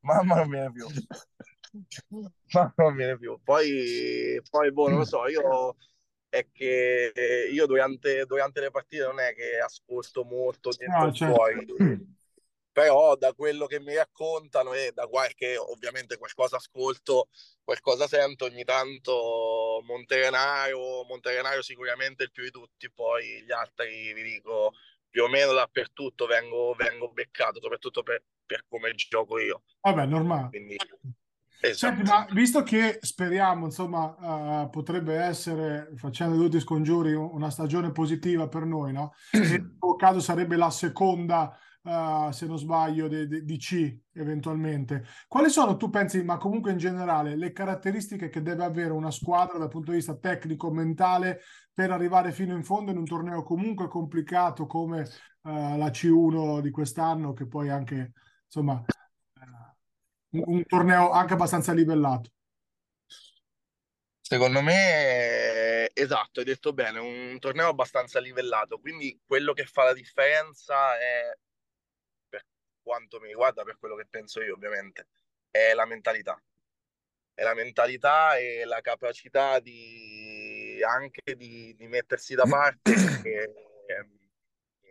mamma 0.00 0.34
non 0.36 0.48
viene 0.48 0.72
più. 0.72 0.86
mamma 2.52 2.74
non 2.76 2.96
viene 2.96 3.18
più. 3.18 3.38
Poi, 3.42 4.40
poi 4.50 4.72
boh, 4.72 4.88
non 4.88 4.98
lo 4.98 5.04
so, 5.04 5.28
io 5.28 5.76
è 6.38 6.46
che 6.52 7.12
io 7.50 7.66
durante, 7.66 8.24
durante 8.26 8.60
le 8.60 8.70
partite 8.70 9.04
non 9.04 9.20
è 9.20 9.34
che 9.34 9.58
ascolto 9.58 10.24
molto 10.24 10.70
dentro 10.76 11.04
no, 11.06 11.12
certo. 11.12 11.34
fuori 11.34 12.14
però 12.76 13.16
da 13.16 13.32
quello 13.32 13.64
che 13.64 13.80
mi 13.80 13.94
raccontano 13.94 14.74
e 14.74 14.92
da 14.92 15.06
qualche, 15.06 15.56
ovviamente 15.56 16.18
qualcosa 16.18 16.56
ascolto, 16.56 17.28
qualcosa 17.64 18.06
sento, 18.06 18.44
ogni 18.44 18.64
tanto 18.64 19.82
Monterenario, 19.86 21.02
Monterenario 21.04 21.62
sicuramente 21.62 22.24
il 22.24 22.30
più 22.30 22.42
di 22.42 22.50
tutti, 22.50 22.90
poi 22.92 23.42
gli 23.44 23.50
altri 23.50 24.12
vi 24.12 24.22
dico 24.22 24.74
più 25.08 25.22
o 25.22 25.28
meno 25.28 25.54
dappertutto 25.54 26.26
vengo, 26.26 26.74
vengo 26.74 27.10
beccato, 27.10 27.62
soprattutto 27.62 28.02
per, 28.02 28.22
per 28.44 28.66
come 28.68 28.92
gioco 28.92 29.38
io. 29.38 29.62
Vabbè, 29.80 30.04
normale. 30.04 30.48
Quindi, 30.50 30.76
esatto. 31.60 31.94
Senti, 31.94 32.10
ma 32.10 32.26
visto 32.32 32.62
che 32.62 32.98
speriamo, 33.00 33.66
insomma, 33.66 34.62
uh, 34.62 34.70
potrebbe 34.70 35.14
essere, 35.16 35.92
facendo 35.96 36.36
tutti 36.36 36.56
i 36.56 36.60
scongiuri, 36.60 37.14
una 37.14 37.50
stagione 37.50 37.92
positiva 37.92 38.48
per 38.48 38.64
noi, 38.64 38.92
no? 38.92 39.12
In 39.32 39.76
caso 39.96 40.20
sarebbe 40.20 40.56
la 40.56 40.70
seconda 40.70 41.56
uh, 41.82 42.30
se 42.30 42.46
non 42.46 42.58
sbaglio, 42.58 43.08
di 43.08 43.56
C 43.56 43.96
eventualmente. 44.12 45.04
Quali 45.28 45.48
sono, 45.48 45.76
tu 45.76 45.88
pensi, 45.88 46.22
ma 46.22 46.36
comunque 46.36 46.72
in 46.72 46.78
generale, 46.78 47.36
le 47.36 47.52
caratteristiche 47.52 48.28
che 48.28 48.42
deve 48.42 48.64
avere 48.64 48.92
una 48.92 49.10
squadra 49.10 49.58
dal 49.58 49.68
punto 49.68 49.90
di 49.90 49.98
vista 49.98 50.16
tecnico, 50.16 50.70
mentale, 50.70 51.40
per 51.72 51.90
arrivare 51.90 52.32
fino 52.32 52.54
in 52.54 52.64
fondo 52.64 52.90
in 52.90 52.96
un 52.96 53.04
torneo 53.04 53.42
comunque 53.42 53.88
complicato 53.88 54.66
come 54.66 55.00
uh, 55.42 55.76
la 55.76 55.88
C1 55.88 56.60
di 56.60 56.70
quest'anno, 56.70 57.32
che 57.32 57.46
poi 57.46 57.70
anche, 57.70 58.12
insomma, 58.44 58.84
un, 60.44 60.64
torneo 60.64 61.10
anche 61.10 61.34
abbastanza 61.34 61.72
livellato? 61.72 62.30
Secondo 64.20 64.60
me, 64.60 65.88
esatto, 65.92 66.40
hai 66.40 66.46
detto 66.46 66.72
bene, 66.72 66.98
un 66.98 67.38
torneo 67.38 67.68
abbastanza 67.68 68.18
livellato, 68.18 68.78
quindi 68.80 69.20
quello 69.24 69.52
che 69.52 69.66
fa 69.66 69.84
la 69.84 69.92
differenza 69.92 70.98
è, 70.98 71.36
per 72.28 72.44
quanto 72.82 73.20
mi 73.20 73.28
riguarda, 73.28 73.62
per 73.62 73.78
quello 73.78 73.94
che 73.94 74.06
penso 74.10 74.42
io 74.42 74.54
ovviamente, 74.54 75.06
è 75.48 75.74
la 75.74 75.86
mentalità. 75.86 76.40
È 77.34 77.42
la 77.42 77.54
mentalità 77.54 78.36
e 78.36 78.64
la 78.64 78.80
capacità 78.80 79.60
di 79.60 80.82
anche 80.82 81.36
di, 81.36 81.74
di 81.76 81.86
mettersi 81.86 82.34
da 82.34 82.44
parte 82.44 82.92
e, 83.22 83.52
ehm, 83.86 84.18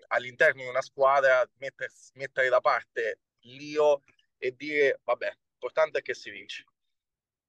all'interno 0.07 0.61
di 0.61 0.67
una 0.67 0.81
squadra, 0.81 1.47
mettersi, 1.57 2.11
mettere 2.15 2.49
da 2.49 2.61
parte 2.61 3.19
l'io 3.41 4.01
e 4.45 4.55
dire, 4.55 5.01
vabbè, 5.03 5.31
l'importante 5.51 5.99
è 5.99 6.01
che 6.01 6.13
si 6.13 6.29
vince. 6.29 6.65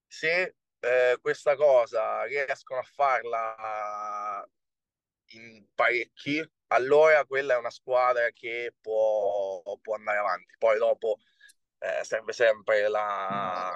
Se 0.06 0.54
eh, 0.80 1.18
questa 1.20 1.56
cosa 1.56 2.24
riescono 2.24 2.80
a 2.80 2.84
farla 2.84 4.48
in 5.30 5.66
parecchi, 5.74 6.42
allora 6.68 7.24
quella 7.26 7.54
è 7.54 7.58
una 7.58 7.70
squadra 7.70 8.30
che 8.30 8.74
può, 8.80 9.62
può 9.80 9.94
andare 9.94 10.18
avanti. 10.18 10.54
Poi 10.58 10.78
dopo 10.78 11.18
eh, 11.78 12.04
serve 12.04 12.32
sempre 12.32 12.88
la, 12.88 13.72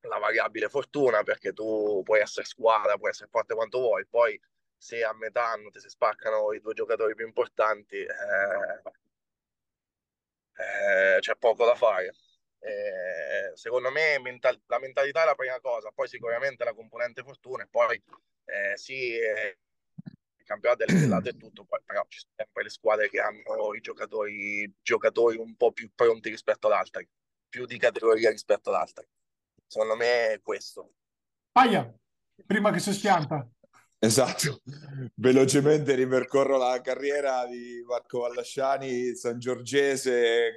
la 0.00 0.18
variabile 0.18 0.68
fortuna 0.68 1.22
perché 1.22 1.52
tu 1.52 2.02
puoi 2.04 2.20
essere 2.20 2.46
squadra, 2.46 2.96
puoi 2.96 3.10
essere 3.10 3.28
forte 3.30 3.54
quanto 3.54 3.78
vuoi, 3.80 4.06
poi 4.06 4.40
se 4.78 5.02
a 5.04 5.12
metà 5.14 5.46
anno 5.52 5.70
ti 5.70 5.80
si 5.80 5.88
spaccano 5.88 6.52
i 6.52 6.60
due 6.60 6.74
giocatori 6.74 7.14
più 7.14 7.26
importanti, 7.26 7.96
eh, 7.96 8.82
eh, 10.56 11.18
c'è 11.20 11.36
poco 11.36 11.64
da 11.64 11.74
fare. 11.74 12.14
Eh, 12.58 13.54
secondo 13.54 13.90
me 13.90 14.18
mental- 14.18 14.60
la 14.66 14.78
mentalità 14.78 15.22
è 15.22 15.26
la 15.26 15.34
prima 15.34 15.60
cosa, 15.60 15.90
poi 15.94 16.08
sicuramente 16.08 16.64
la 16.64 16.74
componente 16.74 17.22
fortuna 17.22 17.62
e 17.62 17.68
poi 17.70 18.02
eh, 18.46 18.76
sì, 18.76 19.16
eh, 19.16 19.58
il 20.36 20.44
campionato 20.44 20.82
è 20.82 20.86
livellato 20.86 21.28
e 21.28 21.36
tutto, 21.36 21.64
poi, 21.64 21.80
però 21.84 22.04
ci 22.08 22.18
sono 22.18 22.32
sempre 22.36 22.62
le 22.64 22.70
squadre 22.70 23.08
che 23.08 23.20
hanno 23.20 23.74
i 23.74 23.80
giocatori, 23.80 24.72
giocatori 24.82 25.36
un 25.36 25.54
po' 25.56 25.72
più 25.72 25.90
pronti 25.94 26.30
rispetto 26.30 26.66
ad 26.66 26.72
altri, 26.72 27.08
più 27.48 27.66
di 27.66 27.78
categoria 27.78 28.30
rispetto 28.30 28.70
ad 28.70 28.80
altri. 28.80 29.06
Secondo 29.66 29.96
me 29.96 30.32
è 30.32 30.40
questo. 30.40 30.94
Paia, 31.52 31.92
prima 32.46 32.70
che 32.70 32.78
si 32.78 32.92
schianta. 32.92 33.48
Esatto, 34.06 34.62
velocemente 35.16 35.96
ripercorro 35.96 36.56
la 36.56 36.80
carriera 36.80 37.44
di 37.44 37.82
Marco 37.84 38.20
Vallasciani, 38.20 39.16
San 39.16 39.40
Giorgese, 39.40 40.54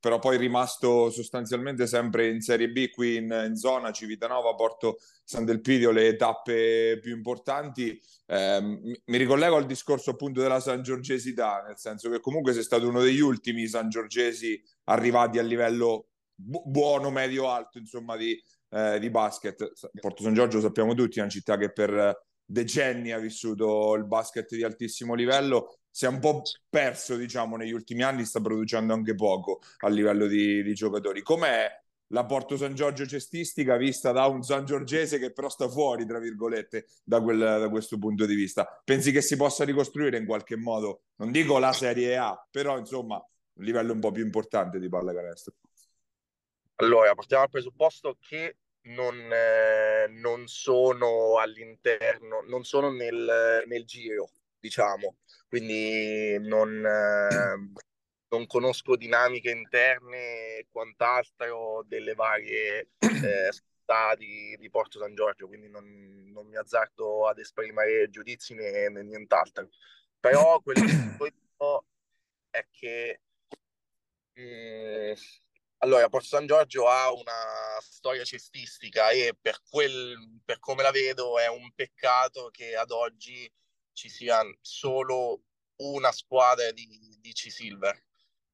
però 0.00 0.18
poi 0.18 0.38
rimasto 0.38 1.10
sostanzialmente 1.10 1.86
sempre 1.86 2.28
in 2.28 2.40
Serie 2.40 2.70
B 2.70 2.88
qui 2.88 3.16
in, 3.16 3.46
in 3.46 3.56
zona 3.56 3.92
Civitanova, 3.92 4.54
Porto 4.54 4.96
San 5.22 5.44
Delpidio, 5.44 5.90
le 5.90 6.16
tappe 6.16 6.98
più 6.98 7.14
importanti. 7.14 8.00
Eh, 8.24 8.60
mi 8.62 9.18
ricollego 9.18 9.56
al 9.56 9.66
discorso 9.66 10.12
appunto 10.12 10.40
della 10.40 10.60
San 10.60 10.82
Giorgesità, 10.82 11.62
nel 11.66 11.76
senso 11.76 12.08
che 12.08 12.20
comunque 12.20 12.54
sei 12.54 12.62
stato 12.62 12.88
uno 12.88 13.02
degli 13.02 13.20
ultimi 13.20 13.66
San 13.66 13.90
Giorgesi 13.90 14.58
arrivati 14.84 15.38
a 15.38 15.42
livello 15.42 16.06
bu- 16.34 16.62
buono, 16.64 17.10
medio, 17.10 17.50
alto, 17.50 17.76
insomma, 17.76 18.16
di, 18.16 18.42
eh, 18.70 18.98
di 18.98 19.10
basket. 19.10 19.72
Porto 20.00 20.22
San 20.22 20.32
Giorgio 20.32 20.58
sappiamo 20.58 20.94
tutti, 20.94 21.18
è 21.18 21.22
una 21.22 21.30
città 21.30 21.58
che 21.58 21.70
per 21.70 22.30
decenni 22.44 23.12
ha 23.12 23.18
vissuto 23.18 23.94
il 23.94 24.04
basket 24.04 24.54
di 24.54 24.62
altissimo 24.62 25.14
livello, 25.14 25.78
si 25.90 26.06
è 26.06 26.08
un 26.08 26.20
po' 26.20 26.42
perso, 26.68 27.16
diciamo, 27.16 27.56
negli 27.56 27.72
ultimi 27.72 28.02
anni, 28.02 28.24
sta 28.24 28.40
producendo 28.40 28.94
anche 28.94 29.14
poco 29.14 29.60
a 29.80 29.88
livello 29.88 30.26
di, 30.26 30.62
di 30.62 30.74
giocatori. 30.74 31.22
Com'è 31.22 31.68
la 32.12 32.24
Porto 32.24 32.56
San 32.56 32.74
Giorgio 32.74 33.06
cestistica 33.06 33.76
vista 33.76 34.12
da 34.12 34.26
un 34.26 34.42
San 34.42 34.64
Giorgese 34.64 35.18
che 35.18 35.32
però 35.32 35.48
sta 35.48 35.68
fuori, 35.68 36.06
tra 36.06 36.18
virgolette, 36.18 36.86
da, 37.02 37.20
quel, 37.20 37.38
da 37.38 37.68
questo 37.68 37.98
punto 37.98 38.26
di 38.26 38.34
vista? 38.34 38.80
Pensi 38.84 39.12
che 39.12 39.20
si 39.20 39.36
possa 39.36 39.64
ricostruire 39.64 40.18
in 40.18 40.26
qualche 40.26 40.56
modo? 40.56 41.02
Non 41.16 41.30
dico 41.30 41.58
la 41.58 41.72
Serie 41.72 42.16
A, 42.16 42.46
però 42.50 42.78
insomma 42.78 43.16
un 43.54 43.64
livello 43.64 43.92
un 43.92 44.00
po' 44.00 44.12
più 44.12 44.24
importante 44.24 44.78
di 44.78 44.88
pallacanestro. 44.88 45.54
Allora, 46.76 47.14
partiamo 47.14 47.42
dal 47.42 47.50
presupposto 47.50 48.16
che 48.18 48.56
non, 48.84 49.16
eh, 49.32 50.06
non 50.08 50.46
sono 50.46 51.38
all'interno, 51.38 52.42
non 52.46 52.64
sono 52.64 52.90
nel, 52.90 53.64
nel 53.66 53.84
giro, 53.84 54.30
diciamo, 54.58 55.16
quindi 55.48 56.38
non, 56.40 56.84
eh, 56.84 57.80
non 58.28 58.46
conosco 58.46 58.96
dinamiche 58.96 59.50
interne 59.50 60.56
e 60.58 60.66
quant'altro 60.70 61.84
delle 61.86 62.14
varie 62.14 62.88
eh, 62.98 63.52
città 63.52 64.14
di, 64.16 64.56
di, 64.58 64.70
Porto 64.70 64.98
San 64.98 65.14
Giorgio, 65.14 65.46
quindi 65.46 65.68
non, 65.68 66.30
non 66.32 66.46
mi 66.46 66.56
azzardo 66.56 67.28
ad 67.28 67.38
esprimere 67.38 68.08
giudizi 68.10 68.54
né, 68.54 68.88
né 68.88 69.02
nient'altro. 69.02 69.68
Però 70.18 70.60
quello 70.60 70.84
che 70.84 70.92
dico 71.30 71.84
è 72.50 72.66
che 72.70 73.20
mh, 74.34 74.42
mm, 74.42 75.12
allora, 75.84 76.08
Porto 76.08 76.28
San 76.28 76.46
Giorgio 76.46 76.86
ha 76.86 77.12
una 77.12 77.32
storia 78.02 78.24
cestistica 78.24 79.10
e 79.10 79.36
per, 79.40 79.60
quel, 79.70 80.40
per 80.44 80.58
come 80.58 80.82
la 80.82 80.90
vedo 80.90 81.38
è 81.38 81.46
un 81.46 81.72
peccato 81.72 82.50
che 82.50 82.74
ad 82.74 82.90
oggi 82.90 83.48
ci 83.92 84.08
sia 84.08 84.42
solo 84.60 85.44
una 85.76 86.10
squadra 86.10 86.72
di, 86.72 87.16
di 87.20 87.32
C-Silver. 87.32 87.96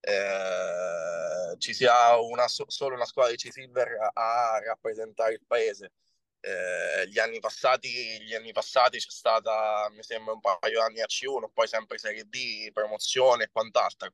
Eh, 0.01 1.57
ci 1.59 1.73
sia 1.73 2.17
una, 2.19 2.47
solo 2.47 2.95
una 2.95 3.07
squadra 3.07 3.33
di 3.33 3.39
C-Silver 3.39 4.11
a, 4.13 4.61
rappresentare 4.63 5.33
il 5.33 5.45
paese. 5.47 5.93
Eh, 6.41 7.09
gli, 7.09 7.19
anni 7.19 7.41
passati, 7.41 7.89
gli 8.23 8.35
anni 8.35 8.53
passati 8.53 8.99
c'è 8.99 9.11
stata, 9.11 9.89
mi 9.93 10.03
sembra, 10.03 10.35
un 10.35 10.41
paio 10.41 10.59
di 10.61 10.77
anni 10.77 11.01
a 11.01 11.07
C1, 11.07 11.51
poi 11.55 11.67
sempre 11.67 11.97
Serie 11.97 12.25
D, 12.25 12.71
promozione 12.73 13.45
e 13.45 13.51
quant'altro. 13.51 14.11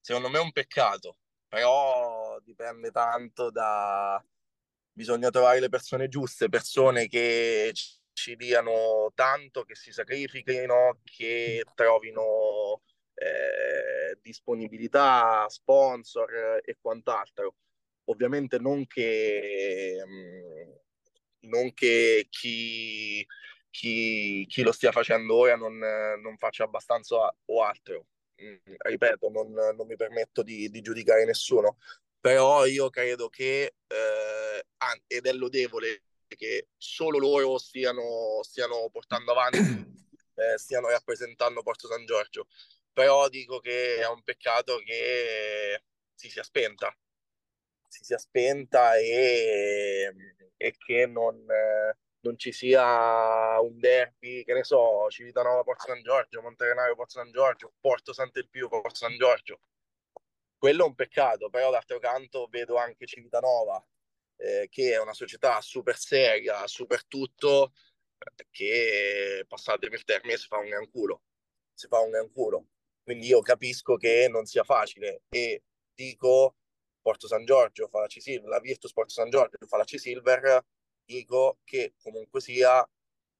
Secondo 0.00 0.28
me 0.28 0.38
è 0.38 0.42
un 0.42 0.52
peccato, 0.52 1.18
però 1.46 2.40
dipende 2.40 2.90
tanto 2.90 3.50
da... 3.50 4.22
Bisogna 4.96 5.28
trovare 5.28 5.60
le 5.60 5.68
persone 5.68 6.08
giuste, 6.08 6.48
persone 6.48 7.06
che 7.06 7.70
ci 8.14 8.34
diano 8.34 9.12
tanto, 9.14 9.62
che 9.64 9.74
si 9.74 9.92
sacrifichino, 9.92 11.00
che 11.04 11.62
trovino 11.74 12.80
eh, 13.12 14.18
disponibilità, 14.22 15.44
sponsor 15.50 16.62
e 16.64 16.78
quant'altro. 16.80 17.56
Ovviamente 18.04 18.58
non 18.58 18.86
che, 18.86 20.02
mm, 20.02 20.70
non 21.40 21.74
che 21.74 22.26
chi, 22.30 23.26
chi, 23.68 24.46
chi, 24.48 24.62
lo 24.62 24.72
stia 24.72 24.92
facendo 24.92 25.34
ora 25.34 25.56
non, 25.56 25.76
non 25.76 26.38
faccia 26.38 26.64
abbastanza 26.64 27.16
o 27.44 27.62
altro. 27.62 28.06
Mm, 28.42 28.56
ripeto, 28.78 29.28
non, 29.28 29.52
non, 29.52 29.86
mi 29.86 29.96
permetto 29.96 30.42
di, 30.42 30.70
di, 30.70 30.80
giudicare 30.80 31.26
nessuno, 31.26 31.76
però 32.18 32.64
io 32.66 32.90
credo 32.90 33.28
che, 33.28 33.74
eh, 33.86 34.45
ed 35.06 35.26
è 35.26 35.32
lodevole 35.32 36.02
che 36.28 36.68
solo 36.76 37.18
loro 37.18 37.58
stiano, 37.58 38.42
stiano 38.42 38.88
portando 38.90 39.32
avanti, 39.32 39.58
eh, 40.34 40.58
stiano 40.58 40.88
rappresentando 40.88 41.62
Porto 41.62 41.88
San 41.88 42.04
Giorgio, 42.04 42.48
però 42.92 43.28
dico 43.28 43.60
che 43.60 43.98
è 43.98 44.08
un 44.08 44.22
peccato 44.22 44.78
che 44.78 45.82
si 46.14 46.28
sia 46.30 46.42
spenta, 46.42 46.94
si 47.88 48.04
sia 48.04 48.18
spenta 48.18 48.96
e, 48.96 50.12
e 50.56 50.76
che 50.76 51.06
non... 51.06 51.36
Eh, 51.50 51.96
non 52.26 52.36
ci 52.36 52.50
sia 52.50 53.60
un 53.60 53.78
derby, 53.78 54.42
che 54.42 54.52
ne 54.52 54.64
so, 54.64 55.08
Civitanova 55.10 55.62
Porto 55.62 55.86
San 55.86 56.02
Giorgio, 56.02 56.42
Monterenario 56.42 56.96
Porto 56.96 57.12
San 57.12 57.30
Giorgio, 57.30 57.72
Porto 57.80 58.12
Sant'Elpio 58.12 58.68
Porto 58.68 58.96
San 58.96 59.16
Giorgio. 59.16 59.60
Quello 60.58 60.84
è 60.84 60.86
un 60.88 60.94
peccato, 60.96 61.48
però 61.50 61.70
d'altro 61.70 62.00
canto 62.00 62.48
vedo 62.50 62.76
anche 62.76 63.06
Civitanova, 63.06 63.80
eh, 64.36 64.68
che 64.70 64.92
è 64.92 65.00
una 65.00 65.14
società 65.14 65.60
super 65.60 65.96
seria, 65.96 66.66
super 66.66 67.04
tutto, 67.06 67.72
che 68.50 69.44
passatemi 69.46 69.94
il 69.94 70.04
termine 70.04 70.36
si 70.36 70.46
fa 70.46 70.58
un 70.58 70.68
gran 70.68 70.90
culo. 70.90 71.22
Si 71.74 71.86
fa 71.86 72.00
un 72.00 72.10
gran 72.10 72.30
culo. 72.32 72.68
Quindi 73.02 73.26
io 73.26 73.40
capisco 73.40 73.96
che 73.96 74.26
non 74.28 74.46
sia 74.46 74.64
facile 74.64 75.22
e 75.28 75.62
dico 75.94 76.56
Porto 77.00 77.28
San 77.28 77.44
Giorgio 77.44 77.86
fa 77.88 78.00
la 78.00 78.06
C-Silver, 78.08 78.48
la 78.48 78.58
Virtus 78.58 78.92
Porto 78.92 79.12
San 79.12 79.30
Giorgio 79.30 79.58
fa 79.66 79.76
la 79.76 79.84
C-Silver, 79.84 80.64
dico 81.04 81.60
che 81.62 81.94
comunque 82.02 82.40
sia 82.40 82.82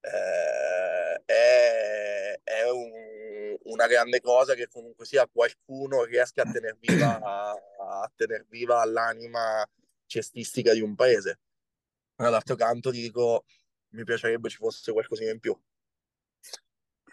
eh, 0.01 1.23
è, 1.25 2.41
è 2.45 2.71
un, 2.71 3.57
una 3.65 3.87
grande 3.89 4.21
cosa 4.21 4.55
che 4.55 4.69
comunque 4.69 5.05
sia 5.05 5.27
qualcuno 5.27 6.05
riesca 6.05 6.43
a 6.43 6.51
tener 6.51 6.77
viva, 6.79 7.19
a, 7.21 7.51
a 7.51 8.13
tener 8.15 8.47
viva 8.49 8.85
l'anima 8.85 9.69
cestistica 10.07 10.73
di 10.73 10.81
un 10.81 10.95
paese. 10.95 11.41
Ma 12.17 12.31
d'altro 12.31 12.57
canto 12.57 12.91
dico, 12.91 13.45
mi 13.91 14.05
piacerebbe 14.05 14.49
ci 14.49 14.57
fosse 14.57 14.93
qualcosina 14.93 15.31
in 15.31 15.41
più. 15.41 15.59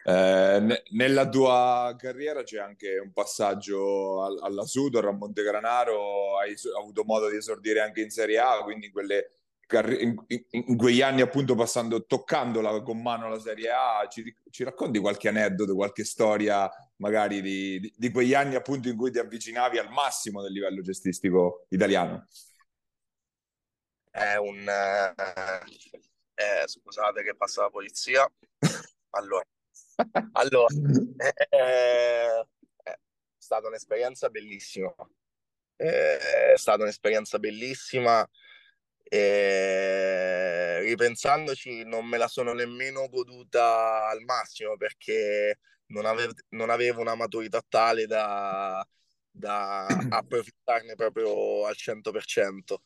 Eh, 0.06 0.60
ne- 0.60 0.84
nella 0.92 1.30
tua 1.30 1.96
carriera 1.98 2.44
c'è 2.44 2.60
anche 2.60 2.98
un 2.98 3.14
passaggio 3.14 4.22
al- 4.24 4.40
alla 4.42 4.66
Sudor, 4.66 5.06
a 5.08 5.12
Montegranaro, 5.12 6.38
hai, 6.40 6.50
hai 6.52 6.82
avuto 6.82 7.04
modo 7.06 7.30
di 7.30 7.38
esordire 7.38 7.80
anche 7.80 8.02
in 8.02 8.10
Serie 8.10 8.38
A, 8.38 8.64
quindi 8.64 8.88
in, 8.88 8.92
quelle 8.92 9.32
carri- 9.66 10.02
in- 10.02 10.16
in 10.50 10.76
quegli 10.76 11.02
anni 11.02 11.22
appunto 11.22 11.56
passando, 11.56 12.06
toccandola 12.06 12.82
con 12.82 13.02
mano 13.02 13.30
la 13.30 13.40
Serie 13.40 13.70
A, 13.72 14.06
ci, 14.10 14.36
ci 14.50 14.64
racconti 14.66 15.00
qualche 15.00 15.30
aneddoto, 15.30 15.74
qualche 15.74 16.04
storia 16.04 16.70
magari 16.98 17.42
di, 17.42 17.80
di- 17.80 17.94
di 17.96 18.12
quegli 18.12 18.34
anni 18.34 18.56
appunto 18.56 18.90
in 18.90 18.98
cui 18.98 19.10
ti 19.12 19.20
avvicinavi 19.20 19.78
al 19.78 19.90
massimo 19.90 20.42
del 20.42 20.52
livello 20.52 20.84
cestistico 20.84 21.66
italiano? 21.70 22.28
È 24.14 24.36
un... 24.36 24.68
eh, 24.70 25.14
eh, 26.36 26.68
scusate 26.68 27.24
che 27.24 27.36
passa 27.36 27.64
la 27.64 27.70
polizia. 27.70 28.30
Allora, 29.16 29.46
allora 30.32 30.74
eh, 31.50 32.48
è 32.82 32.98
stata 33.38 33.68
un'esperienza 33.68 34.30
bellissima. 34.30 34.92
Eh, 35.76 36.18
È 36.54 36.58
stata 36.58 36.82
un'esperienza 36.82 37.38
bellissima. 37.38 38.28
E 39.04 40.80
ripensandoci, 40.82 41.84
non 41.84 42.08
me 42.08 42.18
la 42.18 42.28
sono 42.28 42.54
nemmeno 42.54 43.08
goduta 43.10 44.08
al 44.08 44.22
massimo 44.24 44.78
perché 44.78 45.60
non 45.88 46.06
avevo, 46.06 46.34
non 46.50 46.72
avevo 46.72 47.02
una 47.02 47.14
maturità 47.16 47.64
tale 47.68 48.08
da, 48.08 48.84
da 49.30 49.86
approfittarne 50.10 50.96
proprio 50.96 51.68
al 51.68 51.76
100%. 51.76 52.82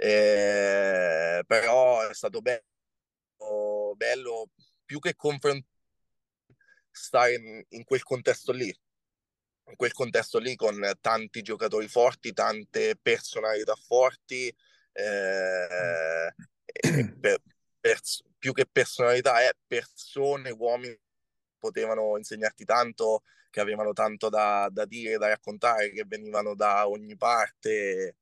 Eh, 0.00 1.42
però 1.46 2.08
è 2.08 2.14
stato 2.14 2.40
bello, 2.40 3.94
bello 3.96 4.50
più 4.84 5.00
che 5.00 5.14
confrontare 5.16 5.66
stare 6.90 7.34
in, 7.34 7.64
in 7.70 7.84
quel 7.84 8.02
contesto 8.02 8.52
lì, 8.52 8.66
in 8.66 9.76
quel 9.76 9.92
contesto 9.92 10.38
lì 10.38 10.54
con 10.56 10.80
tanti 11.00 11.42
giocatori 11.42 11.88
forti, 11.88 12.32
tante 12.32 12.96
personalità 13.00 13.74
forti, 13.74 14.54
eh, 14.92 16.34
per- 17.20 17.42
pers- 17.80 18.22
più 18.38 18.52
che 18.52 18.66
personalità 18.66 19.40
è 19.42 19.50
persone, 19.66 20.50
uomini 20.50 20.94
che 20.94 21.00
potevano 21.58 22.16
insegnarti 22.16 22.64
tanto, 22.64 23.22
che 23.50 23.60
avevano 23.60 23.92
tanto 23.92 24.28
da, 24.28 24.68
da 24.70 24.84
dire, 24.86 25.18
da 25.18 25.28
raccontare, 25.28 25.90
che 25.90 26.04
venivano 26.06 26.54
da 26.54 26.88
ogni 26.88 27.16
parte. 27.16 28.16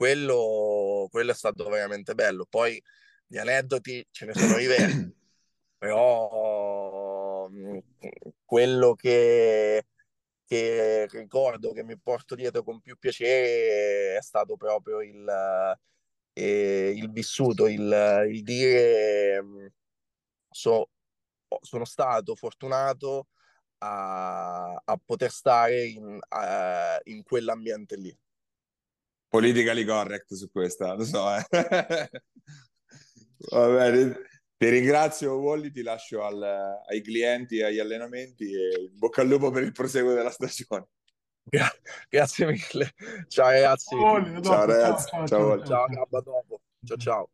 Quello, 0.00 1.08
quello 1.10 1.30
è 1.32 1.34
stato 1.34 1.68
veramente 1.68 2.14
bello. 2.14 2.46
Poi 2.48 2.82
gli 3.26 3.36
aneddoti 3.36 4.02
ce 4.10 4.24
ne 4.24 4.32
sono 4.32 4.56
diversi, 4.56 5.14
però 5.76 7.46
mh, 7.50 7.80
quello 8.42 8.94
che, 8.94 9.84
che 10.46 11.06
ricordo, 11.10 11.72
che 11.72 11.84
mi 11.84 11.98
porto 11.98 12.34
dietro 12.34 12.62
con 12.62 12.80
più 12.80 12.96
piacere 12.96 14.16
è 14.16 14.22
stato 14.22 14.56
proprio 14.56 15.02
il, 15.02 15.28
eh, 16.32 16.92
il 16.96 17.10
vissuto, 17.10 17.66
il, 17.68 18.26
il 18.30 18.42
dire 18.42 19.42
so- 20.50 20.88
sono 21.60 21.84
stato 21.84 22.34
fortunato 22.36 23.28
a, 23.78 24.72
a 24.82 25.00
poter 25.04 25.30
stare 25.30 25.84
in, 25.86 26.18
a- 26.28 26.98
in 27.04 27.22
quell'ambiente 27.22 27.96
lì. 27.96 28.16
Politically 29.30 29.84
correct 29.84 30.34
su 30.34 30.50
questa, 30.50 30.92
lo 30.94 31.04
so. 31.04 31.24
eh. 31.32 31.44
Va 33.50 33.68
bene, 33.68 34.22
ti 34.56 34.68
ringrazio 34.68 35.38
Wally, 35.38 35.70
ti 35.70 35.82
lascio 35.82 36.24
al- 36.24 36.42
ai 36.88 37.00
clienti 37.00 37.58
e 37.58 37.64
agli 37.64 37.78
allenamenti 37.78 38.52
e 38.52 38.88
in 38.90 38.98
bocca 38.98 39.20
al 39.22 39.28
lupo 39.28 39.50
per 39.52 39.62
il 39.62 39.70
proseguo 39.72 40.12
della 40.14 40.30
stagione. 40.30 40.88
Gra- 41.44 41.72
Grazie 42.08 42.46
mille. 42.46 42.92
Ciao 43.28 43.48
ragazzi. 43.50 43.94
A 43.94 44.20
dopo, 44.20 44.42
Ciao, 44.42 44.64
ragazzi. 44.66 45.08
ciao, 45.08 45.26
Ciao, 45.28 45.46
Olli. 45.50 45.64
Ciao, 45.66 45.86
Gabba 45.86 46.20
dopo. 46.20 46.60
Ciao 46.84 46.96
ciao. 46.96 47.30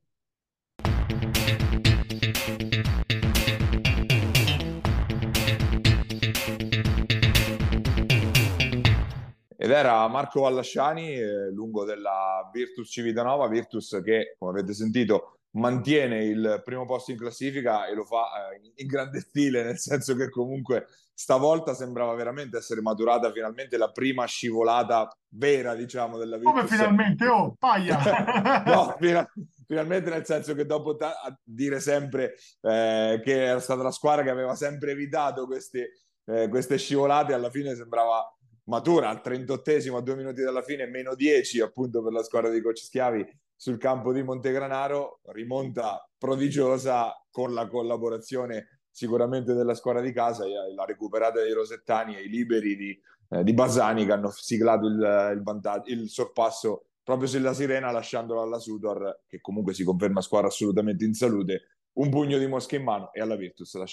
Ed 9.56 9.70
era 9.70 10.06
Marco 10.08 10.42
Vallasciani, 10.42 11.14
eh, 11.14 11.50
lungo 11.50 11.84
della 11.84 12.48
Virtus 12.52 12.90
Civitanova, 12.90 13.48
Virtus 13.48 14.00
che, 14.04 14.36
come 14.38 14.50
avete 14.50 14.74
sentito, 14.74 15.38
mantiene 15.56 16.24
il 16.24 16.60
primo 16.64 16.84
posto 16.84 17.10
in 17.10 17.18
classifica 17.18 17.86
e 17.86 17.94
lo 17.94 18.04
fa 18.04 18.50
eh, 18.52 18.72
in 18.76 18.86
grande 18.86 19.20
stile, 19.20 19.62
nel 19.62 19.78
senso 19.78 20.14
che 20.14 20.28
comunque 20.28 20.86
stavolta 21.14 21.72
sembrava 21.72 22.14
veramente 22.14 22.58
essere 22.58 22.82
maturata 22.82 23.32
finalmente 23.32 23.78
la 23.78 23.90
prima 23.90 24.26
scivolata 24.26 25.10
vera, 25.28 25.74
diciamo, 25.74 26.18
della 26.18 26.36
Virtus. 26.36 26.52
Come 26.52 26.66
finalmente? 26.68 27.26
Oh, 27.26 27.56
paia! 27.58 27.98
no, 28.66 28.94
fina- 28.98 29.26
finalmente 29.66 30.10
nel 30.10 30.26
senso 30.26 30.54
che 30.54 30.66
dopo 30.66 30.96
ta- 30.96 31.20
a 31.22 31.38
dire 31.42 31.80
sempre 31.80 32.34
eh, 32.60 33.20
che 33.24 33.44
era 33.46 33.60
stata 33.60 33.82
la 33.82 33.90
squadra 33.90 34.22
che 34.22 34.30
aveva 34.30 34.54
sempre 34.54 34.90
evitato 34.90 35.46
queste, 35.46 36.02
eh, 36.26 36.48
queste 36.48 36.76
scivolate, 36.76 37.32
alla 37.32 37.50
fine 37.50 37.74
sembrava 37.74 38.35
matura 38.66 39.08
al 39.08 39.20
38esimo 39.24 39.96
a 39.96 40.00
due 40.00 40.16
minuti 40.16 40.42
dalla 40.42 40.62
fine, 40.62 40.86
meno 40.86 41.14
10 41.14 41.60
appunto 41.60 42.02
per 42.02 42.12
la 42.12 42.22
squadra 42.22 42.50
di 42.50 42.60
Coach 42.60 42.78
Schiavi 42.78 43.26
sul 43.54 43.78
campo 43.78 44.12
di 44.12 44.22
Montegranaro, 44.22 45.20
rimonta 45.26 46.08
prodigiosa 46.18 47.12
con 47.30 47.54
la 47.54 47.66
collaborazione 47.66 48.80
sicuramente 48.90 49.54
della 49.54 49.74
squadra 49.74 50.02
di 50.02 50.12
casa, 50.12 50.44
la 50.46 50.84
recuperata 50.84 51.40
dei 51.40 51.52
Rosettani 51.52 52.16
e 52.16 52.22
i 52.22 52.28
liberi 52.28 52.76
di, 52.76 53.00
eh, 53.30 53.42
di 53.42 53.52
Basani 53.52 54.04
che 54.04 54.12
hanno 54.12 54.30
siglato 54.30 54.86
il, 54.86 55.42
il, 55.44 55.82
il 55.86 56.08
sorpasso 56.08 56.86
proprio 57.02 57.28
sulla 57.28 57.54
Sirena 57.54 57.90
lasciandola 57.90 58.42
alla 58.42 58.58
Sudor 58.58 59.22
che 59.28 59.40
comunque 59.40 59.74
si 59.74 59.84
conferma 59.84 60.20
squadra 60.20 60.48
assolutamente 60.48 61.04
in 61.04 61.14
salute 61.14 61.68
un 61.92 62.10
pugno 62.10 62.36
di 62.36 62.46
mosche 62.46 62.76
in 62.76 62.82
mano 62.82 63.12
e 63.12 63.20
alla 63.20 63.36
Virtus 63.36 63.74
la, 63.74 63.86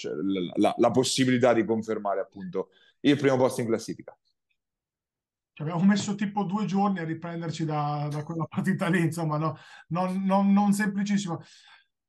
la, 0.56 0.74
la 0.76 0.90
possibilità 0.90 1.52
di 1.52 1.64
confermare 1.64 2.20
appunto 2.20 2.70
il 3.00 3.16
primo 3.16 3.36
posto 3.36 3.60
in 3.60 3.68
classifica 3.68 4.16
Ci 5.54 5.62
abbiamo 5.62 5.84
messo 5.84 6.16
tipo 6.16 6.42
due 6.42 6.64
giorni 6.64 6.98
a 6.98 7.04
riprenderci 7.04 7.64
da, 7.64 8.08
da 8.10 8.24
quella 8.24 8.44
partita 8.50 8.88
lì, 8.88 9.02
insomma, 9.02 9.38
no, 9.38 9.56
non, 9.88 10.24
non, 10.24 10.52
non 10.52 10.72
semplicissimo. 10.72 11.40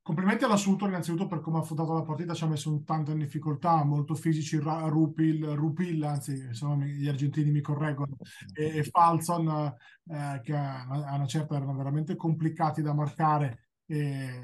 Complimenti 0.02 0.44
alla 0.44 0.56
innanzitutto 0.56 1.26
per 1.26 1.40
come 1.40 1.58
ha 1.58 1.60
affrontato 1.60 1.92
la 1.92 2.02
partita, 2.02 2.34
ci 2.34 2.42
ha 2.44 2.48
messo 2.48 2.82
tanto 2.84 3.12
in 3.12 3.18
difficoltà, 3.18 3.84
molto 3.84 4.14
fisici, 4.14 4.58
Ra- 4.60 4.86
Rupil, 4.88 5.44
Rupil 5.46 6.02
anzi 6.04 6.32
insomma, 6.32 6.84
gli 6.84 7.08
argentini 7.08 7.50
mi 7.50 7.60
correggono, 7.60 8.16
e, 8.52 8.78
e 8.78 8.84
Falson 8.84 9.48
eh, 9.48 10.40
che 10.42 10.54
a 10.54 10.86
una 11.14 11.26
certa 11.26 11.56
erano 11.56 11.74
veramente 11.74 12.14
complicati 12.14 12.82
da 12.82 12.94
marcare 12.94 13.70
e, 13.86 14.42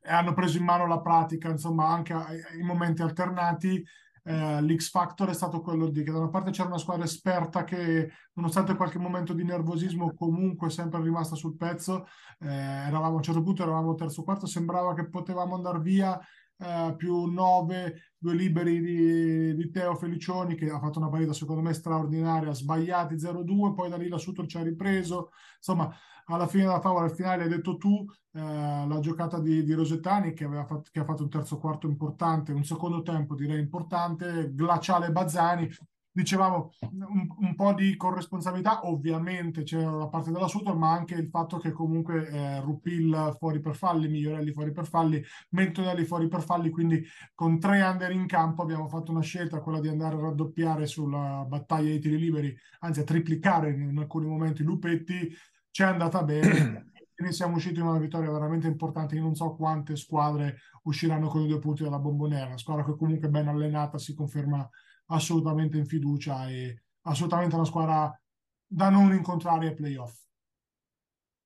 e 0.00 0.10
hanno 0.10 0.32
preso 0.32 0.58
in 0.58 0.64
mano 0.64 0.86
la 0.86 1.00
pratica, 1.00 1.48
insomma 1.48 1.88
anche 1.88 2.14
in 2.58 2.66
momenti 2.66 3.02
alternati 3.02 3.84
eh, 4.24 4.62
l'X 4.62 4.90
Factor 4.90 5.28
è 5.30 5.34
stato 5.34 5.60
quello 5.60 5.88
di 5.88 6.02
che 6.02 6.12
da 6.12 6.18
una 6.18 6.28
parte 6.28 6.50
c'era 6.50 6.68
una 6.68 6.78
squadra 6.78 7.04
esperta 7.04 7.64
che 7.64 8.10
nonostante 8.34 8.76
qualche 8.76 8.98
momento 8.98 9.32
di 9.32 9.44
nervosismo 9.44 10.14
comunque 10.14 10.68
è 10.68 10.70
sempre 10.70 11.02
rimasta 11.02 11.34
sul 11.34 11.56
pezzo. 11.56 12.06
Eh, 12.38 12.46
eravamo 12.48 13.14
a 13.14 13.16
un 13.16 13.22
certo 13.22 13.42
punto 13.42 13.62
eravamo 13.62 13.94
terzo 13.94 14.22
quarto 14.22 14.46
sembrava 14.46 14.94
che 14.94 15.08
potevamo 15.08 15.54
andare 15.54 15.80
via 15.80 16.20
eh, 16.62 16.94
più 16.96 17.24
9 17.24 18.14
due 18.16 18.34
liberi 18.34 18.80
di, 18.80 19.54
di, 19.56 19.70
Teo 19.70 19.96
Felicioni 19.96 20.54
che 20.54 20.70
ha 20.70 20.78
fatto 20.78 20.98
una 20.98 21.08
partita 21.08 21.32
secondo 21.32 21.60
me 21.60 21.72
straordinaria 21.72 22.52
sbagliati 22.52 23.16
0-2 23.16 23.74
poi 23.74 23.88
da 23.88 23.96
lì 23.96 24.08
la 24.08 24.18
Sutor 24.18 24.46
ci 24.46 24.58
ha 24.58 24.62
ripreso 24.62 25.30
insomma 25.56 25.92
alla 26.26 26.46
fine 26.46 26.64
della 26.64 26.78
tavola, 26.78 27.04
al 27.04 27.14
finale 27.14 27.44
hai 27.44 27.48
detto 27.48 27.76
tu, 27.76 28.04
eh, 28.32 28.40
la 28.86 28.98
giocata 29.00 29.40
di, 29.40 29.64
di 29.64 29.72
Rosettani 29.72 30.32
che, 30.32 30.46
fatto, 30.46 30.88
che 30.90 31.00
ha 31.00 31.04
fatto 31.04 31.22
un 31.22 31.30
terzo 31.30 31.58
quarto 31.58 31.86
importante, 31.88 32.52
un 32.52 32.64
secondo 32.64 33.02
tempo 33.02 33.34
direi 33.34 33.58
importante, 33.58 34.50
glaciale 34.54 35.10
Bazzani. 35.10 35.68
Dicevamo 36.14 36.72
un, 36.90 37.26
un 37.38 37.54
po' 37.54 37.72
di 37.72 37.96
corresponsabilità, 37.96 38.86
ovviamente 38.86 39.62
c'era 39.62 39.90
la 39.90 40.08
parte 40.08 40.30
della 40.30 40.46
Sutor, 40.46 40.76
ma 40.76 40.92
anche 40.92 41.14
il 41.14 41.28
fatto 41.28 41.56
che 41.56 41.72
comunque 41.72 42.28
eh, 42.28 42.60
Rupil 42.60 43.34
fuori 43.38 43.60
per 43.60 43.74
falli, 43.74 44.08
Migliorelli 44.08 44.52
fuori 44.52 44.72
per 44.72 44.86
falli, 44.86 45.24
Mentonelli 45.50 46.04
fuori 46.04 46.28
per 46.28 46.42
falli, 46.42 46.68
quindi 46.68 47.02
con 47.34 47.58
tre 47.58 47.80
under 47.80 48.10
in 48.10 48.26
campo 48.26 48.60
abbiamo 48.60 48.88
fatto 48.88 49.10
una 49.10 49.22
scelta, 49.22 49.60
quella 49.60 49.80
di 49.80 49.88
andare 49.88 50.16
a 50.16 50.20
raddoppiare 50.20 50.86
sulla 50.86 51.46
battaglia 51.48 51.88
dei 51.88 52.00
tiri 52.00 52.18
liberi, 52.18 52.54
anzi 52.80 53.00
a 53.00 53.04
triplicare 53.04 53.70
in 53.70 53.96
alcuni 53.96 54.26
momenti 54.26 54.62
Lupetti, 54.62 55.34
ci 55.70 55.82
è 55.82 55.86
andata 55.86 56.22
bene. 56.22 56.90
ne 57.22 57.32
siamo 57.32 57.56
usciti 57.56 57.78
in 57.78 57.86
una 57.86 57.98
vittoria 57.98 58.30
veramente 58.30 58.66
importante. 58.66 59.14
Io 59.14 59.22
non 59.22 59.34
so 59.34 59.54
quante 59.54 59.96
squadre 59.96 60.58
usciranno 60.82 61.28
con 61.28 61.42
i 61.42 61.46
due 61.46 61.58
punti 61.58 61.84
dalla 61.84 61.98
bombonera. 61.98 62.46
Una 62.46 62.58
squadra 62.58 62.84
che 62.84 62.96
comunque 62.96 63.28
ben 63.28 63.48
allenata 63.48 63.96
si 63.96 64.12
conferma 64.12 64.68
assolutamente 65.12 65.76
in 65.76 65.86
fiducia 65.86 66.48
e 66.48 66.82
assolutamente 67.02 67.54
una 67.54 67.64
squadra 67.64 68.20
da 68.66 68.88
non 68.88 69.12
incontrare 69.12 69.68
ai 69.68 69.74
playoff. 69.74 70.20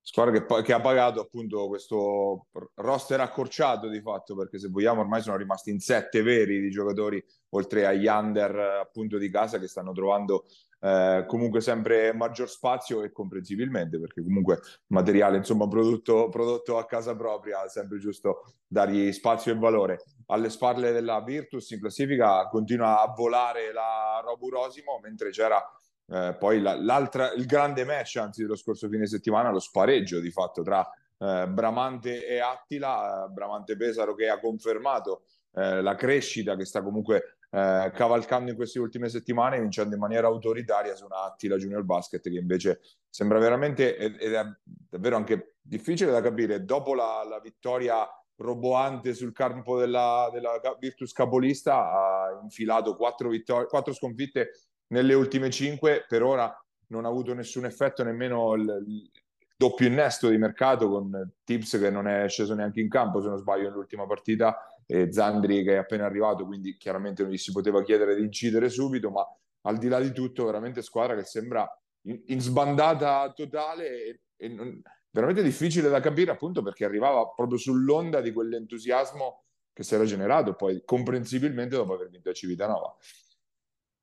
Squadra 0.01 0.39
che, 0.39 0.63
che, 0.63 0.71
ha 0.71 0.79
pagato 0.79 1.19
appunto 1.19 1.67
questo 1.67 2.47
roster 2.75 3.19
accorciato 3.19 3.89
di 3.89 3.99
fatto, 3.99 4.37
perché 4.37 4.57
se 4.57 4.69
vogliamo 4.69 5.01
ormai 5.01 5.21
sono 5.21 5.35
rimasti 5.35 5.69
in 5.69 5.81
sette 5.81 6.21
veri 6.21 6.61
di 6.61 6.69
giocatori, 6.69 7.21
oltre 7.49 7.85
agli 7.85 8.07
under 8.07 8.57
appunto 8.57 9.17
di 9.17 9.29
casa 9.29 9.59
che 9.59 9.67
stanno 9.67 9.91
trovando 9.91 10.45
eh, 10.87 11.25
comunque 11.27 11.59
sempre 11.59 12.13
maggior 12.13 12.49
spazio 12.49 13.03
e 13.03 13.11
comprensibilmente, 13.11 13.99
perché 13.99 14.23
comunque 14.23 14.59
materiale 14.87 15.35
insomma 15.35 15.67
prodotto, 15.67 16.29
prodotto 16.29 16.77
a 16.77 16.85
casa 16.85 17.13
propria, 17.13 17.67
sempre 17.67 17.97
giusto 17.97 18.53
dargli 18.65 19.11
spazio 19.11 19.51
e 19.51 19.57
valore. 19.57 20.03
Alle 20.27 20.49
spalle 20.49 20.93
della 20.93 21.21
Virtus 21.21 21.71
in 21.71 21.81
classifica 21.81 22.47
continua 22.47 23.01
a 23.01 23.13
volare 23.13 23.73
la 23.73 24.21
Robu 24.23 24.49
Rosimo, 24.49 24.99
mentre 25.01 25.31
c'era 25.31 25.61
eh, 26.09 26.35
poi 26.39 26.61
la, 26.61 26.79
l'altra, 26.79 27.33
il 27.33 27.45
grande 27.45 27.83
match, 27.83 28.15
anzi, 28.15 28.43
dello 28.43 28.55
scorso 28.55 28.87
fine 28.87 29.07
settimana, 29.07 29.51
lo 29.51 29.59
spareggio 29.59 30.21
di 30.21 30.31
fatto 30.31 30.61
tra 30.61 30.87
eh, 31.17 31.47
Bramante 31.49 32.25
e 32.25 32.39
Attila, 32.39 33.27
Bramante 33.29 33.75
Pesaro 33.75 34.15
che 34.15 34.29
ha 34.29 34.39
confermato 34.39 35.23
eh, 35.53 35.81
la 35.81 35.95
crescita 35.95 36.55
che 36.55 36.65
sta 36.65 36.81
comunque 36.81 37.36
eh, 37.49 37.91
cavalcando 37.93 38.51
in 38.51 38.55
queste 38.55 38.79
ultime 38.79 39.09
settimane, 39.09 39.59
vincendo 39.59 39.95
in 39.95 40.01
maniera 40.01 40.27
autoritaria 40.27 40.95
su 40.95 41.05
una 41.05 41.23
Attila 41.23 41.57
Junior 41.57 41.83
Basket 41.83 42.21
che 42.21 42.37
invece 42.37 42.81
sembra 43.09 43.39
veramente, 43.39 43.95
ed 43.97 44.33
è 44.33 44.43
davvero 44.65 45.15
anche 45.15 45.55
difficile 45.61 46.11
da 46.11 46.21
capire, 46.21 46.63
dopo 46.65 46.93
la, 46.93 47.25
la 47.27 47.39
vittoria 47.39 48.07
roboante 48.37 49.13
sul 49.13 49.33
campo 49.33 49.79
della, 49.79 50.29
della 50.31 50.59
Virtus 50.79 51.11
Capolista 51.11 51.91
ha 51.91 52.39
infilato 52.43 52.95
quattro, 52.95 53.29
vittor- 53.29 53.67
quattro 53.67 53.93
sconfitte 53.93 54.51
nelle 54.87 55.13
ultime 55.13 55.49
cinque. 55.49 56.05
Per 56.07 56.21
ora 56.21 56.55
non 56.87 57.05
ha 57.05 57.09
avuto 57.09 57.33
nessun 57.33 57.65
effetto 57.65 58.03
nemmeno 58.03 58.53
il, 58.53 58.83
il 58.87 59.11
doppio 59.55 59.87
innesto 59.87 60.29
di 60.29 60.37
mercato 60.37 60.87
con 60.87 61.31
Tips 61.43 61.79
che 61.79 61.89
non 61.89 62.07
è 62.07 62.29
sceso 62.29 62.53
neanche 62.53 62.79
in 62.79 62.89
campo 62.89 63.21
se 63.21 63.27
non 63.27 63.37
sbaglio 63.37 63.69
nell'ultima 63.69 64.05
partita 64.05 64.55
e 64.87 65.11
Zandri 65.11 65.63
che 65.63 65.73
è 65.73 65.77
appena 65.77 66.05
arrivato 66.05 66.45
quindi 66.45 66.77
chiaramente 66.77 67.21
non 67.21 67.31
gli 67.31 67.37
si 67.37 67.51
poteva 67.51 67.83
chiedere 67.83 68.15
di 68.15 68.23
incidere 68.23 68.69
subito 68.69 69.11
ma 69.11 69.23
al 69.61 69.77
di 69.77 69.89
là 69.89 69.99
di 69.99 70.13
tutto 70.13 70.45
veramente 70.45 70.81
squadra 70.81 71.15
che 71.15 71.25
sembra 71.25 71.67
in, 72.07 72.21
in 72.27 72.39
sbandata 72.39 73.31
totale 73.33 74.03
e, 74.05 74.21
e 74.37 74.47
non, 74.47 74.81
veramente 75.11 75.43
difficile 75.43 75.89
da 75.89 75.99
capire 75.99 76.31
appunto 76.31 76.61
perché 76.61 76.85
arrivava 76.85 77.27
proprio 77.27 77.57
sull'onda 77.57 78.21
di 78.21 78.31
quell'entusiasmo 78.31 79.43
che 79.73 79.83
si 79.83 79.93
era 79.93 80.05
generato 80.05 80.55
poi 80.55 80.81
comprensibilmente 80.85 81.75
dopo 81.75 81.93
aver 81.93 82.09
vinto 82.09 82.29
a 82.29 82.33
Civitanova. 82.33 82.95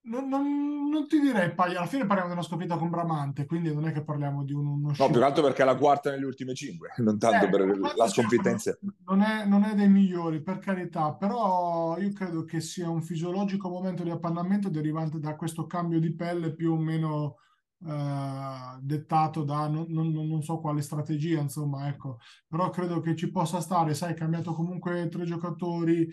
Non, 0.07 0.29
non, 0.29 0.91
non, 0.91 1.09
ti 1.09 1.19
direi, 1.19 1.55
alla 1.57 1.87
fine 1.87 2.05
parliamo 2.05 2.29
di 2.29 2.35
una 2.35 2.43
sconfitta 2.43 2.77
con 2.77 2.91
Bramante, 2.91 3.47
quindi 3.47 3.73
non 3.73 3.87
è 3.87 3.93
che 3.93 4.05
parliamo 4.05 4.45
di 4.45 4.53
un, 4.53 4.67
uno 4.67 4.93
No, 4.99 5.07
più 5.07 5.19
che 5.19 5.25
altro 5.25 5.43
perché 5.43 5.63
è 5.63 5.65
la 5.65 5.77
quarta 5.77 6.11
nelle 6.11 6.27
ultime 6.27 6.53
cinque, 6.55 6.91
non 6.99 7.19
tanto 7.19 7.47
eh, 7.47 7.49
per 7.49 7.79
la 7.97 8.07
sconfitta 8.07 8.51
in 8.51 8.59
sé. 8.59 8.79
Non 9.07 9.23
è, 9.23 9.47
non 9.47 9.63
è, 9.63 9.75
dei 9.75 9.89
migliori, 9.89 10.43
per 10.43 10.59
carità, 10.59 11.15
però 11.15 11.97
io 11.99 12.13
credo 12.13 12.45
che 12.45 12.61
sia 12.61 12.91
un 12.91 13.03
fisiologico 13.03 13.71
momento 13.71 14.03
di 14.03 14.11
appannamento 14.11 14.69
derivante 14.69 15.19
da 15.19 15.37
questo 15.37 15.67
cambio 15.67 15.99
di 15.99 16.15
pelle 16.15 16.53
più 16.53 16.73
o 16.73 16.77
meno 16.77 17.37
eh, 17.87 18.79
dettato 18.81 19.43
da 19.43 19.69
non, 19.69 19.87
non, 19.89 20.11
non, 20.11 20.43
so 20.43 20.59
quale 20.59 20.83
strategia, 20.83 21.41
insomma, 21.41 21.89
ecco. 21.89 22.19
Però 22.47 22.69
credo 22.69 23.01
che 23.01 23.17
ci 23.17 23.31
possa 23.31 23.61
stare, 23.61 23.95
sai, 23.95 24.15
cambiato 24.15 24.53
comunque 24.53 25.09
tre 25.09 25.25
giocatori, 25.25 26.09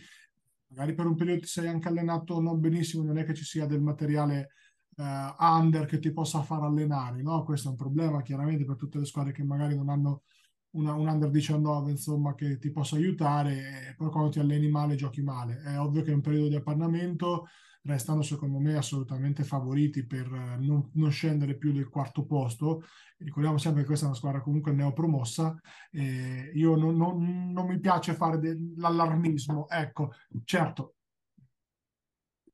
magari 0.71 0.93
per 0.93 1.05
un 1.05 1.15
periodo 1.15 1.41
ti 1.41 1.47
sei 1.47 1.67
anche 1.67 1.87
allenato 1.87 2.39
non 2.39 2.59
benissimo, 2.59 3.03
non 3.03 3.17
è 3.17 3.25
che 3.25 3.33
ci 3.33 3.43
sia 3.43 3.65
del 3.65 3.81
materiale 3.81 4.49
eh, 4.95 5.35
under 5.37 5.85
che 5.85 5.99
ti 5.99 6.11
possa 6.11 6.41
far 6.41 6.63
allenare, 6.63 7.21
no? 7.21 7.43
Questo 7.43 7.67
è 7.67 7.71
un 7.71 7.77
problema 7.77 8.21
chiaramente 8.21 8.65
per 8.65 8.75
tutte 8.75 8.97
le 8.99 9.05
squadre 9.05 9.31
che 9.33 9.43
magari 9.43 9.75
non 9.75 9.89
hanno 9.89 10.23
una, 10.71 10.93
un 10.93 11.07
under 11.07 11.29
19 11.29 11.91
insomma 11.91 12.33
che 12.35 12.57
ti 12.57 12.71
possa 12.71 12.95
aiutare, 12.95 13.89
e 13.89 13.95
poi 13.95 14.09
quando 14.09 14.29
ti 14.29 14.39
alleni 14.39 14.69
male 14.69 14.95
giochi 14.95 15.21
male. 15.21 15.61
È 15.61 15.79
ovvio 15.79 16.03
che 16.03 16.11
è 16.11 16.13
un 16.13 16.21
periodo 16.21 16.47
di 16.47 16.55
appannamento 16.55 17.47
restano 17.83 18.21
secondo 18.21 18.59
me 18.59 18.75
assolutamente 18.75 19.43
favoriti 19.43 20.05
per 20.05 20.31
eh, 20.31 20.57
non, 20.59 20.89
non 20.93 21.11
scendere 21.11 21.55
più 21.57 21.71
del 21.71 21.89
quarto 21.89 22.25
posto. 22.25 22.83
Ricordiamo 23.17 23.57
sempre 23.57 23.81
che 23.81 23.87
questa 23.87 24.05
è 24.05 24.09
una 24.09 24.17
squadra 24.17 24.41
comunque 24.41 24.71
neopromossa. 24.71 25.59
Eh, 25.91 26.51
io 26.53 26.75
non, 26.75 26.95
non, 26.95 27.51
non, 27.51 27.67
mi 27.67 27.79
piace 27.79 28.13
fare 28.13 28.39
l'allarmismo. 28.75 29.67
Ecco, 29.69 30.11
certo, 30.43 30.95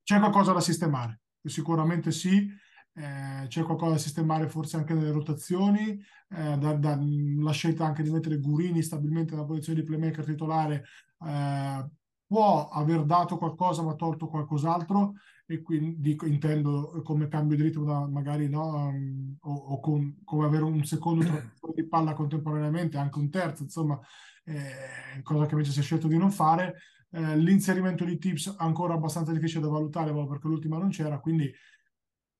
c'è 0.03 0.19
qualcosa 0.19 0.53
da 0.53 0.61
sistemare, 0.61 1.21
sicuramente 1.43 2.11
sì. 2.11 2.49
Eh, 2.93 3.45
c'è 3.47 3.61
qualcosa 3.61 3.91
da 3.91 3.97
sistemare 3.99 4.49
forse 4.49 4.77
anche 4.77 4.95
nelle 4.95 5.11
rotazioni, 5.11 5.91
eh, 6.29 6.57
da, 6.57 6.73
da, 6.73 6.97
la 6.97 7.51
scelta 7.51 7.85
anche 7.85 8.01
di 8.01 8.09
mettere 8.09 8.39
Gurini 8.39 8.81
stabilmente 8.81 9.35
nella 9.35 9.45
posizione 9.45 9.81
di 9.81 9.85
playmaker 9.85 10.25
titolare 10.25 10.83
eh, 11.23 11.89
può 12.27 12.67
aver 12.67 13.03
dato 13.05 13.37
qualcosa 13.37 13.81
ma 13.81 13.95
tolto 13.95 14.27
qualcos'altro 14.27 15.13
e 15.45 15.61
quindi 15.61 16.17
intendo 16.23 17.01
come 17.03 17.29
cambio 17.29 17.55
di 17.55 17.63
ritmo 17.63 18.07
magari 18.09 18.49
no, 18.49 18.89
um, 18.89 19.37
o, 19.39 19.53
o 19.53 19.79
con, 19.79 20.19
come 20.25 20.45
avere 20.45 20.65
un 20.65 20.83
secondo 20.83 21.23
di 21.73 21.87
palla 21.87 22.13
contemporaneamente, 22.13 22.97
anche 22.97 23.17
un 23.17 23.29
terzo, 23.29 23.63
insomma, 23.63 23.97
eh, 24.43 25.21
cosa 25.23 25.45
che 25.45 25.53
invece 25.53 25.71
si 25.71 25.79
è 25.79 25.83
scelto 25.83 26.07
di 26.07 26.17
non 26.17 26.31
fare. 26.31 26.75
Eh, 27.11 27.37
l'inserimento 27.37 28.03
di 28.03 28.17
tips 28.17 28.55
ancora 28.57 28.93
abbastanza 28.95 29.31
difficile 29.31 29.61
da 29.61 29.69
valutare 29.69 30.11
perché 30.11 30.47
l'ultima 30.47 30.77
non 30.77 30.89
c'era, 30.89 31.19
quindi 31.19 31.49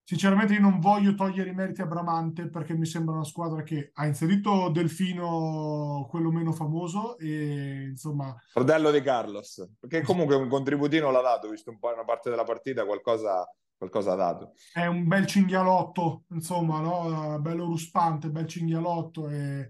Sinceramente 0.09 0.53
io 0.53 0.61
non 0.61 0.79
voglio 0.79 1.15
togliere 1.15 1.49
i 1.49 1.53
meriti 1.53 1.81
a 1.81 1.85
Bramante 1.85 2.47
perché 2.47 2.73
mi 2.73 2.85
sembra 2.85 3.15
una 3.15 3.25
squadra 3.25 3.61
che 3.63 3.91
ha 3.93 4.05
inserito 4.05 4.69
Delfino, 4.69 6.07
quello 6.09 6.31
meno 6.31 6.53
famoso, 6.53 7.17
e 7.17 7.87
insomma... 7.89 8.33
Fratello 8.53 8.89
di 8.89 9.01
Carlos, 9.01 9.69
perché 9.77 10.03
comunque 10.03 10.37
un 10.37 10.47
contributino 10.47 11.11
l'ha 11.11 11.19
dato, 11.19 11.49
visto 11.49 11.71
un 11.71 11.77
po' 11.77 11.91
una 11.91 12.05
parte 12.05 12.29
della 12.29 12.45
partita, 12.45 12.85
qualcosa, 12.85 13.45
qualcosa 13.77 14.13
ha 14.13 14.15
dato. 14.15 14.53
È 14.71 14.85
un 14.85 15.05
bel 15.07 15.25
cinghialotto, 15.25 16.23
insomma, 16.29 16.79
no? 16.79 17.37
bello 17.41 17.65
ruspante, 17.65 18.29
bel 18.29 18.47
cinghialotto 18.47 19.27
e 19.27 19.67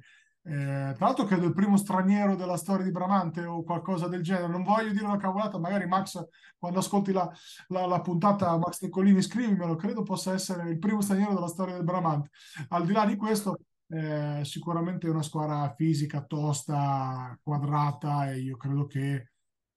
eh, 0.50 0.94
tra 0.96 1.06
l'altro 1.08 1.26
credo 1.26 1.46
il 1.46 1.54
primo 1.54 1.76
straniero 1.76 2.38
della 2.38 2.56
storia 2.56 2.86
di 2.86 2.92
Bramante 2.92 3.44
o 3.44 3.64
qualcosa 3.64 4.08
del 4.08 4.24
genere. 4.24 4.48
Non 4.48 4.64
voglio 4.64 4.92
dire 4.94 5.04
una 5.04 5.18
cavolata, 5.18 5.60
magari 5.60 5.86
Max, 5.88 6.26
quando 6.58 6.80
ascolti 6.80 7.12
la, 7.12 7.30
la, 7.68 7.86
la 7.86 8.00
puntata, 8.00 8.58
Max 8.58 8.82
Niccolini, 8.82 9.22
scrivimelo. 9.22 9.76
Credo 9.76 10.04
possa 10.04 10.32
essere 10.32 10.70
il 10.70 10.80
primo 10.80 11.02
straniero 11.02 11.34
della 11.34 11.48
storia 11.48 11.74
del 11.74 11.84
Bramante. 11.84 12.30
Al 12.70 12.86
di 12.86 12.94
là 12.94 13.06
di 13.06 13.18
questo, 13.18 13.58
eh, 13.90 14.40
sicuramente 14.44 15.08
è 15.08 15.10
una 15.10 15.22
squadra 15.22 15.74
fisica, 15.76 16.24
tosta, 16.24 17.38
quadrata 17.44 18.32
e 18.32 18.40
io 18.40 18.56
credo 18.56 18.86
che 18.86 19.32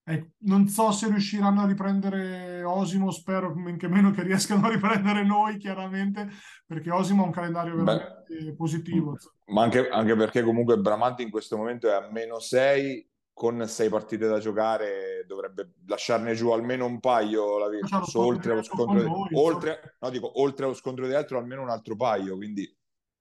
eh, 0.04 0.32
non 0.38 0.68
so 0.68 0.92
se 0.92 1.08
riusciranno 1.08 1.62
a 1.62 1.66
riprendere 1.66 2.62
Osimo, 2.62 3.10
spero 3.10 3.52
che 3.76 3.88
meno 3.88 4.12
che 4.12 4.22
riescano 4.22 4.66
a 4.66 4.70
riprendere 4.70 5.24
noi, 5.24 5.56
chiaramente, 5.56 6.28
perché 6.64 6.92
Osimo 6.92 7.22
ha 7.22 7.26
un 7.26 7.32
calendario 7.32 7.74
veramente 7.74 8.09
positivo. 8.56 9.16
Ma 9.46 9.62
anche, 9.62 9.88
anche, 9.88 10.16
perché 10.16 10.42
comunque 10.42 10.78
Bramanti 10.78 11.22
in 11.22 11.30
questo 11.30 11.56
momento 11.56 11.88
è 11.88 11.92
a 11.92 12.08
meno 12.10 12.38
6, 12.38 13.08
con 13.32 13.66
6 13.66 13.88
partite 13.88 14.28
da 14.28 14.38
giocare, 14.38 15.24
dovrebbe 15.26 15.74
lasciarne 15.86 16.34
giù 16.34 16.50
almeno 16.50 16.84
un 16.84 17.00
paio 17.00 17.58
la 17.58 17.68
Virtus, 17.68 18.14
oltre 18.14 18.52
allo 18.52 18.62
scontro, 18.62 19.02
noi, 19.02 19.28
oltre, 19.32 19.96
no, 20.00 20.10
dico, 20.10 20.40
oltre 20.40 20.66
allo 20.66 20.74
scontro 20.74 21.06
di 21.06 21.14
altro 21.14 21.38
almeno 21.38 21.62
un 21.62 21.70
altro 21.70 21.96
paio, 21.96 22.36
quindi 22.36 22.70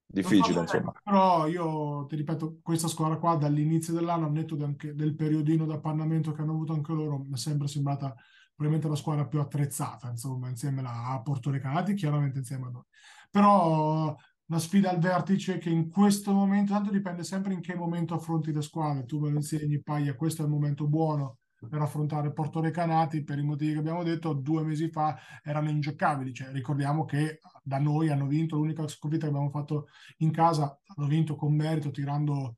difficile 0.05 0.61
insomma. 0.61 0.91
Però 1.03 1.47
io 1.47 2.05
ti 2.07 2.15
ripeto, 2.17 2.59
questa 2.61 2.87
squadra 2.87 3.17
qua 3.17 3.35
dall'inizio 3.35 3.93
dell'anno, 3.93 4.25
al 4.25 4.31
netto 4.33 4.57
anche 4.61 4.93
del 4.93 5.15
periodino 5.15 5.65
d'appannamento 5.65 6.33
che 6.33 6.41
hanno 6.41 6.53
avuto 6.53 6.73
anche 6.73 6.91
loro, 6.91 7.19
mi 7.19 7.35
è 7.35 7.37
sempre 7.37 7.67
sembrata 7.67 8.13
probabilmente 8.55 8.89
la 8.89 8.99
squadra 8.99 9.25
più 9.25 9.39
attrezzata, 9.39 10.09
insomma, 10.09 10.49
insieme 10.49 10.81
a 10.85 11.21
Porto 11.23 11.49
Recati, 11.49 11.93
chiaramente 11.93 12.39
insieme 12.39 12.65
a 12.65 12.71
noi. 12.71 12.83
Però 13.31 14.17
una 14.49 14.59
sfida 14.59 14.89
al 14.89 14.99
vertice 14.99 15.59
che 15.59 15.69
in 15.69 15.89
questo 15.89 16.33
momento, 16.33 16.73
tanto 16.73 16.89
dipende 16.91 17.23
sempre 17.23 17.53
in 17.53 17.61
che 17.61 17.75
momento 17.75 18.15
affronti 18.15 18.51
le 18.51 18.61
squadre, 18.61 19.05
tu 19.05 19.19
me 19.19 19.29
lo 19.29 19.35
insegni, 19.35 19.81
Paglia, 19.81 20.15
questo 20.15 20.41
è 20.41 20.45
il 20.45 20.51
momento 20.51 20.87
buono 20.87 21.37
per 21.69 21.81
affrontare 21.81 22.31
Porto 22.31 22.61
Recanati 22.61 23.23
per 23.23 23.37
i 23.37 23.43
motivi 23.43 23.73
che 23.73 23.79
abbiamo 23.79 24.03
detto 24.03 24.33
due 24.33 24.63
mesi 24.63 24.89
fa 24.89 25.17
erano 25.43 25.69
ingiocabili. 25.69 26.33
Cioè, 26.33 26.51
ricordiamo 26.51 27.05
che 27.05 27.39
da 27.61 27.77
noi 27.79 28.09
hanno 28.09 28.27
vinto 28.27 28.55
l'unica 28.55 28.87
sconfitta 28.87 29.25
che 29.25 29.31
abbiamo 29.31 29.49
fatto 29.49 29.87
in 30.17 30.31
casa 30.31 30.79
hanno 30.95 31.07
vinto 31.07 31.35
con 31.35 31.53
merito 31.53 31.91
tirando 31.91 32.55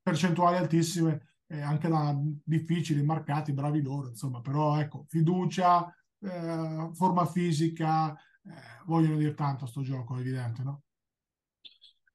percentuali 0.00 0.56
altissime 0.56 1.34
eh, 1.48 1.60
anche 1.60 1.88
da 1.88 2.16
difficili 2.44 3.02
marcati 3.02 3.52
bravi 3.52 3.82
loro 3.82 4.08
insomma. 4.08 4.40
Però 4.40 4.78
ecco 4.78 5.04
fiducia 5.08 5.92
eh, 6.20 6.90
forma 6.94 7.26
fisica 7.26 8.12
eh, 8.14 8.52
vogliono 8.86 9.16
dire 9.16 9.34
tanto 9.34 9.64
a 9.64 9.68
sto 9.68 9.82
gioco 9.82 10.16
è 10.16 10.20
evidente 10.20 10.62
no? 10.62 10.82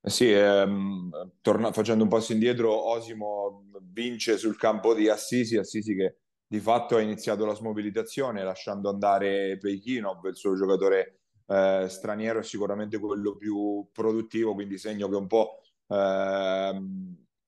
Sì, 0.06 0.30
ehm, 0.32 1.10
torna, 1.42 1.72
facendo 1.72 2.04
un 2.04 2.10
passo 2.10 2.34
indietro, 2.34 2.90
Osimo 2.90 3.64
vince 3.84 4.38
sul 4.38 4.58
campo 4.58 4.94
di 4.94 5.08
Assisi, 5.08 5.56
Assisi 5.58 5.96
che 5.96 6.18
di 6.46 6.60
fatto 6.60 6.98
ha 6.98 7.02
iniziato 7.02 7.46
la 7.46 7.54
smobilitazione 7.54 8.44
lasciando 8.44 8.90
andare 8.90 9.58
Peichinov, 9.58 10.26
il 10.26 10.36
suo 10.36 10.56
giocatore 10.56 11.20
eh, 11.48 11.86
straniero 11.88 12.40
è 12.40 12.44
sicuramente 12.44 13.00
quello 13.00 13.38
più 13.38 13.88
produttivo, 13.94 14.54
quindi 14.54 14.78
segno 14.78 15.08
che 15.08 15.16
un 15.16 15.28
po' 15.28 15.60
eh, 15.88 16.82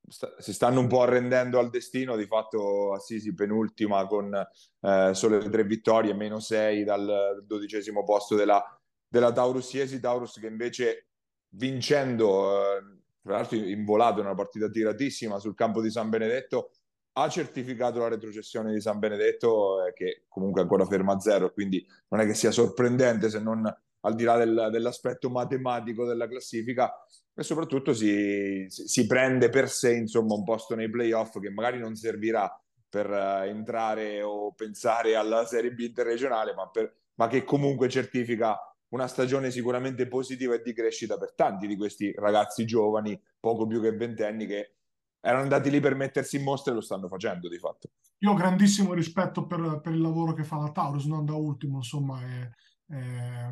sta, 0.07 0.33
si 0.39 0.53
stanno 0.53 0.79
un 0.79 0.87
po' 0.87 1.01
arrendendo 1.01 1.59
al 1.59 1.69
destino, 1.69 2.15
di 2.15 2.25
fatto 2.25 2.93
Assisi 2.93 3.33
penultima 3.33 4.07
con 4.07 4.33
eh, 4.33 5.09
sole 5.13 5.49
tre 5.49 5.65
vittorie, 5.65 6.13
meno 6.13 6.39
sei 6.39 6.85
dal 6.85 7.43
dodicesimo 7.45 8.03
posto 8.05 8.35
della, 8.35 8.63
della 9.07 9.33
Taurus 9.33 9.73
Iesi, 9.73 9.99
Taurus 9.99 10.39
che 10.39 10.47
invece 10.47 11.07
vincendo, 11.55 12.77
eh, 12.77 12.83
tra 13.21 13.33
l'altro 13.37 13.57
involato 13.57 14.19
in 14.19 14.25
una 14.25 14.35
partita 14.35 14.69
tiratissima 14.69 15.39
sul 15.39 15.55
campo 15.55 15.81
di 15.81 15.89
San 15.89 16.09
Benedetto, 16.09 16.71
ha 17.17 17.29
certificato 17.29 17.99
la 17.99 18.09
retrocessione 18.09 18.73
di 18.73 18.81
San 18.81 18.99
Benedetto, 18.99 19.85
eh, 19.85 19.93
che 19.93 20.25
comunque 20.27 20.61
ancora 20.61 20.85
ferma 20.85 21.13
a 21.13 21.19
zero, 21.19 21.51
quindi 21.51 21.85
non 22.09 22.19
è 22.19 22.25
che 22.25 22.33
sia 22.33 22.51
sorprendente 22.51 23.29
se 23.29 23.39
non 23.39 23.65
al 24.01 24.15
di 24.15 24.23
là 24.23 24.37
del, 24.37 24.69
dell'aspetto 24.71 25.29
matematico 25.29 26.05
della 26.05 26.27
classifica, 26.27 26.93
e 27.33 27.43
soprattutto 27.43 27.93
si, 27.93 28.65
si, 28.69 29.05
prende 29.07 29.49
per 29.49 29.67
sé 29.69 29.95
insomma, 29.95 30.35
un 30.35 30.43
posto 30.43 30.75
nei 30.75 30.89
playoff 30.89 31.39
che 31.39 31.49
magari 31.49 31.79
non 31.79 31.95
servirà 31.95 32.49
per 32.87 33.09
uh, 33.09 33.43
entrare 33.45 34.21
o 34.21 34.53
pensare 34.53 35.15
alla 35.15 35.45
Serie 35.45 35.73
B 35.73 35.79
interregionale, 35.79 36.53
ma, 36.53 36.69
per, 36.69 36.95
ma 37.15 37.27
che 37.27 37.43
comunque 37.43 37.89
certifica 37.89 38.57
una 38.95 39.07
stagione 39.07 39.51
sicuramente 39.51 40.07
positiva 40.07 40.55
e 40.55 40.61
di 40.63 40.73
crescita 40.73 41.17
per 41.17 41.33
tanti 41.35 41.67
di 41.67 41.75
questi 41.75 42.13
ragazzi 42.13 42.65
giovani, 42.65 43.21
poco 43.39 43.67
più 43.67 43.81
che 43.81 43.91
ventenni, 43.91 44.47
che 44.47 44.75
erano 45.19 45.43
andati 45.43 45.69
lì 45.69 45.81
per 45.81 45.95
mettersi 45.95 46.37
in 46.37 46.43
mostra 46.43 46.71
e 46.71 46.75
lo 46.75 46.81
stanno 46.81 47.07
facendo 47.09 47.49
di 47.49 47.57
fatto. 47.57 47.89
Io 48.19 48.31
ho 48.31 48.35
grandissimo 48.35 48.93
rispetto 48.93 49.45
per, 49.45 49.81
per 49.81 49.93
il 49.93 50.01
lavoro 50.01 50.33
che 50.33 50.45
fa 50.45 50.57
la 50.57 50.71
Taurus, 50.71 51.05
non 51.05 51.25
da 51.25 51.35
ultimo, 51.35 51.77
insomma, 51.77 52.21
è, 52.21 52.49
è 52.93 53.51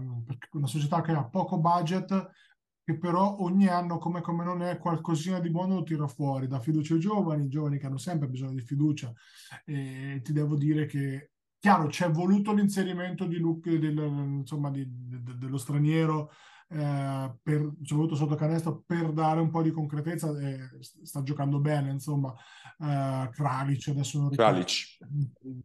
una 0.51 0.67
società 0.67 1.01
che 1.01 1.11
ha 1.11 1.25
poco 1.25 1.59
budget, 1.59 2.31
che 2.85 2.97
però 2.97 3.37
ogni 3.39 3.67
anno, 3.67 3.97
come, 3.97 4.21
come 4.21 4.45
non 4.45 4.61
è, 4.61 4.77
qualcosina 4.77 5.39
di 5.39 5.49
buono 5.49 5.75
lo 5.75 5.83
tira 5.83 6.07
fuori, 6.07 6.47
da 6.47 6.61
fiducia 6.61 6.93
ai 6.93 7.01
giovani, 7.01 7.49
giovani 7.49 7.77
che 7.77 7.85
hanno 7.85 7.97
sempre 7.97 8.29
bisogno 8.29 8.53
di 8.53 8.61
fiducia. 8.61 9.11
E 9.65 10.21
ti 10.23 10.31
devo 10.31 10.55
dire 10.55 10.85
che, 10.85 11.32
chiaro, 11.63 11.87
c'è 11.87 12.11
voluto 12.11 12.51
l'inserimento 12.51 13.25
di 13.25 13.37
Luke, 13.37 13.79
del, 13.79 13.97
insomma, 13.97 14.69
di, 14.69 14.85
de, 14.85 15.37
dello 15.37 15.57
straniero, 15.57 16.29
eh, 16.67 17.33
per, 17.41 17.71
ci 17.81 17.93
è 17.93 17.95
voluto 17.95 18.15
sotto 18.15 18.35
canestro 18.35 18.83
per 18.85 19.13
dare 19.13 19.39
un 19.39 19.49
po' 19.49 19.61
di 19.61 19.71
concretezza 19.71 20.37
eh, 20.37 20.67
sta 20.81 21.23
giocando 21.23 21.59
bene 21.59 21.91
insomma 21.91 22.33
eh, 22.79 23.29
Kralic 23.31 23.89
adesso 23.89 24.19
non 24.19 24.29
ricordo 24.29 24.51
Kralic. 24.51 24.97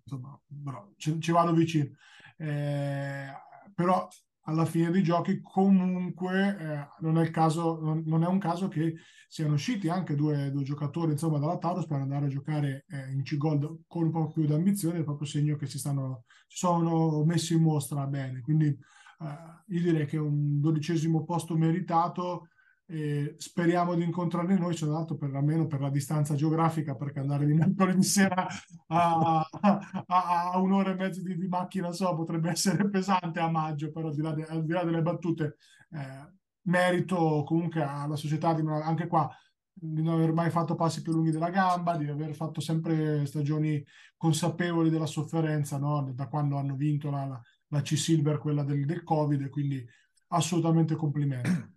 insomma 0.04 0.38
però, 0.62 0.92
ci, 0.96 1.18
ci, 1.20 1.32
vado 1.32 1.52
vicino 1.54 1.92
eh, 2.36 3.28
però 3.74 4.06
alla 4.48 4.64
fine 4.64 4.90
dei 4.90 5.02
giochi 5.02 5.40
comunque 5.42 6.56
eh, 6.58 6.88
non, 7.00 7.18
è 7.18 7.30
caso, 7.30 7.78
non, 7.80 8.24
è 8.24 8.26
un 8.26 8.38
caso 8.38 8.68
che 8.68 8.94
siano 9.28 9.54
usciti 9.54 9.90
anche 9.90 10.14
due, 10.14 10.50
due 10.50 10.62
giocatori 10.62 11.12
insomma, 11.12 11.38
dalla 11.38 11.58
Taurus 11.58 11.86
per 11.86 12.00
andare 12.00 12.26
a 12.26 12.28
giocare 12.28 12.86
eh, 12.88 13.12
in 13.12 13.22
C-Gold 13.22 13.82
con 13.86 14.04
un 14.04 14.10
po' 14.10 14.28
più 14.28 14.46
di 14.46 14.54
ambizione, 14.54 15.04
proprio 15.04 15.26
segno 15.26 15.56
che 15.56 15.66
si, 15.66 15.78
stanno, 15.78 16.24
si 16.46 16.56
sono 16.56 17.22
messi 17.24 17.52
in 17.54 17.62
mostra 17.62 18.06
bene. 18.06 18.40
Quindi 18.40 18.66
eh, 18.66 19.74
io 19.74 19.82
direi 19.82 20.06
che 20.06 20.16
un 20.16 20.60
dodicesimo 20.60 21.24
posto 21.24 21.54
meritato 21.54 22.48
e 22.90 23.34
speriamo 23.36 23.94
di 23.94 24.02
incontrarli 24.02 24.58
noi, 24.58 24.74
tra 24.74 24.86
l'altro 24.86 25.16
per 25.16 25.34
almeno 25.34 25.66
per 25.66 25.80
la 25.80 25.90
distanza 25.90 26.34
geografica, 26.34 26.94
perché 26.94 27.20
andare 27.20 27.44
di 27.44 27.52
mercoledì 27.52 28.02
sera 28.02 28.46
a, 28.86 29.46
a, 29.60 30.04
a, 30.06 30.58
un'ora 30.58 30.92
e 30.92 30.94
mezza 30.94 31.20
di, 31.20 31.36
di, 31.36 31.48
macchina 31.48 31.92
so, 31.92 32.14
potrebbe 32.14 32.50
essere 32.50 32.88
pesante 32.88 33.40
a 33.40 33.50
maggio, 33.50 33.92
però 33.92 34.08
al 34.08 34.14
di 34.14 34.22
là, 34.22 34.32
de, 34.32 34.44
al 34.44 34.64
di 34.64 34.72
là 34.72 34.84
delle 34.84 35.02
battute, 35.02 35.56
eh, 35.90 36.32
merito 36.62 37.44
comunque 37.46 37.82
alla 37.82 38.16
società 38.16 38.54
di 38.54 38.62
non, 38.62 38.80
anche 38.80 39.06
qua 39.06 39.30
di 39.72 40.02
non 40.02 40.14
aver 40.14 40.32
mai 40.32 40.50
fatto 40.50 40.74
passi 40.74 41.02
più 41.02 41.12
lunghi 41.12 41.30
della 41.30 41.50
gamba, 41.50 41.96
di 41.96 42.08
aver 42.08 42.34
fatto 42.34 42.60
sempre 42.60 43.26
stagioni 43.26 43.84
consapevoli 44.16 44.90
della 44.90 45.06
sofferenza, 45.06 45.78
no? 45.78 46.10
da 46.14 46.26
quando 46.26 46.56
hanno 46.56 46.74
vinto 46.74 47.10
la, 47.10 47.26
la 47.26 47.40
la 47.68 47.82
C-Silver, 47.82 48.38
quella 48.38 48.62
del, 48.62 48.84
del 48.84 49.02
Covid, 49.02 49.48
quindi 49.48 49.84
assolutamente 50.28 50.94
complimenti. 50.94 51.76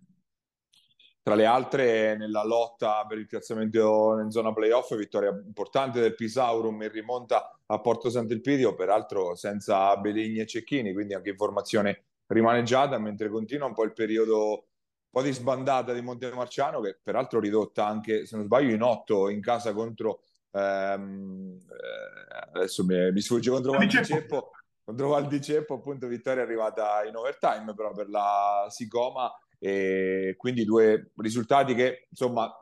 Tra 1.24 1.36
le 1.36 1.46
altre, 1.46 2.16
nella 2.16 2.44
lotta 2.44 3.06
per 3.06 3.16
il 3.16 3.28
piazzamento 3.28 4.18
in 4.18 4.32
zona 4.32 4.52
playoff, 4.52 4.92
vittoria 4.96 5.30
importante 5.30 6.00
del 6.00 6.16
Pisaurum 6.16 6.82
in 6.82 6.90
rimonta 6.90 7.56
a 7.64 7.80
Porto 7.80 8.10
Sant'Elpidio, 8.10 8.74
peraltro 8.74 9.36
senza 9.36 9.96
Beligni 9.98 10.40
e 10.40 10.46
Cecchini, 10.46 10.92
quindi 10.92 11.14
anche 11.14 11.30
informazione 11.30 12.02
rimaneggiata, 12.26 12.98
mentre 12.98 13.28
continua 13.28 13.68
un 13.68 13.74
po' 13.74 13.84
il 13.84 13.92
periodo 13.92 14.48
un 14.48 15.10
po' 15.10 15.22
di 15.22 15.32
sbandata 15.32 15.92
di 15.92 16.00
Montemarciano, 16.00 16.80
che 16.80 16.98
peraltro 17.00 17.38
ridotta 17.38 17.86
anche, 17.86 18.26
se 18.26 18.34
non 18.34 18.46
sbaglio, 18.46 18.74
in 18.74 18.82
otto 18.82 19.28
in 19.28 19.40
casa 19.40 19.72
contro... 19.72 20.22
Ehm, 20.50 21.56
eh, 21.68 22.50
adesso 22.58 22.84
mi, 22.84 23.12
mi 23.12 23.20
sfugge 23.20 23.50
contro 23.50 23.78
Ceppo. 23.86 24.50
Contro 24.82 25.08
Val 25.10 25.28
di 25.28 25.40
Ceppo, 25.40 25.74
appunto 25.74 26.08
vittoria 26.08 26.42
arrivata 26.42 27.04
in 27.04 27.14
overtime 27.14 27.72
però 27.74 27.92
per 27.92 28.08
la 28.08 28.66
Sicoma 28.68 29.32
e 29.64 30.34
quindi 30.36 30.64
due 30.64 31.12
risultati 31.18 31.76
che 31.76 32.08
insomma 32.10 32.52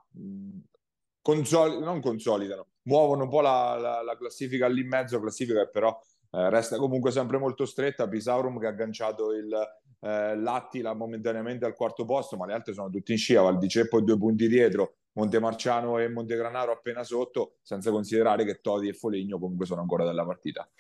consoli- 1.23 1.81
non 1.81 1.99
consolidano, 2.03 2.67
muovono 2.83 3.23
un 3.23 3.31
po' 3.31 3.41
la, 3.41 3.79
la, 3.81 4.03
la 4.03 4.17
classifica 4.19 4.69
lì 4.69 4.83
in 4.83 4.89
mezzo, 4.89 5.19
classifica 5.19 5.65
che 5.65 5.71
però 5.71 5.99
eh, 6.33 6.51
resta 6.51 6.77
comunque 6.77 7.11
sempre 7.11 7.39
molto 7.39 7.65
stretta, 7.65 8.07
Pisaurum 8.07 8.61
che 8.61 8.67
ha 8.67 8.69
agganciato 8.69 9.33
il 9.33 9.51
eh, 10.01 10.37
Lattila 10.37 10.93
momentaneamente 10.93 11.65
al 11.65 11.75
quarto 11.75 12.05
posto, 12.05 12.37
ma 12.37 12.45
le 12.45 12.53
altre 12.53 12.75
sono 12.75 12.91
tutte 12.91 13.13
in 13.13 13.19
scia, 13.19 13.41
Val 13.41 13.57
di 13.57 13.69
Ceppo 13.69 14.03
due 14.03 14.19
punti 14.19 14.47
dietro, 14.47 14.97
Montemarciano 15.13 15.97
e 15.97 16.11
Montegranaro 16.11 16.71
appena 16.71 17.03
sotto, 17.03 17.57
senza 17.63 17.91
considerare 17.91 18.45
che 18.45 18.61
Todi 18.61 18.89
e 18.89 18.93
Foligno 18.93 19.39
comunque 19.39 19.65
sono 19.65 19.81
ancora 19.81 20.05
della 20.05 20.27
partita. 20.27 20.71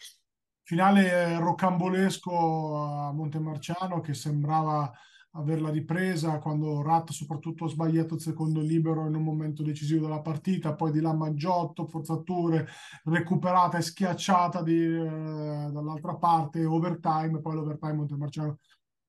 Finale 0.64 1.39
rocambolesco 1.39 2.77
a 2.77 3.12
Montemarciano 3.14 4.03
che 4.03 4.12
sembrava 4.12 4.93
averla 5.33 5.70
ripresa 5.70 6.39
quando 6.39 6.83
Rat 6.83 7.11
soprattutto 7.11 7.64
ha 7.64 7.68
sbagliato 7.68 8.14
il 8.14 8.20
secondo 8.20 8.61
libero 8.61 9.07
in 9.07 9.14
un 9.14 9.22
momento 9.22 9.62
decisivo 9.62 10.07
della 10.07 10.20
partita, 10.20 10.74
poi 10.74 10.91
di 10.91 11.01
là 11.01 11.12
Maggiotto, 11.12 11.87
forzature, 11.87 12.66
recuperata 13.05 13.78
e 13.78 13.83
schiacciata 13.83 14.62
di, 14.62 14.83
eh, 14.83 15.70
dall'altra 15.72 16.16
parte, 16.16 16.64
overtime, 16.64 17.41
poi 17.41 17.55
l'overtime 17.55 17.93
Montemarciano 17.95 18.59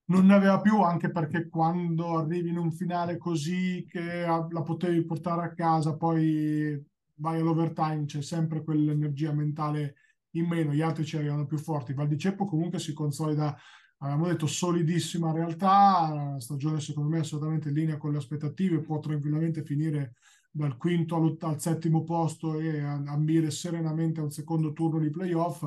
non 0.06 0.26
ne 0.26 0.34
aveva 0.34 0.60
più 0.60 0.82
anche 0.82 1.10
perché 1.10 1.48
quando 1.48 2.18
arrivi 2.18 2.50
in 2.50 2.58
un 2.58 2.72
finale 2.72 3.18
così 3.18 3.86
che 3.88 4.26
la 4.26 4.62
potevi 4.62 5.06
portare 5.06 5.44
a 5.44 5.54
casa, 5.54 5.96
poi 5.96 6.80
vai 7.16 7.40
all'overtime, 7.40 8.06
c'è 8.06 8.22
sempre 8.22 8.64
quell'energia 8.64 9.32
mentale 9.32 9.96
in 10.32 10.48
meno, 10.48 10.74
gli 10.74 10.82
altri 10.82 11.06
ci 11.06 11.18
arrivano 11.18 11.46
più 11.46 11.58
forti. 11.58 11.94
Val 11.94 12.08
di 12.08 12.18
Ceppo 12.18 12.46
comunque 12.46 12.80
si 12.80 12.94
consolida, 12.94 13.58
abbiamo 14.02 14.28
detto, 14.28 14.48
solidissima 14.48 15.32
realtà, 15.32 16.36
stagione 16.40 16.80
secondo 16.80 17.10
me 17.10 17.20
assolutamente 17.20 17.70
in 17.70 17.76
linea 17.76 17.98
con 17.98 18.12
le 18.12 18.18
aspettative, 18.18 18.82
può 18.82 19.00
tranquillamente 19.00 19.64
finire 19.64 20.16
dal 20.50 20.76
quinto 20.76 21.16
al, 21.16 21.38
al 21.40 21.62
settimo 21.62 22.04
posto 22.04 22.60
e 22.60 22.82
ambire 22.82 23.52
serenamente 23.52 24.20
a 24.20 24.24
un 24.24 24.32
secondo 24.32 24.74
turno 24.74 25.00
di 25.00 25.10
playoff. 25.10 25.64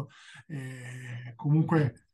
E 0.47 1.33
comunque 1.37 2.09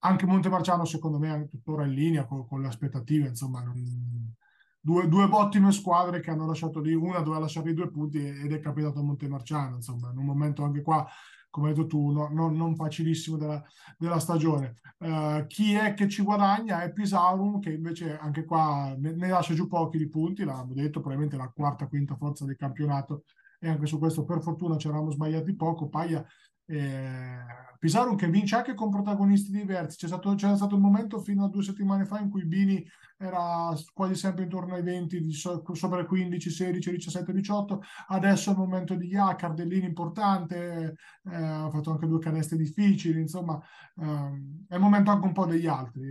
anche 0.00 0.26
Montemarciano 0.26 0.84
secondo 0.84 1.18
me 1.18 1.42
è 1.42 1.46
tuttora 1.46 1.84
in 1.84 1.92
linea 1.92 2.24
con, 2.24 2.46
con 2.46 2.60
le 2.60 2.68
aspettative, 2.68 3.28
insomma 3.28 3.62
non... 3.62 4.34
Due, 4.82 5.08
due, 5.08 5.24
ottime 5.24 5.72
squadre 5.72 6.20
che 6.20 6.30
hanno 6.30 6.46
lasciato 6.46 6.80
lì, 6.80 6.94
una 6.94 7.18
doveva 7.18 7.40
lasciare 7.40 7.68
i 7.68 7.74
due 7.74 7.90
punti 7.90 8.16
ed 8.16 8.50
è 8.50 8.60
capitato 8.60 9.00
a 9.00 9.02
Montemarciano, 9.02 9.76
insomma, 9.76 10.10
in 10.10 10.16
un 10.16 10.24
momento 10.24 10.62
anche 10.64 10.80
qua 10.80 11.06
come 11.50 11.68
hai 11.68 11.74
detto 11.74 11.86
tu, 11.86 12.10
no, 12.10 12.28
no, 12.30 12.48
non 12.48 12.74
facilissimo 12.74 13.36
della, 13.36 13.62
della 13.98 14.18
stagione. 14.18 14.76
Uh, 14.98 15.46
chi 15.46 15.74
è 15.74 15.94
che 15.94 16.08
ci 16.08 16.22
guadagna 16.22 16.82
è 16.82 16.92
Pisaurum, 16.92 17.58
che 17.58 17.72
invece 17.72 18.16
anche 18.16 18.44
qua 18.44 18.94
ne, 18.96 19.12
ne 19.14 19.28
lascia 19.28 19.54
giù 19.54 19.66
pochi 19.66 19.98
di 19.98 20.08
punti, 20.08 20.44
l'abbiamo 20.44 20.74
detto, 20.74 21.00
probabilmente 21.00 21.36
la 21.36 21.48
quarta, 21.48 21.88
quinta 21.88 22.16
forza 22.16 22.44
del 22.44 22.56
campionato, 22.56 23.24
e 23.58 23.68
anche 23.68 23.86
su 23.86 23.98
questo 23.98 24.24
per 24.24 24.40
fortuna 24.40 24.78
ci 24.78 24.88
eravamo 24.88 25.10
sbagliati 25.10 25.54
poco. 25.54 25.88
Paia 25.88 26.24
eh, 26.70 27.44
Pisarum 27.78 28.14
che 28.14 28.28
vince 28.28 28.56
anche 28.56 28.74
con 28.74 28.90
protagonisti 28.90 29.50
diversi. 29.50 29.96
C'è 29.96 30.06
stato, 30.06 30.34
c'era 30.34 30.54
stato 30.54 30.76
un 30.76 30.82
momento 30.82 31.18
fino 31.18 31.44
a 31.44 31.48
due 31.48 31.62
settimane 31.62 32.04
fa 32.04 32.18
in 32.18 32.28
cui 32.28 32.44
Bini 32.44 32.86
era 33.16 33.74
quasi 33.92 34.14
sempre 34.14 34.44
intorno 34.44 34.74
ai 34.74 34.82
20, 34.82 35.20
di 35.20 35.32
so, 35.32 35.62
sopra 35.72 36.02
i 36.02 36.06
15, 36.06 36.50
16, 36.50 36.90
17, 36.90 37.32
18. 37.32 37.82
Adesso 38.08 38.50
è 38.50 38.52
il 38.52 38.58
momento 38.58 38.94
di 38.94 39.08
Ia, 39.08 39.34
Cardellini 39.34 39.86
importante, 39.86 40.94
eh, 41.24 41.34
ha 41.34 41.70
fatto 41.70 41.90
anche 41.90 42.06
due 42.06 42.18
caneste 42.18 42.56
difficili. 42.56 43.20
Insomma, 43.20 43.58
eh, 43.96 44.64
è 44.68 44.74
il 44.74 44.80
momento 44.80 45.10
anche 45.10 45.26
un 45.26 45.32
po' 45.32 45.46
degli 45.46 45.66
altri. 45.66 46.02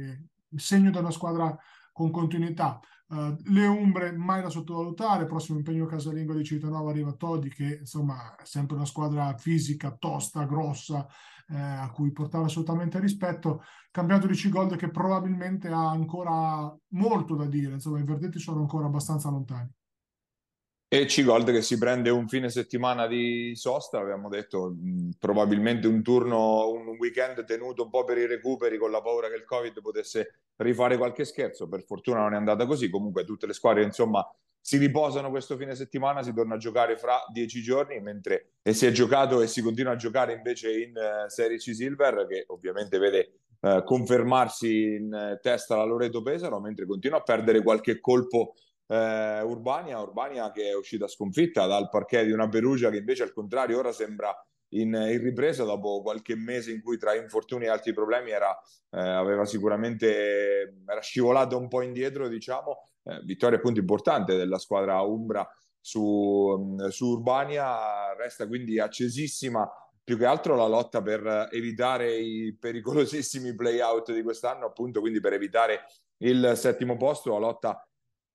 Il 0.51 0.59
segno 0.59 0.89
di 0.89 0.97
una 0.97 1.11
squadra 1.11 1.55
con 1.91 2.09
continuità. 2.11 2.79
Uh, 3.11 3.35
le 3.45 3.65
Umbre 3.65 4.11
mai 4.11 4.43
da 4.43 4.49
sottovalutare, 4.49 5.25
prossimo 5.25 5.57
impegno 5.57 5.87
casalingo 5.87 6.35
di 6.35 6.43
Cittadinova 6.43 6.91
arriva 6.91 7.11
Todi 7.13 7.49
che 7.49 7.77
insomma 7.79 8.35
è 8.35 8.45
sempre 8.45 8.75
una 8.75 8.85
squadra 8.85 9.35
fisica, 9.35 9.95
tosta, 9.97 10.43
grossa, 10.43 11.07
eh, 11.47 11.57
a 11.57 11.89
cui 11.89 12.11
portare 12.11 12.45
assolutamente 12.45 12.99
rispetto. 12.99 13.63
Campionato 13.89 14.27
di 14.27 14.35
C-Gold 14.35 14.75
che 14.75 14.91
probabilmente 14.91 15.69
ha 15.69 15.89
ancora 15.89 16.71
molto 16.89 17.35
da 17.35 17.45
dire, 17.45 17.73
insomma 17.73 17.97
i 17.97 18.03
verdetti 18.03 18.37
sono 18.37 18.59
ancora 18.59 18.85
abbastanza 18.85 19.31
lontani. 19.31 19.67
E 20.91 21.05
C-Gold 21.05 21.51
che 21.51 21.61
si 21.61 21.77
prende 21.77 22.09
un 22.09 22.27
fine 22.27 22.49
settimana 22.49 23.05
di 23.05 23.51
sosta, 23.55 23.99
abbiamo 23.99 24.27
detto 24.27 24.75
probabilmente 25.19 25.85
un 25.85 26.01
turno, 26.01 26.67
un 26.71 26.87
weekend 26.97 27.45
tenuto 27.45 27.83
un 27.83 27.91
po' 27.91 28.03
per 28.03 28.17
i 28.17 28.25
recuperi 28.25 28.79
con 28.79 28.89
la 28.89 28.99
paura 28.99 29.29
che 29.29 29.35
il 29.35 29.45
Covid 29.45 29.81
potesse 29.81 30.39
rifare 30.55 30.97
qualche 30.97 31.25
scherzo. 31.25 31.69
Per 31.69 31.83
fortuna 31.83 32.21
non 32.21 32.33
è 32.33 32.37
andata 32.37 32.65
così. 32.65 32.89
Comunque 32.89 33.23
tutte 33.23 33.45
le 33.45 33.53
squadre, 33.53 33.83
insomma, 33.83 34.27
si 34.59 34.77
riposano 34.77 35.29
questo 35.29 35.57
fine 35.57 35.75
settimana, 35.75 36.23
si 36.23 36.33
torna 36.33 36.55
a 36.55 36.57
giocare 36.57 36.97
fra 36.97 37.23
dieci 37.31 37.61
giorni, 37.61 37.99
mentre 37.99 38.53
e 38.63 38.73
si 38.73 38.87
è 38.87 38.91
giocato 38.91 39.41
e 39.43 39.47
si 39.47 39.61
continua 39.61 39.91
a 39.91 39.95
giocare 39.95 40.33
invece 40.33 40.75
in 40.75 40.93
uh, 40.95 41.29
Serie 41.29 41.57
C 41.57 41.75
Silver, 41.75 42.25
che 42.27 42.45
ovviamente 42.47 42.97
vede 42.97 43.33
uh, 43.59 43.83
confermarsi 43.83 44.95
in 44.95 45.13
uh, 45.13 45.39
testa 45.39 45.75
la 45.75 45.83
Loreto 45.83 46.23
Pesaro, 46.23 46.59
mentre 46.59 46.87
continua 46.87 47.19
a 47.19 47.21
perdere 47.21 47.61
qualche 47.61 47.99
colpo 47.99 48.55
eh, 48.89 49.41
Urbania, 49.41 49.99
Urbania 49.99 50.51
che 50.51 50.69
è 50.69 50.75
uscita 50.75 51.07
sconfitta 51.07 51.67
dal 51.67 51.89
parquet 51.89 52.25
di 52.25 52.31
una 52.31 52.49
Perugia 52.49 52.89
che 52.89 52.97
invece 52.97 53.23
al 53.23 53.31
contrario 53.31 53.77
ora 53.77 53.91
sembra 53.91 54.35
in, 54.69 54.93
in 54.93 55.21
ripresa 55.21 55.63
dopo 55.63 56.01
qualche 56.01 56.35
mese 56.35 56.71
in 56.71 56.81
cui 56.81 56.97
tra 56.97 57.15
infortuni 57.15 57.65
e 57.65 57.69
altri 57.69 57.93
problemi 57.93 58.31
era, 58.31 58.55
eh, 58.91 58.99
aveva 58.99 59.45
sicuramente 59.45 60.81
era 60.87 61.01
scivolato 61.01 61.57
un 61.57 61.67
po' 61.67 61.81
indietro 61.81 62.27
diciamo. 62.27 62.83
Eh, 63.03 63.21
vittoria 63.23 63.57
appunto 63.57 63.79
importante 63.79 64.35
della 64.35 64.59
squadra 64.59 65.01
Umbra 65.01 65.47
su, 65.79 66.75
su 66.89 67.07
Urbania. 67.07 68.13
Resta 68.15 68.47
quindi 68.47 68.79
accesissima 68.79 69.67
più 70.03 70.17
che 70.17 70.25
altro 70.25 70.55
la 70.55 70.67
lotta 70.67 71.01
per 71.03 71.49
evitare 71.51 72.15
i 72.15 72.55
pericolosissimi 72.59 73.53
play 73.53 73.79
out 73.79 74.11
di 74.11 74.23
quest'anno 74.23 74.65
appunto 74.65 75.01
quindi 75.01 75.19
per 75.19 75.33
evitare 75.33 75.85
il 76.21 76.53
settimo 76.55 76.97
posto 76.97 77.31
la 77.33 77.37
lotta 77.37 77.88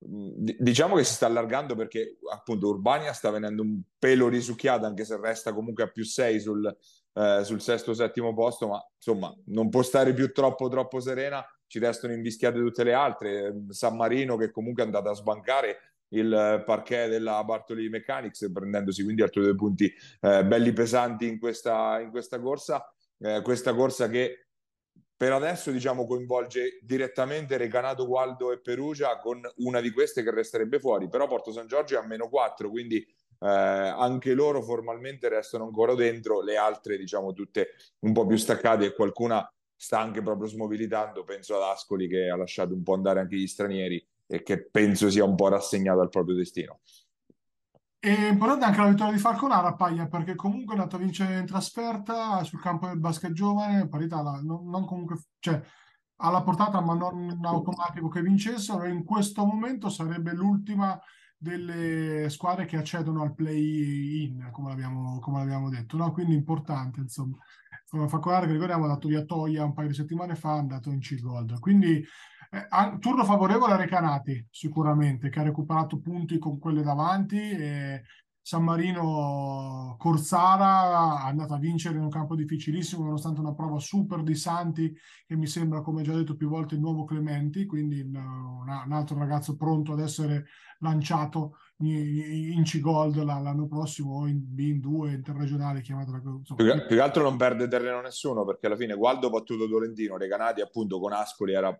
diciamo 0.07 0.96
che 0.96 1.05
si 1.05 1.14
sta 1.14 1.26
allargando 1.26 1.74
perché 1.74 2.18
appunto 2.30 2.68
Urbania 2.68 3.12
sta 3.12 3.30
venendo 3.30 3.62
un 3.62 3.80
pelo 3.98 4.28
risucchiata 4.28 4.86
anche 4.86 5.05
se 5.05 5.16
resta 5.16 5.55
comunque 5.55 5.84
a 5.84 5.88
più 5.88 6.05
6 6.05 6.40
sul, 6.40 6.76
eh, 7.14 7.40
sul 7.44 7.61
sesto 7.61 7.94
settimo 7.94 8.34
posto 8.34 8.68
ma 8.68 8.86
insomma 8.96 9.34
non 9.46 9.70
può 9.70 9.82
stare 9.82 10.12
più 10.12 10.32
troppo 10.32 10.68
troppo 10.68 11.00
serena. 11.00 11.44
Ci 11.66 11.78
restano 11.78 12.12
invischiate 12.12 12.59
tutte 12.59 12.84
le 12.84 12.92
altre. 12.92 13.64
San 13.70 13.96
Marino 13.96 14.36
che 14.36 14.50
comunque 14.50 14.82
è 14.82 14.86
andata 14.86 15.11
a 15.11 15.14
sbancare 15.14 15.78
il 16.09 16.62
parquet 16.64 17.09
della 17.09 17.42
Bartoli 17.42 17.88
Mechanics 17.88 18.50
prendendosi 18.52 19.02
quindi 19.02 19.22
altri 19.22 19.40
due 19.40 19.55
punti 19.55 19.92
eh, 20.20 20.44
belli 20.44 20.72
pesanti 20.72 21.26
in 21.26 21.38
questa, 21.38 21.98
in 22.00 22.11
questa 22.11 22.38
corsa. 22.38 22.86
Eh, 23.18 23.40
questa 23.42 23.74
corsa 23.74 24.09
che 24.09 24.43
per 25.16 25.32
adesso 25.32 25.70
diciamo 25.70 26.06
coinvolge 26.06 26.78
direttamente 26.82 27.56
Recanato, 27.56 28.06
Gualdo 28.06 28.52
e 28.52 28.60
Perugia 28.60 29.18
con 29.18 29.40
una 29.56 29.80
di 29.80 29.90
queste 29.90 30.22
che 30.22 30.30
resterebbe 30.30 30.78
fuori, 30.78 31.08
però 31.08 31.26
Porto 31.26 31.52
San 31.52 31.66
Giorgio 31.66 31.96
è 31.96 32.02
a 32.02 32.06
meno 32.06 32.28
4, 32.28 32.68
quindi 32.68 32.98
eh, 32.98 33.46
anche 33.46 34.34
loro 34.34 34.62
formalmente 34.62 35.28
restano 35.28 35.64
ancora 35.64 35.94
dentro, 35.94 36.42
le 36.42 36.56
altre 36.56 36.96
diciamo 36.96 37.32
tutte 37.32 37.70
un 38.00 38.12
po' 38.12 38.26
più 38.26 38.36
staccate 38.36 38.86
e 38.86 38.94
qualcuna 38.94 39.48
sta 39.76 39.98
anche 39.98 40.22
proprio 40.22 40.48
smobilitando, 40.48 41.24
penso 41.24 41.56
ad 41.56 41.62
Ascoli 41.62 42.08
che 42.08 42.28
ha 42.28 42.36
lasciato 42.36 42.74
un 42.74 42.82
po' 42.82 42.94
andare 42.94 43.20
anche 43.20 43.36
gli 43.36 43.46
stranieri 43.46 44.04
e 44.26 44.42
che 44.42 44.68
penso 44.68 45.10
sia 45.10 45.24
un 45.24 45.34
po' 45.34 45.48
rassegnato 45.48 46.00
al 46.00 46.08
proprio 46.08 46.34
destino. 46.34 46.80
È 48.05 48.28
importante 48.28 48.66
anche 48.66 48.80
la 48.80 48.88
vittoria 48.88 49.14
di 49.14 49.18
Falconara, 49.18 49.76
Paglia, 49.76 50.07
perché 50.09 50.34
comunque 50.34 50.74
è 50.74 50.76
andato 50.76 50.96
a 50.96 50.98
vincere 50.98 51.38
in 51.38 51.46
trasferta 51.46 52.44
sul 52.44 52.61
campo 52.61 52.86
del 52.86 52.98
basket 52.98 53.32
giovane, 53.32 53.88
parità, 53.88 54.20
non, 54.42 54.68
non 54.68 54.84
comunque, 54.84 55.20
cioè, 55.38 55.59
alla 56.16 56.42
portata, 56.42 56.82
ma 56.82 56.92
non 56.92 57.40
automatico 57.42 58.09
che 58.09 58.20
vincessero. 58.20 58.84
In 58.84 59.05
questo 59.05 59.46
momento 59.46 59.88
sarebbe 59.88 60.34
l'ultima 60.34 61.00
delle 61.38 62.28
squadre 62.28 62.66
che 62.66 62.76
accedono 62.76 63.22
al 63.22 63.34
play-in, 63.34 64.50
come 64.52 64.68
l'abbiamo, 64.68 65.18
come 65.20 65.38
l'abbiamo 65.38 65.70
detto, 65.70 65.96
no? 65.96 66.12
Quindi 66.12 66.34
importante, 66.34 67.00
insomma. 67.00 67.38
Falconara, 67.86 68.44
che 68.44 68.52
ricordiamo, 68.52 68.82
è 68.82 68.88
andato 68.88 69.09
via 69.09 69.24
Toia 69.24 69.64
un 69.64 69.72
paio 69.72 69.88
di 69.88 69.94
settimane 69.94 70.34
fa, 70.34 70.57
è 70.57 70.59
andato 70.59 70.90
in 70.90 70.98
C-Gold. 70.98 71.59
Quindi 71.59 72.05
eh, 72.55 72.98
turno 72.98 73.24
favorevole 73.24 73.72
a 73.72 73.76
Recanati, 73.76 74.46
sicuramente, 74.50 75.28
che 75.28 75.40
ha 75.40 75.42
recuperato 75.42 75.98
punti 76.00 76.38
con 76.38 76.59
quelle 76.59 76.82
davanti. 76.82 77.38
E 77.38 78.02
San 78.40 78.62
Marino 78.62 79.96
Corsara 79.98 81.24
è 81.24 81.28
andata 81.28 81.55
a 81.55 81.59
vincere 81.59 81.96
in 81.96 82.02
un 82.02 82.11
campo 82.11 82.34
difficilissimo, 82.34 83.02
nonostante 83.02 83.40
una 83.40 83.55
prova 83.55 83.78
super 83.78 84.22
di 84.22 84.34
Santi, 84.34 84.94
che 85.26 85.34
mi 85.34 85.46
sembra, 85.46 85.80
come 85.80 86.02
già 86.02 86.14
detto 86.14 86.36
più 86.36 86.48
volte, 86.48 86.74
il 86.74 86.80
nuovo 86.80 87.05
Clementi, 87.05 87.64
quindi 87.64 88.00
un, 88.02 88.14
un 88.14 88.92
altro 88.92 89.18
ragazzo 89.18 89.57
pronto 89.57 89.92
ad 89.94 90.00
essere 90.00 90.44
lanciato 90.80 91.59
in 91.79 92.62
C-Gold 92.62 93.22
l'anno 93.22 93.66
prossimo 93.66 94.20
o 94.20 94.27
in 94.29 94.41
B2 94.55 95.11
interregionale 95.11 95.81
chiamata 95.81 96.12
insomma. 96.25 96.55
più, 96.55 96.66
che, 96.66 96.87
più 96.87 96.97
che 96.97 97.03
altro 97.03 97.25
non 97.25 97.37
perde 97.37 97.66
terreno 97.66 98.01
nessuno 98.01 98.45
perché 98.45 98.66
alla 98.66 98.77
fine 98.77 98.95
Gualdo 98.95 99.27
ha 99.27 99.31
battuto 99.31 99.68
Tolentino 99.68 100.16
Recanati 100.16 100.61
appunto 100.61 101.01
con 101.01 101.12
Ascoli 101.12 101.53
era 101.53 101.77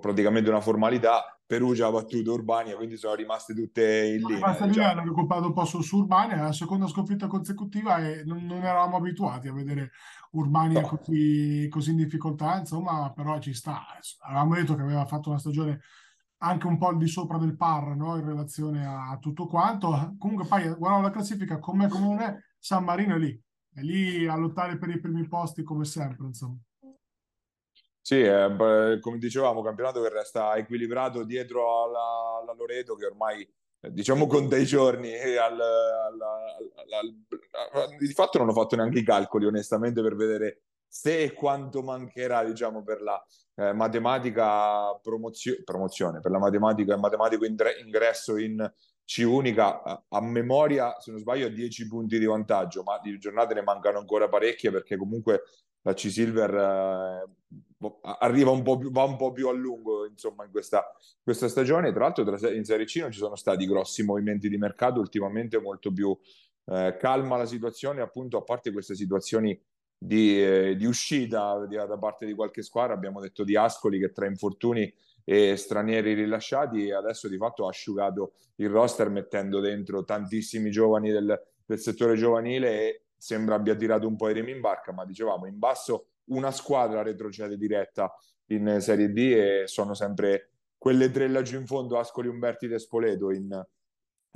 praticamente 0.00 0.48
una 0.48 0.60
formalità 0.60 1.24
Perugia 1.44 1.88
ha 1.88 1.90
battuto 1.90 2.32
Urbania 2.32 2.76
quindi 2.76 2.96
sono 2.96 3.14
rimaste 3.14 3.52
tutte 3.52 4.04
in 4.06 4.26
linea 4.26 4.52
diciamo. 4.52 4.72
lì 4.72 4.80
hanno 4.80 5.04
recuperato 5.04 5.46
un 5.46 5.52
po' 5.54 5.64
su, 5.64 5.80
su 5.82 5.98
Urbania 5.98 6.42
la 6.42 6.52
seconda 6.52 6.86
sconfitta 6.86 7.26
consecutiva 7.26 7.98
e 7.98 8.22
non, 8.24 8.44
non 8.44 8.58
eravamo 8.58 8.96
abituati 8.96 9.48
a 9.48 9.52
vedere 9.52 9.90
Urbania 10.32 10.82
no. 10.82 10.86
così, 10.86 11.66
così 11.68 11.90
in 11.90 11.96
difficoltà 11.96 12.58
insomma 12.58 13.12
però 13.12 13.40
ci 13.40 13.54
sta 13.54 13.82
avevamo 14.20 14.54
detto 14.54 14.76
che 14.76 14.82
aveva 14.82 15.04
fatto 15.04 15.30
una 15.30 15.38
stagione 15.38 15.80
anche 16.42 16.66
un 16.66 16.76
po' 16.76 16.88
al 16.88 16.98
di 16.98 17.06
sopra 17.06 17.38
del 17.38 17.56
par 17.56 17.94
no? 17.96 18.16
in 18.16 18.26
relazione 18.26 18.84
a 18.84 19.16
tutto 19.20 19.46
quanto. 19.46 20.14
Comunque, 20.18 20.46
poi 20.46 20.68
guarda 20.74 21.00
la 21.00 21.10
classifica 21.10 21.58
come 21.58 21.86
è, 21.86 22.36
San 22.58 22.84
Marino 22.84 23.14
è 23.14 23.18
lì, 23.18 23.40
è 23.74 23.80
lì 23.80 24.26
a 24.26 24.36
lottare 24.36 24.78
per 24.78 24.90
i 24.90 25.00
primi 25.00 25.26
posti 25.26 25.62
come 25.62 25.84
sempre. 25.84 26.26
Insomma. 26.26 26.58
Sì, 28.00 28.20
eh, 28.20 28.98
come 29.00 29.18
dicevamo, 29.18 29.62
campionato 29.62 30.02
che 30.02 30.08
resta 30.08 30.56
equilibrato 30.56 31.22
dietro 31.22 31.84
alla, 31.84 32.40
alla 32.40 32.52
Loreto 32.54 32.96
che 32.96 33.06
ormai 33.06 33.48
diciamo 33.88 34.26
conta 34.28 34.56
i 34.56 34.64
giorni 34.64 35.12
al, 35.12 35.60
al, 35.60 36.20
al, 36.92 37.96
di 37.98 38.12
fatto 38.12 38.38
non 38.38 38.48
ho 38.48 38.52
fatto 38.52 38.76
neanche 38.76 39.00
i 39.00 39.04
calcoli 39.04 39.44
onestamente 39.44 40.00
per 40.02 40.14
vedere 40.14 40.62
se 40.92 41.22
e 41.22 41.32
quanto 41.32 41.82
mancherà 41.82 42.44
diciamo 42.44 42.82
per 42.82 43.00
la 43.00 43.26
eh, 43.54 43.72
matematica 43.72 44.94
promozio- 45.02 45.62
promozione, 45.64 46.20
per 46.20 46.30
la 46.30 46.38
matematica 46.38 46.98
matematico 46.98 47.46
ingresso 47.46 48.36
in 48.36 48.70
C 49.06 49.24
unica 49.26 49.82
a, 49.82 50.04
a 50.06 50.20
memoria, 50.20 50.94
se 51.00 51.10
non 51.10 51.20
sbaglio, 51.20 51.48
10 51.48 51.88
punti 51.88 52.18
di 52.18 52.26
vantaggio, 52.26 52.82
ma 52.82 53.00
di 53.00 53.16
giornate 53.18 53.54
ne 53.54 53.62
mancano 53.62 54.00
ancora 54.00 54.28
parecchie 54.28 54.70
perché 54.70 54.98
comunque 54.98 55.44
la 55.80 55.94
C 55.94 56.10
Silver 56.10 56.54
eh, 56.54 57.30
boh, 57.48 58.00
arriva 58.02 58.50
un 58.50 58.62
po' 58.62 58.76
più, 58.76 58.90
va 58.90 59.04
un 59.04 59.16
po' 59.16 59.32
più 59.32 59.48
a 59.48 59.52
lungo 59.52 60.04
insomma 60.04 60.44
in 60.44 60.50
questa, 60.50 60.84
questa 61.22 61.48
stagione. 61.48 61.90
Tra 61.90 62.00
l'altro 62.00 62.22
in 62.50 62.64
Serie 62.66 62.84
C 62.84 62.96
non 62.96 63.10
ci 63.10 63.18
sono 63.18 63.36
stati 63.36 63.64
grossi 63.64 64.04
movimenti 64.04 64.50
di 64.50 64.58
mercato, 64.58 65.00
ultimamente 65.00 65.58
molto 65.58 65.90
più 65.90 66.14
eh, 66.66 66.98
calma 66.98 67.38
la 67.38 67.46
situazione, 67.46 68.02
appunto 68.02 68.36
a 68.36 68.42
parte 68.42 68.72
queste 68.72 68.94
situazioni 68.94 69.58
di, 70.04 70.42
eh, 70.42 70.76
di 70.76 70.84
uscita 70.84 71.64
di, 71.66 71.76
da 71.76 71.98
parte 71.98 72.26
di 72.26 72.34
qualche 72.34 72.62
squadra. 72.62 72.94
Abbiamo 72.94 73.20
detto 73.20 73.44
di 73.44 73.56
Ascoli 73.56 74.00
che 74.00 74.10
tra 74.10 74.26
infortuni 74.26 74.92
e 75.24 75.56
stranieri 75.56 76.14
rilasciati 76.14 76.90
adesso 76.90 77.28
di 77.28 77.36
fatto 77.36 77.66
ha 77.66 77.68
asciugato 77.68 78.32
il 78.56 78.68
roster 78.68 79.08
mettendo 79.08 79.60
dentro 79.60 80.04
tantissimi 80.04 80.70
giovani 80.70 81.10
del, 81.10 81.40
del 81.64 81.78
settore 81.78 82.16
giovanile 82.16 82.80
e 82.80 83.02
sembra 83.16 83.54
abbia 83.54 83.76
tirato 83.76 84.08
un 84.08 84.16
po' 84.16 84.28
i 84.28 84.34
remi 84.34 84.50
in 84.50 84.60
barca, 84.60 84.92
ma 84.92 85.04
dicevamo 85.04 85.46
in 85.46 85.58
basso 85.58 86.08
una 86.26 86.50
squadra 86.50 87.02
retrocede 87.02 87.56
diretta 87.56 88.12
in 88.46 88.78
Serie 88.80 89.12
D 89.12 89.18
e 89.18 89.62
sono 89.66 89.94
sempre 89.94 90.50
quelle 90.76 91.12
tre 91.12 91.28
laggiù 91.28 91.60
in 91.60 91.66
fondo, 91.66 91.96
Ascoli, 91.96 92.26
Umberti 92.26 92.66
e 92.66 92.78
Spoleto 92.80 93.30
in, 93.30 93.48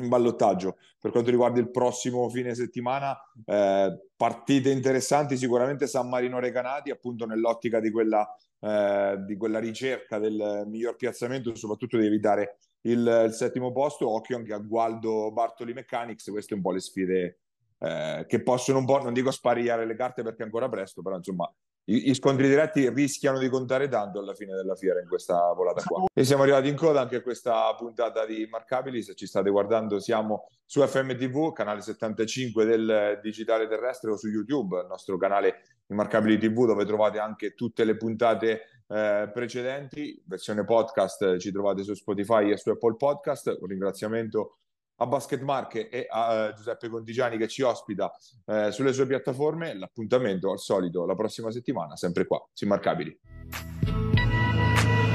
in 0.03 0.09
ballottaggio. 0.09 0.77
Per 1.01 1.11
quanto 1.11 1.31
riguarda 1.31 1.59
il 1.61 1.71
prossimo 1.71 2.29
fine 2.29 2.55
settimana, 2.55 3.17
eh, 3.45 3.99
partite 4.17 4.71
interessanti 4.71 5.37
sicuramente 5.37 5.87
San 5.87 6.09
Marino 6.09 6.39
Recanati, 6.39 6.91
appunto 6.91 7.27
nell'ottica 7.27 7.81
di 7.81 7.91
quella, 7.91 8.29
eh, 8.61 9.17
di 9.27 9.37
quella 9.37 9.59
ricerca 9.59 10.19
del 10.19 10.65
miglior 10.67 10.97
piazzamento, 10.97 11.55
soprattutto 11.55 11.99
di 11.99 12.07
evitare 12.07 12.59
il, 12.83 13.25
il, 13.27 13.33
settimo 13.33 13.73
posto. 13.73 14.09
Occhio 14.09 14.37
anche 14.37 14.53
a 14.53 14.59
Gualdo 14.59 15.33
Bartoli 15.33 15.73
Mechanics, 15.73 16.29
queste 16.31 16.55
un 16.55 16.61
po' 16.61 16.73
le 16.73 16.81
sfide 16.81 17.39
eh, 17.79 18.25
che 18.29 18.43
possono 18.43 18.79
un 18.79 18.85
po', 18.85 19.03
non 19.03 19.15
dico 19.15 19.31
sparigliare 19.31 19.87
le 19.87 19.97
carte 19.97 20.23
perché 20.23 20.43
è 20.43 20.45
ancora 20.45 20.69
presto, 20.69 21.03
però 21.03 21.17
insomma 21.17 21.51
gli 21.89 22.13
scontri 22.15 22.49
diretti 22.49 22.89
rischiano 22.89 23.39
di 23.39 23.49
contare 23.49 23.87
tanto 23.87 24.19
alla 24.19 24.35
fine 24.35 24.57
della 24.57 24.75
fiera 24.75 25.01
in 25.01 25.07
questa 25.07 25.53
volata 25.53 25.83
qua. 25.85 26.05
E 26.13 26.25
siamo 26.25 26.43
arrivati 26.43 26.69
in 26.69 26.75
coda 26.75 27.01
anche 27.01 27.17
a 27.17 27.23
questa 27.23 27.73
puntata 27.77 28.27
di 28.27 28.47
Marcabili. 28.51 29.03
Se 29.03 29.15
ci 29.15 29.27
state 29.27 29.51
guardando, 29.51 30.01
siamo 30.01 30.49
su 30.65 30.81
FMTV, 30.81 31.53
canale 31.53 31.83
75 31.83 32.65
del 32.65 33.21
digitale 33.23 33.69
terrestre 33.69 34.11
o 34.11 34.17
su 34.17 34.29
YouTube, 34.29 34.81
il 34.81 34.87
nostro 34.89 35.17
canale 35.17 35.63
Immarcabili 35.89 36.39
TV, 36.39 36.67
dove 36.67 36.85
trovate 36.85 37.19
anche 37.19 37.55
tutte 37.55 37.85
le 37.85 37.97
puntate 37.97 38.63
eh, 38.89 39.31
precedenti. 39.33 40.21
Versione 40.27 40.65
podcast 40.65 41.37
ci 41.37 41.53
trovate 41.53 41.85
su 41.85 41.95
Spotify 41.95 42.51
e 42.51 42.57
su 42.57 42.71
Apple 42.71 42.97
Podcast. 42.97 43.57
Un 43.61 43.69
ringraziamento 43.69 44.57
a 44.97 45.07
Basket 45.07 45.41
Marche 45.43 45.89
e 45.89 46.07
a 46.09 46.49
uh, 46.49 46.53
Giuseppe 46.55 46.89
Contigiani 46.89 47.37
che 47.37 47.49
ci 47.49 47.63
ospita 47.63 48.11
uh, 48.47 48.71
sulle 48.71 48.93
sue 48.93 49.07
piattaforme. 49.07 49.75
L'appuntamento 49.75 50.51
al 50.51 50.59
solito 50.59 51.05
la 51.07 51.15
prossima 51.15 51.51
settimana, 51.51 51.97
sempre 51.97 52.27
qua, 52.27 52.45
su 52.53 52.65
Immarcabili. 52.65 53.19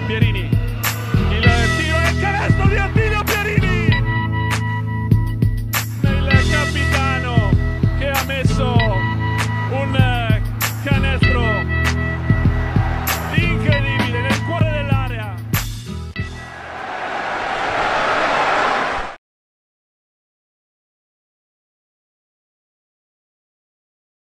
Pierini, 0.07 0.49
il 0.49 1.41
tiro 1.77 1.97
il 2.09 2.19
canestro 2.19 2.67
di 2.67 2.77
Attila! 2.77 3.10